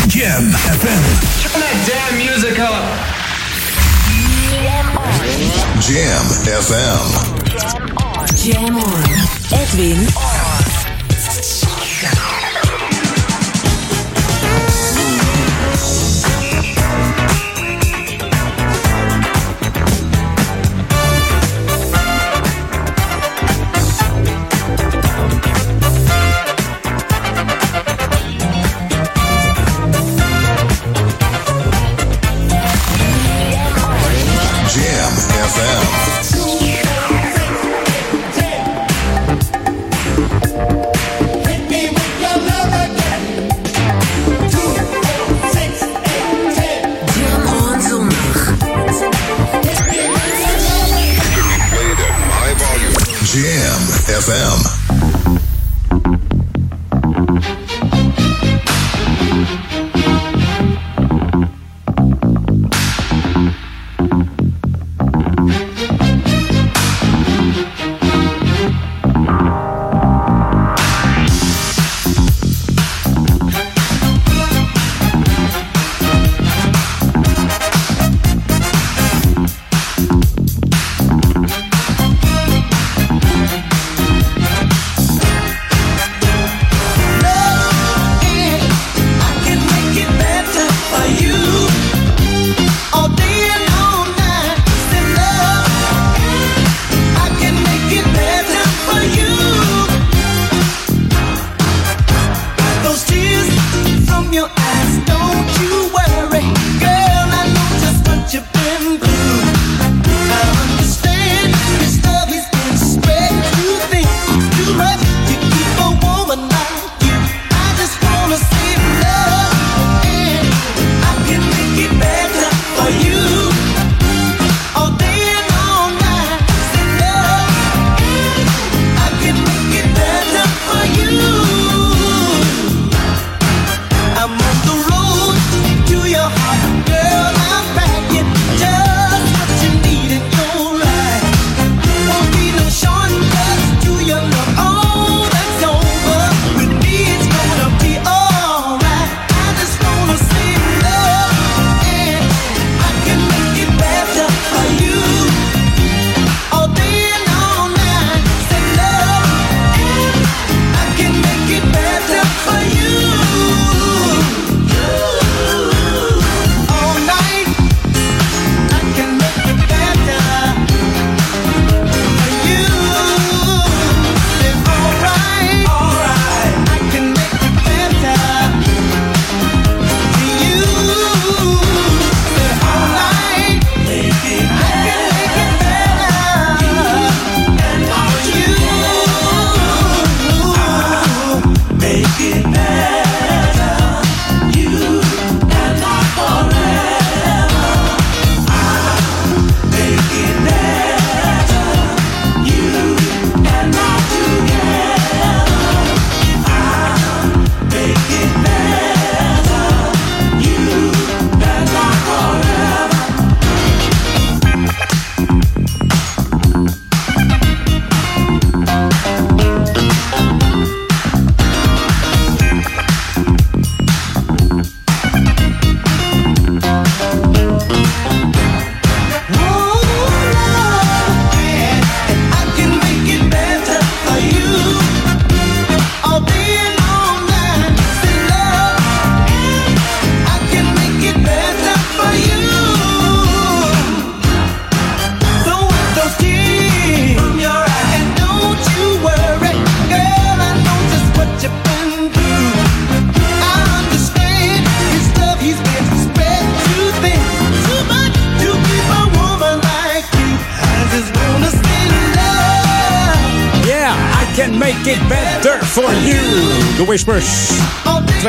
Jam 0.07 0.51
FM. 0.53 1.03
Turn 1.43 1.61
that 1.61 1.77
damn. 1.87 2.15
Jam 5.81 6.27
FM. 6.63 7.07
Jam 8.35 8.77
on. 8.77 9.03
Edwin. 9.51 10.07
FM. 54.07 54.84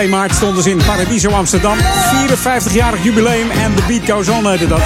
2 0.06 0.18
maart 0.18 0.36
stonden 0.36 0.64
ze 0.64 0.70
in 0.70 0.78
Paradiso 0.78 1.30
Amsterdam. 1.30 1.78
54-jarig 1.78 3.04
jubileum 3.04 3.50
en 3.50 3.76
The 3.76 3.84
Beat 3.88 4.10
Goes 4.10 4.30
On 4.30 4.44
dat. 4.44 4.82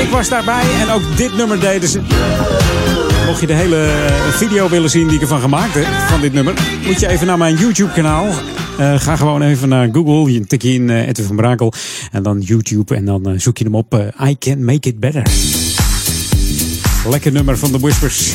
Ik 0.00 0.08
was 0.10 0.28
daarbij 0.28 0.64
en 0.80 0.90
ook 0.90 1.02
dit 1.16 1.36
nummer 1.36 1.60
deden 1.60 1.88
ze. 1.88 2.00
Mocht 3.26 3.40
je 3.40 3.46
de 3.46 3.52
hele 3.54 3.88
video 4.32 4.68
willen 4.68 4.90
zien 4.90 5.06
die 5.06 5.16
ik 5.16 5.20
ervan 5.20 5.40
gemaakt 5.40 5.74
heb, 5.74 5.86
van 6.08 6.20
dit 6.20 6.32
nummer, 6.32 6.54
moet 6.86 7.00
je 7.00 7.08
even 7.08 7.26
naar 7.26 7.38
mijn 7.38 7.56
YouTube 7.56 7.92
kanaal. 7.92 8.26
Eh, 8.78 9.00
ga 9.00 9.16
gewoon 9.16 9.42
even 9.42 9.68
naar 9.68 9.88
Google, 9.92 10.32
je 10.32 10.46
tik 10.46 10.62
in 10.62 10.88
uh, 10.88 11.08
Edwin 11.08 11.26
van 11.26 11.36
Brakel 11.36 11.72
en 12.10 12.22
dan 12.22 12.40
YouTube 12.40 12.94
en 12.94 13.04
dan 13.04 13.28
uh, 13.28 13.38
zoek 13.40 13.58
je 13.58 13.64
hem 13.64 13.74
op. 13.74 14.12
I 14.24 14.38
Can 14.38 14.64
Make 14.64 14.88
It 14.88 15.00
Better. 15.00 15.22
Lekker 17.08 17.32
nummer 17.32 17.58
van 17.58 17.70
The 17.70 17.78
Whispers. 17.78 18.34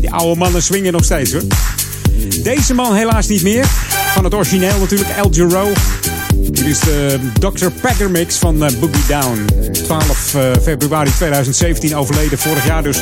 Die 0.00 0.10
oude 0.10 0.38
mannen 0.38 0.62
swingen 0.62 0.92
nog 0.92 1.04
steeds 1.04 1.32
hoor. 1.32 1.42
Deze 2.42 2.74
man 2.74 2.94
helaas 2.94 3.28
niet 3.28 3.42
meer. 3.42 3.66
Van 4.14 4.24
het 4.24 4.34
origineel 4.34 4.78
natuurlijk, 4.78 5.10
El 5.10 5.28
Giro. 5.32 5.68
Hier 6.52 6.66
is 6.66 6.80
de 6.80 7.18
Dr. 7.38 7.66
Packer 7.80 8.10
mix 8.10 8.36
van 8.36 8.64
eh, 8.64 8.78
Boogie 8.78 9.06
Down. 9.06 9.44
12 9.72 10.34
eh, 10.34 10.50
februari 10.62 11.10
2017 11.10 11.96
overleden, 11.96 12.38
vorig 12.38 12.66
jaar 12.66 12.82
dus 12.82 12.98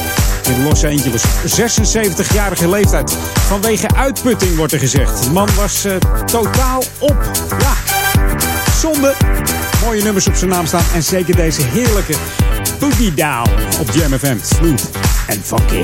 in 0.49 0.63
Los 0.65 0.85
Angeles. 0.85 1.23
76-jarige 1.47 2.69
leeftijd. 2.69 3.17
Vanwege 3.47 3.95
uitputting 3.95 4.57
wordt 4.57 4.73
er 4.73 4.79
gezegd. 4.79 5.23
De 5.23 5.31
man 5.31 5.49
was 5.57 5.85
eh, 5.85 5.97
totaal 6.25 6.83
op. 6.99 7.17
Ja, 7.61 7.75
zonde. 8.81 9.15
Mooie 9.85 10.03
nummers 10.03 10.27
op 10.27 10.35
zijn 10.35 10.51
naam 10.51 10.67
staan. 10.67 10.85
En 10.95 11.03
zeker 11.03 11.37
deze 11.37 11.63
heerlijke 11.63 12.15
Boogie 12.79 13.15
Down 13.15 13.51
op 13.81 13.91
Jam 13.91 14.19
FM. 14.19 14.37
Smooth 14.43 14.91
en 15.27 15.41
funky. 15.45 15.83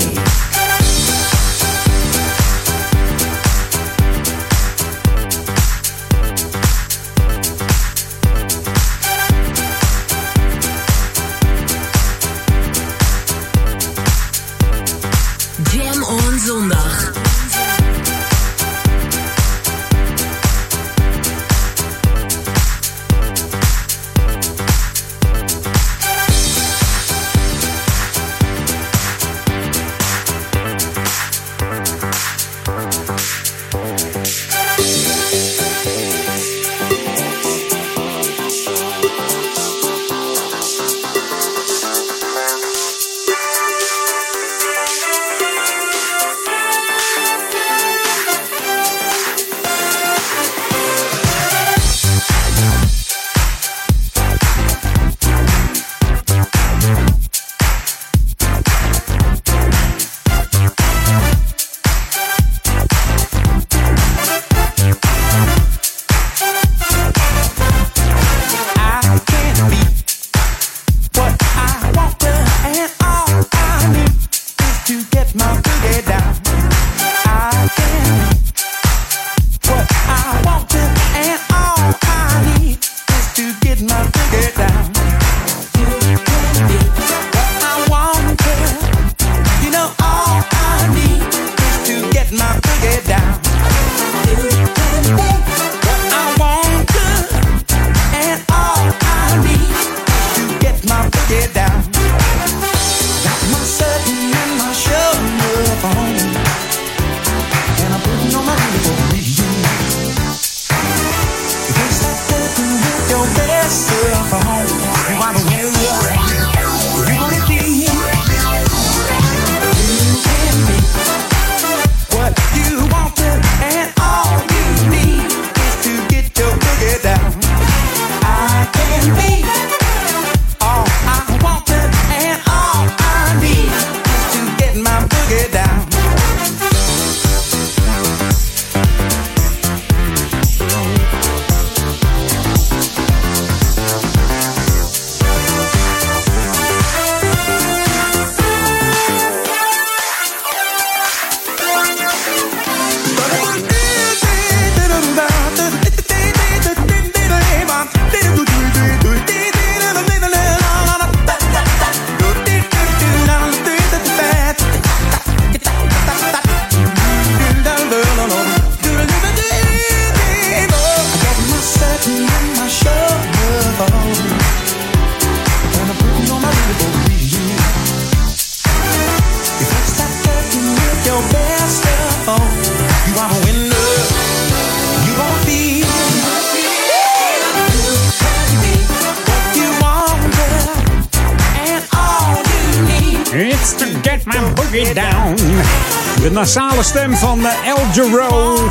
Eh, 197.98 198.04
El 198.04 198.10
Giro. 198.10 198.68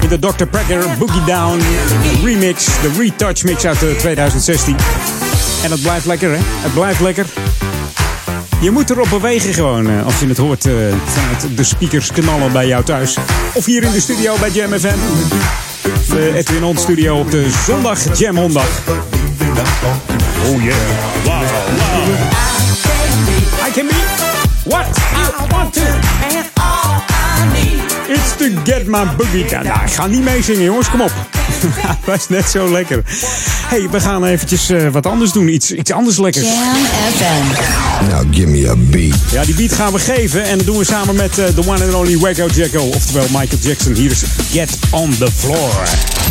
In 0.00 0.08
de 0.08 0.18
Dr. 0.18 0.44
Packer 0.44 0.84
Boogie 0.98 1.24
Down 1.24 1.60
remix. 2.22 2.64
De 2.64 2.90
retouch 2.98 3.42
mix 3.44 3.64
uit 3.66 3.82
eh, 3.82 3.88
2016. 3.98 4.76
En 5.64 5.70
het 5.70 5.82
blijft 5.82 6.06
lekker, 6.06 6.30
hè? 6.30 6.38
Het 6.40 6.74
blijft 6.74 7.00
lekker. 7.00 7.26
Je 8.60 8.70
moet 8.70 8.90
erop 8.90 9.08
bewegen 9.10 9.54
gewoon. 9.54 9.90
eh, 9.90 10.04
Als 10.04 10.18
je 10.20 10.26
het 10.28 10.36
hoort 10.36 10.66
eh, 10.66 10.72
vanuit 11.04 11.56
de 11.56 11.64
speakers 11.64 12.12
knallen 12.12 12.52
bij 12.52 12.66
jou 12.66 12.84
thuis. 12.84 13.16
Of 13.52 13.64
hier 13.64 13.82
in 13.82 13.92
de 13.92 14.00
studio 14.00 14.34
bij 14.40 14.50
Jam 14.50 14.72
FM. 14.78 14.98
De 16.08 16.32
Edwin 16.34 16.64
On 16.64 16.78
studio 16.78 17.18
op 17.18 17.30
de 17.30 17.46
zondag 17.66 18.18
Jam 18.18 18.36
Hondag. 18.36 18.66
Oh 20.46 20.62
yeah. 20.62 20.76
Wow, 21.24 21.32
wow. 21.34 22.08
I 23.68 23.70
can 23.72 23.86
be 23.86 24.04
what 24.64 24.86
I 24.96 25.52
want 25.54 25.72
to. 25.72 26.03
To 28.32 28.44
get 28.64 28.86
my 28.86 29.04
boogie 29.16 29.48
down. 29.48 29.66
Nou, 29.66 29.84
ik 29.84 29.92
ga 29.92 30.06
niet 30.06 30.22
meezingen, 30.22 30.62
jongens. 30.62 30.90
Kom 30.90 31.00
op. 31.00 31.12
Dat 32.06 32.16
is 32.16 32.28
net 32.28 32.50
zo 32.50 32.70
lekker. 32.70 33.02
hey, 33.66 33.88
we 33.90 34.00
gaan 34.00 34.24
eventjes 34.24 34.70
eh, 34.70 34.88
wat 34.88 35.06
anders 35.06 35.32
doen. 35.32 35.48
Iets, 35.48 35.72
iets 35.72 35.92
anders 35.92 36.18
lekkers. 36.18 36.46
Now 38.08 38.34
give 38.34 38.46
me 38.46 38.70
a 38.70 38.76
beat. 38.76 39.14
Ja, 39.30 39.44
die 39.44 39.54
beat 39.54 39.72
gaan 39.72 39.92
we 39.92 39.98
geven. 39.98 40.44
En 40.44 40.56
dat 40.56 40.66
doen 40.66 40.78
we 40.78 40.84
samen 40.84 41.16
met 41.16 41.38
eh, 41.38 41.44
the 41.44 41.60
one 41.66 41.84
and 41.84 41.94
only 41.94 42.18
Wacko 42.18 42.46
Jacko. 42.46 42.80
Oftewel 42.80 43.26
Michael 43.30 43.60
Jackson. 43.60 43.94
Hier 43.94 44.10
is 44.10 44.22
Get 44.50 44.78
on 44.90 45.16
the 45.18 45.28
Floor. 45.36 46.23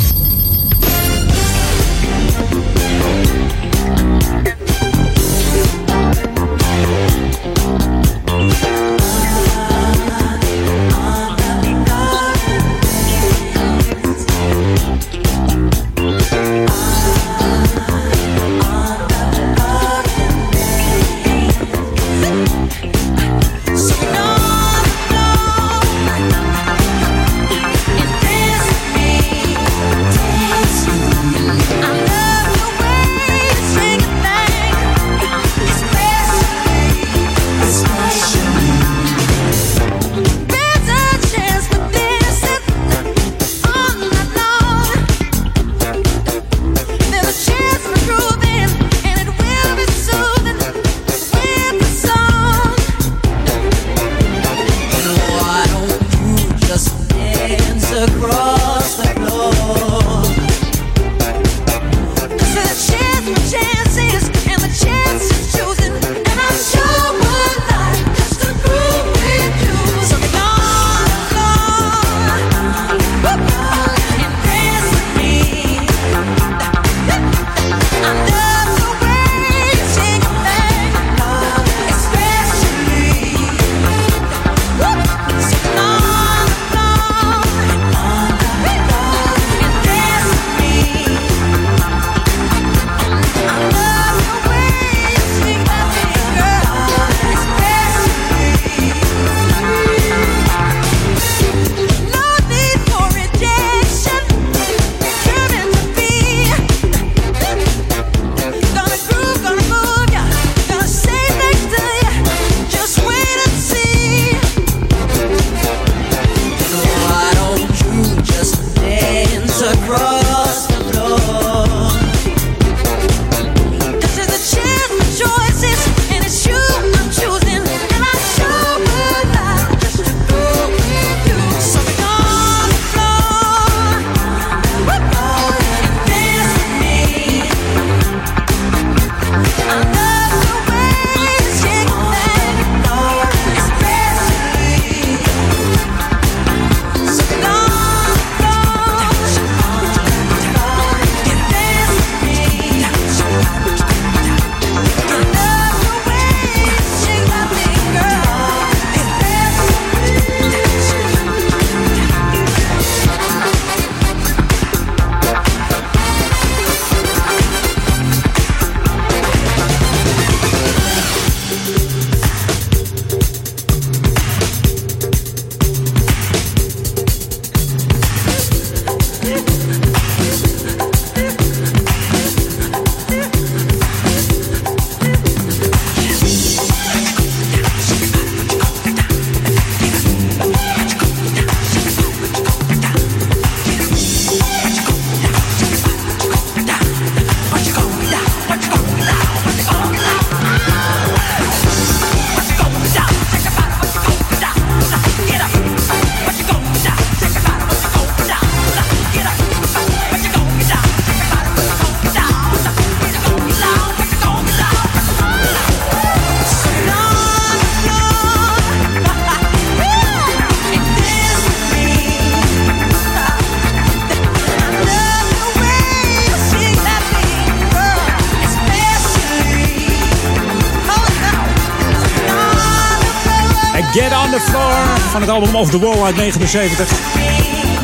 Album 235.34 235.56
Off 235.56 235.72
the 235.72 235.80
Wall 235.80 236.04
uit 236.04 236.16
79. 236.16 236.88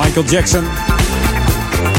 Michael 0.03 0.25
Jackson. 0.25 0.63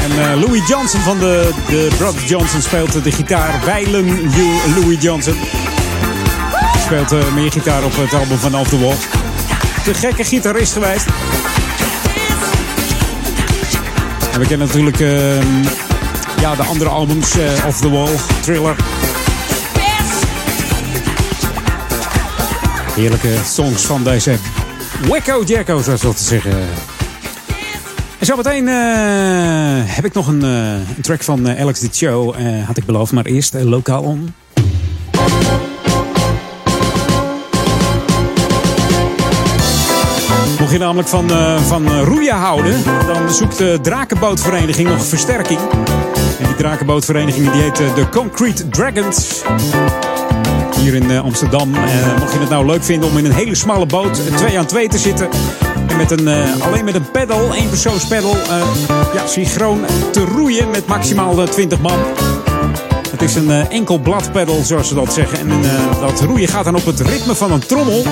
En 0.03 0.31
eh, 0.31 0.41
Louis 0.41 0.67
Johnson 0.67 0.99
van 1.01 1.19
de, 1.19 1.49
de 1.67 1.87
Brothers 1.97 2.29
Johnson 2.29 2.61
speelt 2.61 3.03
de 3.03 3.11
gitaar. 3.11 3.59
Weilen 3.65 4.31
Louis 4.75 4.97
Johnson. 5.01 5.35
Speelt 6.85 7.11
eh, 7.11 7.33
meer 7.33 7.51
gitaar 7.51 7.83
op 7.83 7.95
het 7.95 8.13
album 8.13 8.37
van 8.37 8.55
Off 8.55 8.69
the 8.69 8.79
Wall. 8.79 8.95
De 9.85 9.93
gekke 9.93 10.23
gitarist 10.23 10.73
geweest. 10.73 11.05
We 14.37 14.47
kennen 14.47 14.67
natuurlijk 14.67 14.99
eh, 14.99 15.35
ja, 16.41 16.55
de 16.55 16.63
andere 16.63 16.89
albums. 16.89 17.37
eh, 17.37 17.65
Off 17.67 17.79
the 17.79 17.89
Wall, 17.89 18.09
Thriller. 18.41 18.75
Heerlijke 22.95 23.35
songs 23.45 23.85
van 23.85 24.03
deze 24.03 24.37
Wacko 25.07 25.43
Jacko, 25.43 25.81
zoals 25.81 26.01
dat 26.01 26.17
te 26.17 26.23
zeggen. 26.23 26.51
En 28.19 28.25
zometeen 28.25 28.67
eh 28.67 29.95
heb 29.95 30.05
ik 30.05 30.13
nog 30.13 30.27
een, 30.27 30.43
eh, 30.43 30.95
een 30.95 31.01
track 31.01 31.23
van 31.23 31.47
eh, 31.47 31.61
Alex 31.61 31.79
Dit 31.79 31.95
Show, 31.95 32.35
had 32.65 32.77
ik 32.77 32.85
beloofd. 32.85 33.11
Maar 33.11 33.25
eerst 33.25 33.53
lokaal 33.53 34.01
om. 34.01 34.33
Mocht 40.59 40.71
je 40.71 40.77
namelijk 40.77 41.07
van, 41.07 41.29
van 41.67 41.99
roeien 41.99 42.35
houden, 42.35 42.83
dan 43.07 43.33
zoekt 43.33 43.57
de 43.57 43.79
Drakenbootvereniging 43.81 44.89
nog 44.89 45.05
versterking. 45.05 45.59
En 46.39 46.45
die 46.45 46.55
Drakenbootvereniging 46.55 47.51
die 47.51 47.61
heet 47.61 47.75
de 47.75 48.09
Concrete 48.09 48.69
Dragons. 48.69 49.41
Hier 50.81 50.95
in 50.95 51.11
eh, 51.11 51.23
Amsterdam. 51.23 51.75
Eh, 51.75 52.19
mocht 52.19 52.33
je 52.33 52.39
het 52.39 52.49
nou 52.49 52.65
leuk 52.65 52.83
vinden 52.83 53.09
om 53.09 53.17
in 53.17 53.25
een 53.25 53.31
hele 53.31 53.55
smalle 53.55 53.85
boot 53.85 54.37
twee 54.37 54.59
aan 54.59 54.65
twee 54.65 54.87
te 54.87 54.97
zitten. 54.97 55.29
En 55.91 55.97
met 55.97 56.11
een, 56.11 56.27
eh, 56.27 56.61
alleen 56.61 56.85
met 56.85 56.95
een 56.95 57.11
pedal, 57.11 57.53
één 57.53 57.69
persoons 57.69 58.07
pedal, 58.07 58.35
eh, 58.35 58.61
ja, 59.13 59.27
synchroon 59.27 59.85
te 60.11 60.25
roeien 60.25 60.69
met 60.69 60.87
maximaal 60.87 61.41
eh, 61.41 61.47
20 61.47 61.79
man. 61.79 61.97
Het 63.11 63.21
is 63.21 63.35
een 63.35 63.51
eh, 63.51 63.71
enkel 63.71 63.97
bladpedal, 63.97 64.61
zoals 64.63 64.87
ze 64.87 64.93
dat 64.93 65.13
zeggen. 65.13 65.39
En 65.39 65.61
dat 65.99 66.21
roeien 66.21 66.47
gaat 66.47 66.63
dan 66.63 66.75
op 66.75 66.85
het 66.85 66.99
ritme 66.99 67.35
van 67.35 67.51
een 67.51 67.59
trommel. 67.59 68.03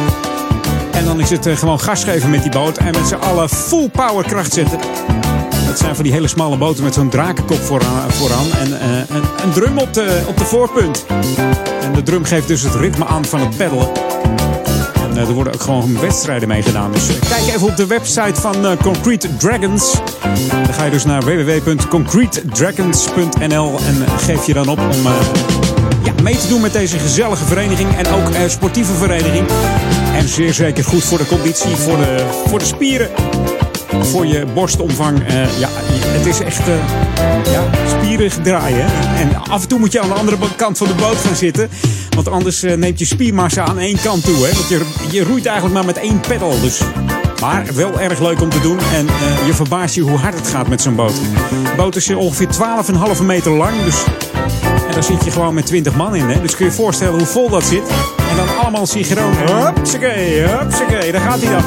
En 0.92 1.06
dan 1.06 1.20
is 1.20 1.30
het 1.30 1.48
gewoon 1.54 1.80
gas 1.80 2.04
geven 2.04 2.30
met 2.30 2.42
die 2.42 2.52
boot. 2.52 2.78
En 2.78 2.86
met 2.86 3.08
z'n 3.08 3.16
allen 3.16 3.50
full 3.50 3.90
power 3.90 4.26
kracht 4.26 4.54
zetten. 4.54 4.80
Dat 5.68 5.80
zijn 5.80 5.96
van 5.96 6.04
die 6.04 6.14
hele 6.14 6.28
smalle 6.28 6.58
boten 6.58 6.84
met 6.84 6.94
zo'n 6.94 7.10
drakenkop 7.10 7.60
vooraan. 8.10 8.52
en 8.60 8.72
een, 8.72 9.24
een 9.44 9.52
drum 9.54 9.78
op 9.78 9.94
de, 9.94 10.22
op 10.28 10.38
de 10.38 10.46
voorpunt. 10.46 11.06
De 11.94 12.04
drum 12.04 12.24
geeft 12.24 12.48
dus 12.48 12.62
het 12.62 12.76
ritme 12.76 13.06
aan 13.06 13.26
van 13.26 13.40
het 13.40 13.58
peddelen. 13.58 13.88
En 14.96 15.18
eh, 15.18 15.28
er 15.28 15.34
worden 15.34 15.54
ook 15.54 15.62
gewoon 15.62 16.00
wedstrijden 16.00 16.48
mee 16.48 16.62
gedaan. 16.62 16.92
Dus 16.92 17.10
eh, 17.10 17.16
kijk 17.30 17.48
even 17.56 17.68
op 17.68 17.76
de 17.76 17.88
website 17.88 18.42
van 18.42 18.66
eh, 18.66 18.72
Concrete 18.82 19.38
Dragons. 19.38 19.94
Dan 20.66 20.74
ga 20.74 20.84
je 20.84 20.92
dus 20.92 21.06
naar 21.06 21.24
www.concretedragons.nl 21.24 23.80
en 23.88 24.06
geef 24.18 24.46
je 24.46 24.54
dan 24.54 24.70
op 24.70 24.80
om 24.80 25.04
ja, 26.04 26.14
mee 26.24 26.38
te 26.38 26.48
doen 26.48 26.62
met 26.62 26.74
deze 26.74 27.00
gezellige 27.00 27.46
vereniging. 27.46 27.96
En 27.96 28.08
ook 28.08 28.30
sportieve 28.48 28.94
vereniging. 28.94 29.48
En 30.16 30.28
zeer 30.28 30.54
zeker 30.54 30.84
goed 30.84 31.04
voor 31.04 31.18
de 31.18 31.26
conditie, 31.26 31.76
voor 31.76 31.98
de, 31.98 32.26
voor 32.46 32.60
de 32.60 32.66
spieren. 32.66 33.10
Voor 34.02 34.26
je 34.26 34.46
borstomvang. 34.54 35.24
Ja, 35.60 35.70
het 36.20 36.26
is 36.26 36.40
echt 36.40 36.68
eh, 36.68 36.76
ja, 37.52 37.64
draaien. 38.18 38.86
En 39.18 39.36
af 39.50 39.62
en 39.62 39.68
toe 39.68 39.80
moet 39.80 39.92
je 39.92 40.02
aan 40.02 40.08
de 40.08 40.14
andere 40.14 40.38
kant 40.56 40.78
van 40.78 40.88
de 40.88 40.94
boot 40.94 41.16
gaan 41.16 41.36
zitten. 41.36 41.70
Want 42.16 42.28
anders 42.28 42.64
eh, 42.64 42.78
neemt 42.78 43.00
je 43.00 43.06
spiermassa 43.06 43.66
aan 43.66 43.80
één 43.80 44.02
kant 44.02 44.24
toe. 44.24 44.36
Hè? 44.36 44.54
Want 44.54 44.70
je, 44.70 44.86
je 45.12 45.24
roeit 45.24 45.46
eigenlijk 45.46 45.76
maar 45.76 45.86
met 45.86 45.98
één 45.98 46.20
pedal. 46.20 46.60
Dus. 46.62 46.82
Maar 47.42 47.66
wel 47.74 48.00
erg 48.00 48.20
leuk 48.20 48.42
om 48.42 48.50
te 48.50 48.60
doen. 48.60 48.80
En 48.94 49.08
eh, 49.08 49.46
je 49.46 49.54
verbaast 49.54 49.96
je 49.96 50.02
hoe 50.02 50.18
hard 50.18 50.36
het 50.36 50.48
gaat 50.48 50.68
met 50.68 50.82
zo'n 50.82 50.96
boot. 50.96 51.14
De 51.50 51.74
boot 51.78 51.96
is 51.96 52.10
eh, 52.10 52.18
ongeveer 52.18 52.48
12,5 53.18 53.24
meter 53.24 53.52
lang. 53.52 53.84
Dus 53.84 54.04
en 54.88 54.94
daar 54.94 55.04
zit 55.04 55.26
je 55.26 55.32
gewoon 55.32 55.54
met 55.54 55.66
20 55.66 55.96
man 55.96 56.16
in. 56.16 56.30
Hè? 56.30 56.42
Dus 56.42 56.56
kun 56.56 56.66
je 56.66 56.72
je 56.72 56.78
voorstellen 56.78 57.18
hoe 57.18 57.28
vol 57.28 57.50
dat 57.50 57.64
zit. 57.64 57.84
En 58.30 58.36
dan 58.36 58.58
allemaal 58.58 58.86
synchroon. 58.86 59.34
Hupsakee, 59.34 60.40
hupsakee. 60.40 61.12
Daar 61.12 61.22
gaat 61.22 61.42
hij 61.42 61.52
dan. 61.52 61.64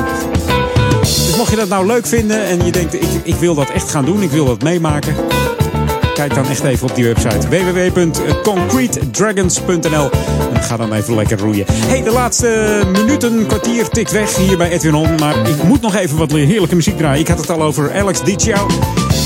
Dus 1.01 1.37
mocht 1.37 1.51
je 1.51 1.57
dat 1.57 1.69
nou 1.69 1.87
leuk 1.87 2.07
vinden 2.07 2.45
en 2.45 2.65
je 2.65 2.73
denkt, 2.73 2.95
ik, 2.95 3.09
ik 3.23 3.35
wil 3.35 3.55
dat 3.55 3.71
echt 3.71 3.91
gaan 3.91 4.05
doen, 4.05 4.23
ik 4.23 4.31
wil 4.31 4.45
dat 4.45 4.63
meemaken. 4.63 5.15
Kijk 6.23 6.35
dan 6.35 6.49
echt 6.49 6.63
even 6.63 6.89
op 6.89 6.95
die 6.95 7.05
website 7.05 7.49
www.concretedragons.nl 7.49 10.11
en 10.55 10.63
ga 10.63 10.77
dan 10.77 10.93
even 10.93 11.15
lekker 11.15 11.39
roeien. 11.39 11.65
Hey, 11.69 12.03
de 12.03 12.11
laatste 12.11 12.83
minuten, 12.93 13.47
kwartier 13.47 13.89
tikt 13.89 14.13
weg 14.13 14.37
hier 14.37 14.57
bij 14.57 14.71
Edwin 14.71 14.95
On. 14.95 15.15
Maar 15.15 15.49
ik 15.49 15.63
moet 15.63 15.81
nog 15.81 15.95
even 15.95 16.17
wat 16.17 16.33
heerlijke 16.33 16.75
muziek 16.75 16.97
draaien. 16.97 17.21
Ik 17.21 17.29
had 17.29 17.39
het 17.39 17.51
al 17.51 17.63
over 17.63 17.95
Alex 17.95 18.23
Dicio. 18.23 18.67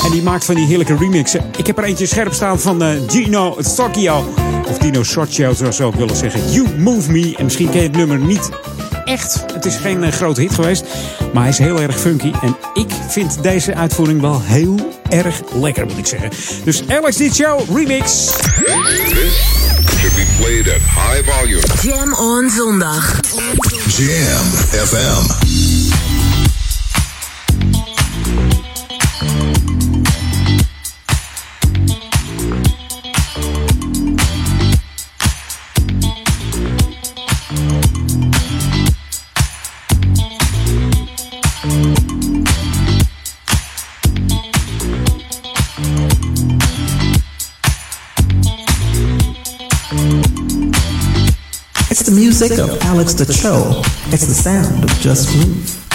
En 0.05 0.11
die 0.11 0.23
maakt 0.23 0.45
van 0.45 0.55
die 0.55 0.67
heerlijke 0.67 0.97
remixen. 0.97 1.45
Ik 1.57 1.67
heb 1.67 1.79
er 1.79 1.85
eentje 1.85 2.07
scherp 2.07 2.33
staan 2.33 2.61
van 2.61 2.83
eh, 2.83 2.89
Gino 3.07 3.57
Stocchio. 3.59 4.35
Of 4.69 4.79
Dino 4.79 5.03
Sorcio, 5.03 5.53
zoals 5.53 5.77
ze 5.77 5.85
ook 5.85 5.95
willen 5.95 6.17
zeggen. 6.17 6.51
You 6.51 6.67
Move 6.79 7.13
Me. 7.13 7.35
En 7.37 7.45
misschien 7.45 7.71
ken 7.71 7.81
je 7.81 7.87
het 7.87 7.97
nummer 7.97 8.19
niet 8.19 8.51
echt. 9.07 9.45
Het 9.53 9.65
is 9.65 9.77
geen 9.77 10.05
eh, 10.05 10.13
grote 10.13 10.41
hit 10.41 10.55
geweest. 10.55 10.85
Maar 11.33 11.43
hij 11.43 11.53
is 11.53 11.59
heel 11.59 11.81
erg 11.81 12.01
funky. 12.01 12.33
En 12.43 12.57
ik 12.75 12.91
vind 13.09 13.43
deze 13.43 13.75
uitvoering 13.75 14.21
wel 14.21 14.43
heel 14.43 14.99
erg 15.09 15.41
lekker, 15.55 15.87
moet 15.87 15.99
ik 15.99 16.07
zeggen. 16.07 16.31
Dus 16.65 16.89
Alex 16.89 17.17
D. 17.17 17.35
Show 17.35 17.77
Remix. 17.77 18.05
This 18.05 19.35
should 19.99 20.15
be 20.15 20.27
played 20.39 20.69
at 20.69 20.81
high 20.81 21.31
volume. 21.31 21.63
Jam 21.83 22.15
on 22.15 22.51
zondag. 22.51 23.21
Jam 23.97 24.47
FM. 24.87 25.46
The 52.49 52.63
of 52.65 52.83
Alex 52.83 53.15
the 53.15 53.25
Cho. 53.25 53.83
It's 54.13 54.27
the 54.27 54.35
sound 54.35 54.85
of 54.85 54.91
Just 55.01 55.31
Groove. 55.31 55.86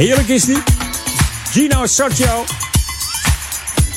Heerlijk 0.00 0.28
is 0.28 0.44
die. 0.44 0.62
Gino 1.50 1.86
Sergio. 1.86 2.44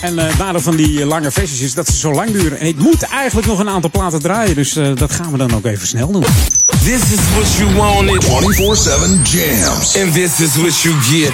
En 0.01 0.19
eh, 0.19 0.25
het 0.27 0.37
nadeel 0.37 0.61
van 0.61 0.75
die 0.75 1.01
eh, 1.01 1.07
lange 1.07 1.31
versies 1.31 1.61
is 1.61 1.73
dat 1.73 1.87
ze 1.87 1.97
zo 1.97 2.13
lang 2.13 2.31
duren. 2.31 2.59
En 2.59 2.65
ik 2.65 2.77
moet 2.77 3.01
eigenlijk 3.01 3.47
nog 3.47 3.59
een 3.59 3.69
aantal 3.69 3.89
platen 3.89 4.19
draaien. 4.19 4.55
Dus 4.55 4.75
eh, 4.75 4.95
dat 4.95 5.11
gaan 5.11 5.31
we 5.31 5.37
dan 5.37 5.55
ook 5.55 5.65
even 5.65 5.87
snel 5.87 6.11
doen. 6.11 6.23
This 6.65 7.01
is 7.01 7.19
what 7.35 7.53
you 7.57 7.75
wanted. 7.75 8.25
24-7 8.25 8.29
jams. 9.23 9.97
And 10.01 10.13
this 10.13 10.39
is 10.39 10.55
what 10.55 10.81
you 10.81 10.95
get. 11.01 11.33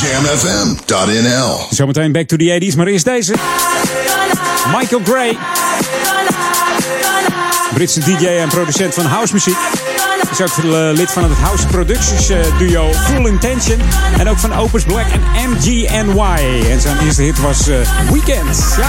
Jamfm.nl 0.00 1.66
Zometeen 1.70 2.12
back 2.12 2.26
to 2.26 2.36
the 2.36 2.70
80s, 2.72 2.76
maar 2.76 2.86
eerst 2.86 3.04
deze. 3.04 3.34
Michael 4.78 5.00
Gray. 5.04 5.38
Britse 7.74 8.00
DJ 8.00 8.26
en 8.26 8.48
producent 8.48 8.94
van 8.94 9.04
house 9.04 9.32
muziek. 9.32 9.81
Is 10.32 10.40
ook 10.40 10.64
eh, 10.64 10.90
lid 10.92 11.12
van 11.12 11.22
het 11.22 11.32
House 11.32 11.66
Productions 11.66 12.28
eh, 12.28 12.58
duo 12.58 12.92
Full 12.92 13.26
Intention. 13.26 13.80
En 14.18 14.28
ook 14.28 14.38
van 14.38 14.54
Opus 14.54 14.84
Black 14.84 15.06
en 15.06 15.50
MGNY. 15.50 16.70
En 16.70 16.80
zijn 16.80 16.98
eerste 16.98 17.22
hit 17.22 17.40
was 17.40 17.68
eh, 17.68 17.76
Weekend. 18.10 18.74
Ja. 18.78 18.88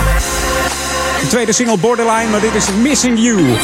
De 1.22 1.28
tweede 1.28 1.52
single 1.52 1.78
Borderline, 1.78 2.30
maar 2.30 2.42
dit 2.42 2.54
is 2.54 2.66
Missing 2.82 3.20
You. 3.20 3.58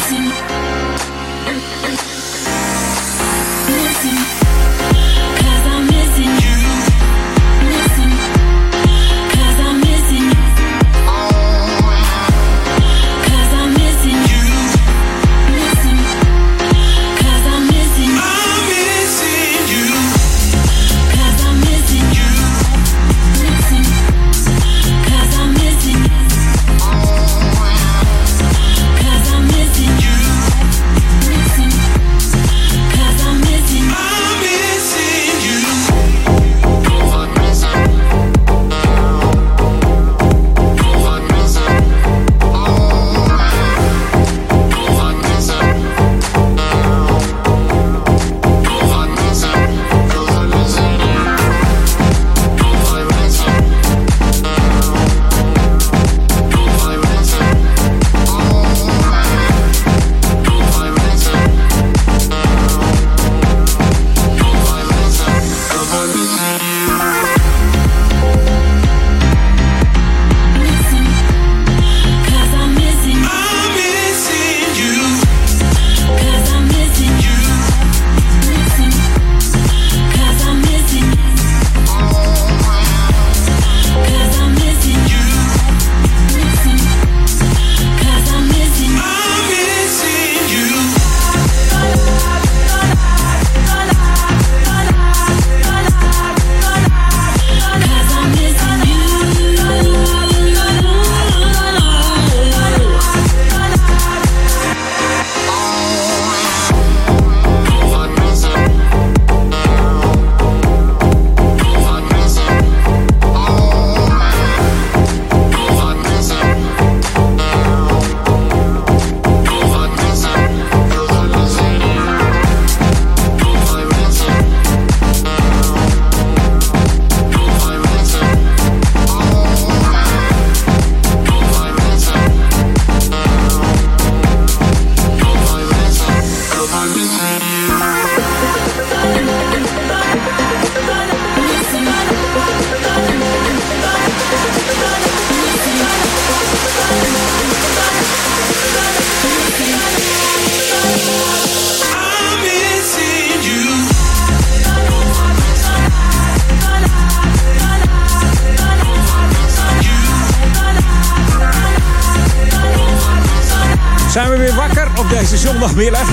Zondagmiddag? 165.79 166.09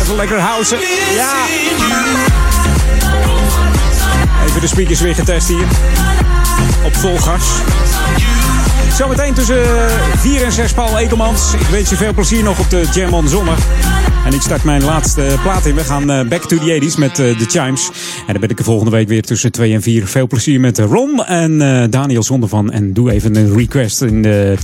Even 0.00 0.16
lekker 0.16 0.38
houden. 0.38 0.78
Ja. 1.14 1.32
Even 4.46 4.60
de 4.60 4.66
speakers 4.66 5.00
weer 5.00 5.14
getest 5.14 5.48
hier. 5.48 5.66
Op 6.84 6.94
vol 6.94 7.16
gas. 7.16 7.44
Zometeen 8.92 9.34
tussen 9.34 9.64
4 10.16 10.44
en 10.44 10.52
6 10.52 10.72
Paul 10.72 10.98
Ekelmans. 10.98 11.54
Ik 11.54 11.66
wens 11.66 11.90
je 11.90 11.96
veel 11.96 12.12
plezier 12.12 12.42
nog 12.42 12.58
op 12.58 12.70
de 12.70 12.88
Jam 12.94 13.12
on. 13.12 13.26
En 14.24 14.32
ik 14.32 14.40
start 14.40 14.64
mijn 14.64 14.84
laatste 14.84 15.34
plaat 15.42 15.66
in. 15.66 15.74
We 15.74 15.84
gaan 15.84 16.10
eh, 16.10 16.28
back 16.28 16.42
to 16.44 16.58
the 16.58 16.80
80s 16.80 16.98
met 16.98 17.18
eh, 17.18 17.38
The 17.38 17.44
Chimes. 17.44 17.90
En 18.26 18.32
dan 18.32 18.40
ben 18.40 18.50
ik 18.50 18.58
er 18.58 18.64
volgende 18.64 18.90
week 18.90 19.08
weer 19.08 19.22
tussen 19.22 19.52
2 19.52 19.72
en 19.72 19.82
4. 19.82 20.06
Veel 20.06 20.26
plezier 20.26 20.60
met 20.60 20.78
eh, 20.78 20.84
Ron 20.84 21.24
en 21.24 21.62
eh, 21.62 21.90
Daniel 21.90 22.22
Zondervan. 22.22 22.70
En 22.70 22.92
doe 22.92 23.10
even 23.10 23.36
een 23.36 23.56
request 23.56 24.02
in 24.02 24.22
de 24.22 24.54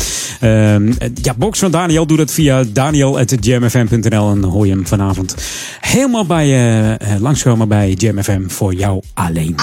ja, 1.15 1.35
box 1.36 1.59
van 1.59 1.70
Daniel. 1.70 2.06
Doe 2.06 2.16
dat 2.16 2.31
via 2.31 2.65
daniel.jamfm.nl 2.73 4.31
en 4.31 4.43
hoor 4.43 4.66
je 4.66 4.73
hem 4.73 4.86
vanavond 4.86 5.35
helemaal 5.81 6.27
bij 6.27 6.47
je 6.47 6.97
langskomen 7.20 7.69
bij 7.69 7.90
Jam 7.93 8.23
FM 8.23 8.48
voor 8.48 8.74
jou 8.74 9.02
alleen. 9.15 9.56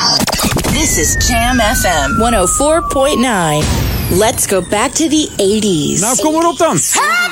This 0.72 0.98
is 0.98 1.28
Jam 1.28 1.60
FM 1.60 2.10
104.9. 2.12 3.96
Let's 4.10 4.46
go 4.46 4.62
back 4.70 4.92
to 4.92 5.08
the 5.08 5.30
80s. 5.38 6.00
Nou, 6.00 6.18
kom 6.22 6.34
maar 6.34 6.48
op 6.48 6.58
dan. 6.58 6.74
Just 6.74 7.25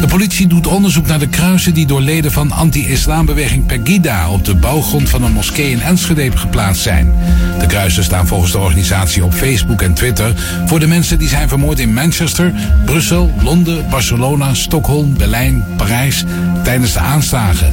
De 0.00 0.06
politie 0.06 0.46
doet 0.46 0.57
onderzoek 0.66 1.06
naar 1.06 1.18
de 1.18 1.28
kruisen 1.28 1.74
die 1.74 1.86
door 1.86 2.00
leden 2.00 2.32
van 2.32 2.52
anti-islambeweging 2.52 3.66
Pegida 3.66 4.30
op 4.30 4.44
de 4.44 4.54
bouwgrond 4.54 5.08
van 5.08 5.22
een 5.22 5.32
moskee 5.32 5.70
in 5.70 5.80
Enschede 5.80 6.36
geplaatst 6.36 6.82
zijn. 6.82 7.14
De 7.58 7.66
kruisen 7.66 8.04
staan 8.04 8.26
volgens 8.26 8.52
de 8.52 8.58
organisatie 8.58 9.24
op 9.24 9.34
Facebook 9.34 9.82
en 9.82 9.94
Twitter 9.94 10.34
voor 10.66 10.80
de 10.80 10.86
mensen 10.86 11.18
die 11.18 11.28
zijn 11.28 11.48
vermoord 11.48 11.78
in 11.78 11.92
Manchester, 11.92 12.52
Brussel, 12.84 13.34
Londen, 13.42 13.88
Barcelona, 13.90 14.54
Stockholm, 14.54 15.16
Berlijn, 15.16 15.64
Parijs 15.76 16.24
tijdens 16.64 16.92
de 16.92 17.00
aanslagen. 17.00 17.72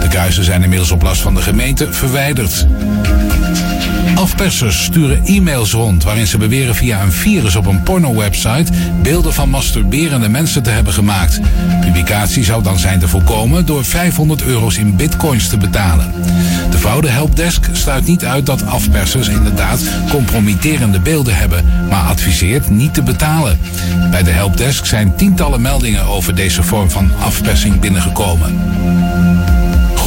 De 0.00 0.08
kruisen 0.08 0.44
zijn 0.44 0.62
inmiddels 0.62 0.90
op 0.90 1.02
last 1.02 1.20
van 1.20 1.34
de 1.34 1.42
gemeente 1.42 1.92
verwijderd. 1.92 2.66
Afpersers 4.16 4.84
sturen 4.84 5.24
e-mails 5.24 5.72
rond 5.72 6.04
waarin 6.04 6.26
ze 6.26 6.38
beweren 6.38 6.74
via 6.74 7.02
een 7.02 7.12
virus 7.12 7.56
op 7.56 7.66
een 7.66 7.82
porno-website 7.82 8.72
beelden 9.02 9.32
van 9.32 9.48
masturberende 9.48 10.28
mensen 10.28 10.62
te 10.62 10.70
hebben 10.70 10.92
gemaakt. 10.92 11.40
Publicatie 11.80 12.44
zou 12.44 12.62
dan 12.62 12.78
zijn 12.78 12.98
te 12.98 13.08
voorkomen 13.08 13.66
door 13.66 13.84
500 13.84 14.42
euro's 14.42 14.76
in 14.76 14.96
bitcoins 14.96 15.48
te 15.48 15.56
betalen. 15.56 16.12
De 16.70 16.78
fraude 16.78 17.08
helpdesk 17.08 17.68
sluit 17.72 18.06
niet 18.06 18.24
uit 18.24 18.46
dat 18.46 18.66
afpersers 18.66 19.28
inderdaad 19.28 19.80
compromitterende 20.10 21.00
beelden 21.00 21.36
hebben, 21.36 21.64
maar 21.88 22.04
adviseert 22.04 22.70
niet 22.70 22.94
te 22.94 23.02
betalen. 23.02 23.58
Bij 24.10 24.22
de 24.22 24.30
helpdesk 24.30 24.86
zijn 24.86 25.14
tientallen 25.16 25.60
meldingen 25.60 26.04
over 26.04 26.34
deze 26.34 26.62
vorm 26.62 26.90
van 26.90 27.10
afpersing 27.18 27.80
binnengekomen. 27.80 28.54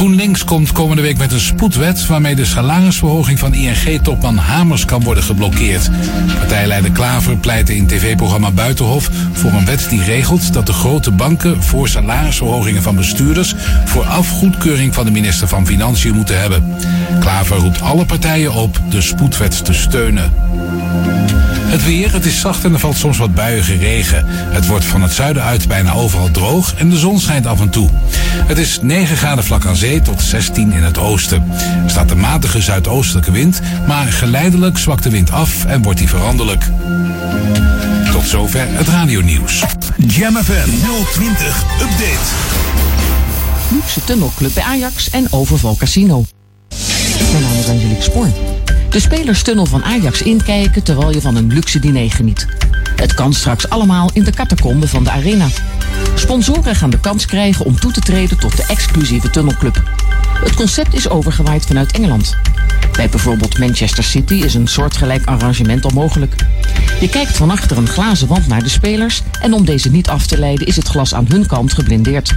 GroenLinks 0.00 0.44
komt 0.44 0.72
komende 0.72 1.02
week 1.02 1.18
met 1.18 1.32
een 1.32 1.40
spoedwet 1.40 2.06
waarmee 2.06 2.34
de 2.34 2.44
salarisverhoging 2.44 3.38
van 3.38 3.54
ING-topman 3.54 4.36
Hamers 4.36 4.84
kan 4.84 5.02
worden 5.02 5.22
geblokkeerd. 5.22 5.90
Partijleider 6.38 6.90
Klaver 6.90 7.36
pleitte 7.36 7.76
in 7.76 7.86
tv-programma 7.86 8.50
Buitenhof 8.50 9.10
voor 9.32 9.52
een 9.52 9.64
wet 9.64 9.86
die 9.88 10.02
regelt 10.02 10.52
dat 10.52 10.66
de 10.66 10.72
grote 10.72 11.10
banken 11.10 11.62
voor 11.62 11.88
salarisverhogingen 11.88 12.82
van 12.82 12.96
bestuurders 12.96 13.54
vooraf 13.84 14.30
goedkeuring 14.30 14.94
van 14.94 15.04
de 15.04 15.10
minister 15.10 15.48
van 15.48 15.66
Financiën 15.66 16.14
moeten 16.14 16.40
hebben. 16.40 16.74
Klaver 17.20 17.56
roept 17.56 17.80
alle 17.80 18.04
partijen 18.04 18.52
op 18.52 18.80
de 18.90 19.00
spoedwet 19.00 19.64
te 19.64 19.72
steunen. 19.72 20.32
Het 21.70 21.84
weer, 21.84 22.12
het 22.12 22.24
is 22.24 22.40
zacht 22.40 22.64
en 22.64 22.72
er 22.72 22.78
valt 22.78 22.96
soms 22.96 23.18
wat 23.18 23.34
buiige 23.34 23.76
regen. 23.76 24.24
Het 24.28 24.66
wordt 24.66 24.84
van 24.84 25.02
het 25.02 25.12
zuiden 25.12 25.42
uit 25.42 25.68
bijna 25.68 25.92
overal 25.92 26.30
droog 26.30 26.74
en 26.74 26.90
de 26.90 26.98
zon 26.98 27.20
schijnt 27.20 27.46
af 27.46 27.60
en 27.60 27.70
toe. 27.70 27.88
Het 28.46 28.58
is 28.58 28.78
9 28.82 29.16
graden 29.16 29.44
vlak 29.44 29.66
aan 29.66 29.76
zee 29.76 30.02
tot 30.02 30.22
16 30.22 30.72
in 30.72 30.82
het 30.82 30.98
oosten. 30.98 31.50
Er 31.84 31.90
staat 31.90 32.10
een 32.10 32.20
matige 32.20 32.60
zuidoostelijke 32.60 33.32
wind, 33.32 33.60
maar 33.86 34.06
geleidelijk 34.06 34.78
zwakt 34.78 35.02
de 35.02 35.10
wind 35.10 35.30
af 35.30 35.64
en 35.64 35.82
wordt 35.82 35.98
die 35.98 36.08
veranderlijk. 36.08 36.64
Tot 38.12 38.24
zover 38.24 38.66
het 38.68 38.88
radionieuws. 38.88 39.64
Jam 39.96 40.36
FM 40.36 40.70
020 41.12 41.64
Update. 41.80 42.28
Luxe 43.70 44.04
tunnelclub 44.04 44.54
bij 44.54 44.62
Ajax 44.62 45.10
en 45.10 45.26
overval 45.32 45.76
casino. 45.76 46.24
Mijn 47.32 47.42
naam 47.42 47.58
is 47.58 47.68
Angelique 47.68 48.02
Spoor. 48.02 48.59
De 48.90 49.00
spelerstunnel 49.00 49.66
van 49.66 49.84
Ajax 49.84 50.22
inkijken 50.22 50.82
terwijl 50.82 51.12
je 51.12 51.20
van 51.20 51.36
een 51.36 51.52
luxe 51.52 51.78
diner 51.78 52.10
geniet. 52.10 52.46
Het 52.96 53.14
kan 53.14 53.32
straks 53.32 53.68
allemaal 53.68 54.10
in 54.12 54.24
de 54.24 54.30
catacombe 54.30 54.88
van 54.88 55.04
de 55.04 55.10
arena. 55.10 55.46
Sponsoren 56.14 56.74
gaan 56.74 56.90
de 56.90 57.00
kans 57.00 57.26
krijgen 57.26 57.64
om 57.64 57.80
toe 57.80 57.92
te 57.92 58.00
treden 58.00 58.38
tot 58.38 58.56
de 58.56 58.64
exclusieve 58.68 59.30
tunnelclub. 59.30 59.82
Het 60.44 60.54
concept 60.54 60.94
is 60.94 61.08
overgewaaid 61.08 61.66
vanuit 61.66 61.92
Engeland. 61.92 62.36
Bij 62.92 63.08
bijvoorbeeld 63.08 63.58
Manchester 63.58 64.04
City 64.04 64.34
is 64.34 64.54
een 64.54 64.68
soortgelijk 64.68 65.26
arrangement 65.26 65.84
al 65.84 65.90
mogelijk. 65.94 66.34
Je 67.00 67.08
kijkt 67.08 67.36
van 67.36 67.50
achter 67.50 67.76
een 67.76 67.88
glazen 67.88 68.28
wand 68.28 68.46
naar 68.46 68.62
de 68.62 68.68
spelers 68.68 69.22
en 69.40 69.52
om 69.52 69.64
deze 69.64 69.90
niet 69.90 70.08
af 70.08 70.26
te 70.26 70.38
leiden 70.38 70.66
is 70.66 70.76
het 70.76 70.88
glas 70.88 71.14
aan 71.14 71.26
hun 71.28 71.46
kant 71.46 71.72
geblindeerd. 71.72 72.34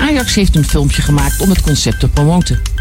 Ajax 0.00 0.34
heeft 0.34 0.56
een 0.56 0.68
filmpje 0.68 1.02
gemaakt 1.02 1.40
om 1.40 1.48
het 1.48 1.62
concept 1.62 2.00
te 2.00 2.08
promoten. 2.08 2.71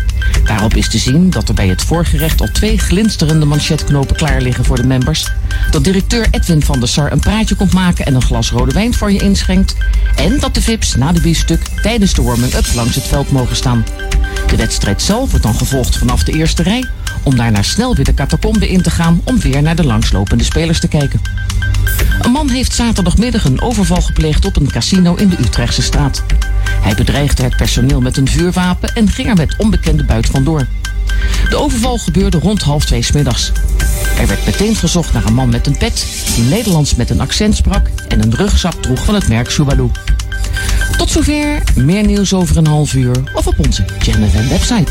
Daarop 0.43 0.75
is 0.75 0.89
te 0.89 0.97
zien 0.97 1.29
dat 1.29 1.47
er 1.47 1.53
bij 1.53 1.67
het 1.67 1.81
voorgerecht 1.81 2.41
al 2.41 2.49
twee 2.51 2.77
glinsterende 2.77 3.45
manchetknopen 3.45 4.15
klaar 4.15 4.41
liggen 4.41 4.65
voor 4.65 4.75
de 4.75 4.87
members. 4.87 5.31
Dat 5.71 5.83
directeur 5.83 6.27
Edwin 6.31 6.63
van 6.63 6.79
der 6.79 6.89
Sar 6.89 7.11
een 7.11 7.19
praatje 7.19 7.55
komt 7.55 7.73
maken 7.73 8.05
en 8.05 8.15
een 8.15 8.21
glas 8.21 8.51
rode 8.51 8.73
wijn 8.73 8.93
voor 8.93 9.11
je 9.11 9.19
inschenkt. 9.19 9.75
En 10.15 10.39
dat 10.39 10.53
de 10.53 10.61
VIP's 10.61 10.95
na 10.95 11.11
de 11.11 11.21
biefstuk 11.21 11.61
tijdens 11.81 12.13
de 12.13 12.21
warming-up 12.21 12.65
langs 12.75 12.95
het 12.95 13.07
veld 13.07 13.31
mogen 13.31 13.55
staan. 13.55 13.85
De 14.47 14.55
wedstrijd 14.55 15.01
zelf 15.01 15.29
wordt 15.29 15.45
dan 15.45 15.55
gevolgd 15.55 15.97
vanaf 15.97 16.23
de 16.23 16.31
eerste 16.31 16.63
rij. 16.63 16.85
Om 17.23 17.35
daarna 17.35 17.61
snel 17.61 17.95
weer 17.95 18.05
de 18.05 18.13
catacombe 18.13 18.69
in 18.69 18.81
te 18.81 18.89
gaan 18.89 19.21
om 19.23 19.39
weer 19.39 19.61
naar 19.61 19.75
de 19.75 19.85
langslopende 19.85 20.43
spelers 20.43 20.79
te 20.79 20.87
kijken. 20.87 21.21
Een 22.21 22.31
man 22.31 22.49
heeft 22.49 22.73
zaterdagmiddag 22.73 23.45
een 23.45 23.61
overval 23.61 24.01
gepleegd 24.01 24.45
op 24.45 24.55
een 24.55 24.71
casino 24.71 25.15
in 25.15 25.29
de 25.29 25.39
Utrechtse 25.39 25.81
straat. 25.81 26.23
Hij 26.81 26.95
bedreigde 26.95 27.43
het 27.43 27.55
personeel 27.55 28.01
met 28.01 28.17
een 28.17 28.27
vuurwapen 28.27 28.95
en 28.95 29.09
ging 29.09 29.27
er 29.27 29.35
met 29.35 29.55
onbekende 29.57 30.03
buit 30.03 30.27
vandoor. 30.27 30.67
De 31.49 31.57
overval 31.57 31.97
gebeurde 31.97 32.37
rond 32.39 32.61
half 32.61 32.85
twee 32.85 33.05
middags. 33.13 33.51
Er 34.19 34.27
werd 34.27 34.45
meteen 34.45 34.75
gezocht 34.75 35.13
naar 35.13 35.25
een 35.25 35.33
man 35.33 35.49
met 35.49 35.67
een 35.67 35.77
pet, 35.77 36.05
die 36.35 36.43
Nederlands 36.43 36.95
met 36.95 37.09
een 37.09 37.21
accent 37.21 37.55
sprak 37.55 37.87
en 38.07 38.23
een 38.23 38.35
rugzak 38.35 38.73
droeg 38.73 39.05
van 39.05 39.15
het 39.15 39.27
merk 39.27 39.49
Subaru. 39.49 39.89
Tot 40.97 41.09
zover, 41.09 41.63
meer 41.75 42.05
nieuws 42.05 42.33
over 42.33 42.57
een 42.57 42.67
half 42.67 42.93
uur 42.93 43.15
of 43.33 43.47
op 43.47 43.59
onze 43.59 43.85
FM 43.99 44.49
website. 44.49 44.90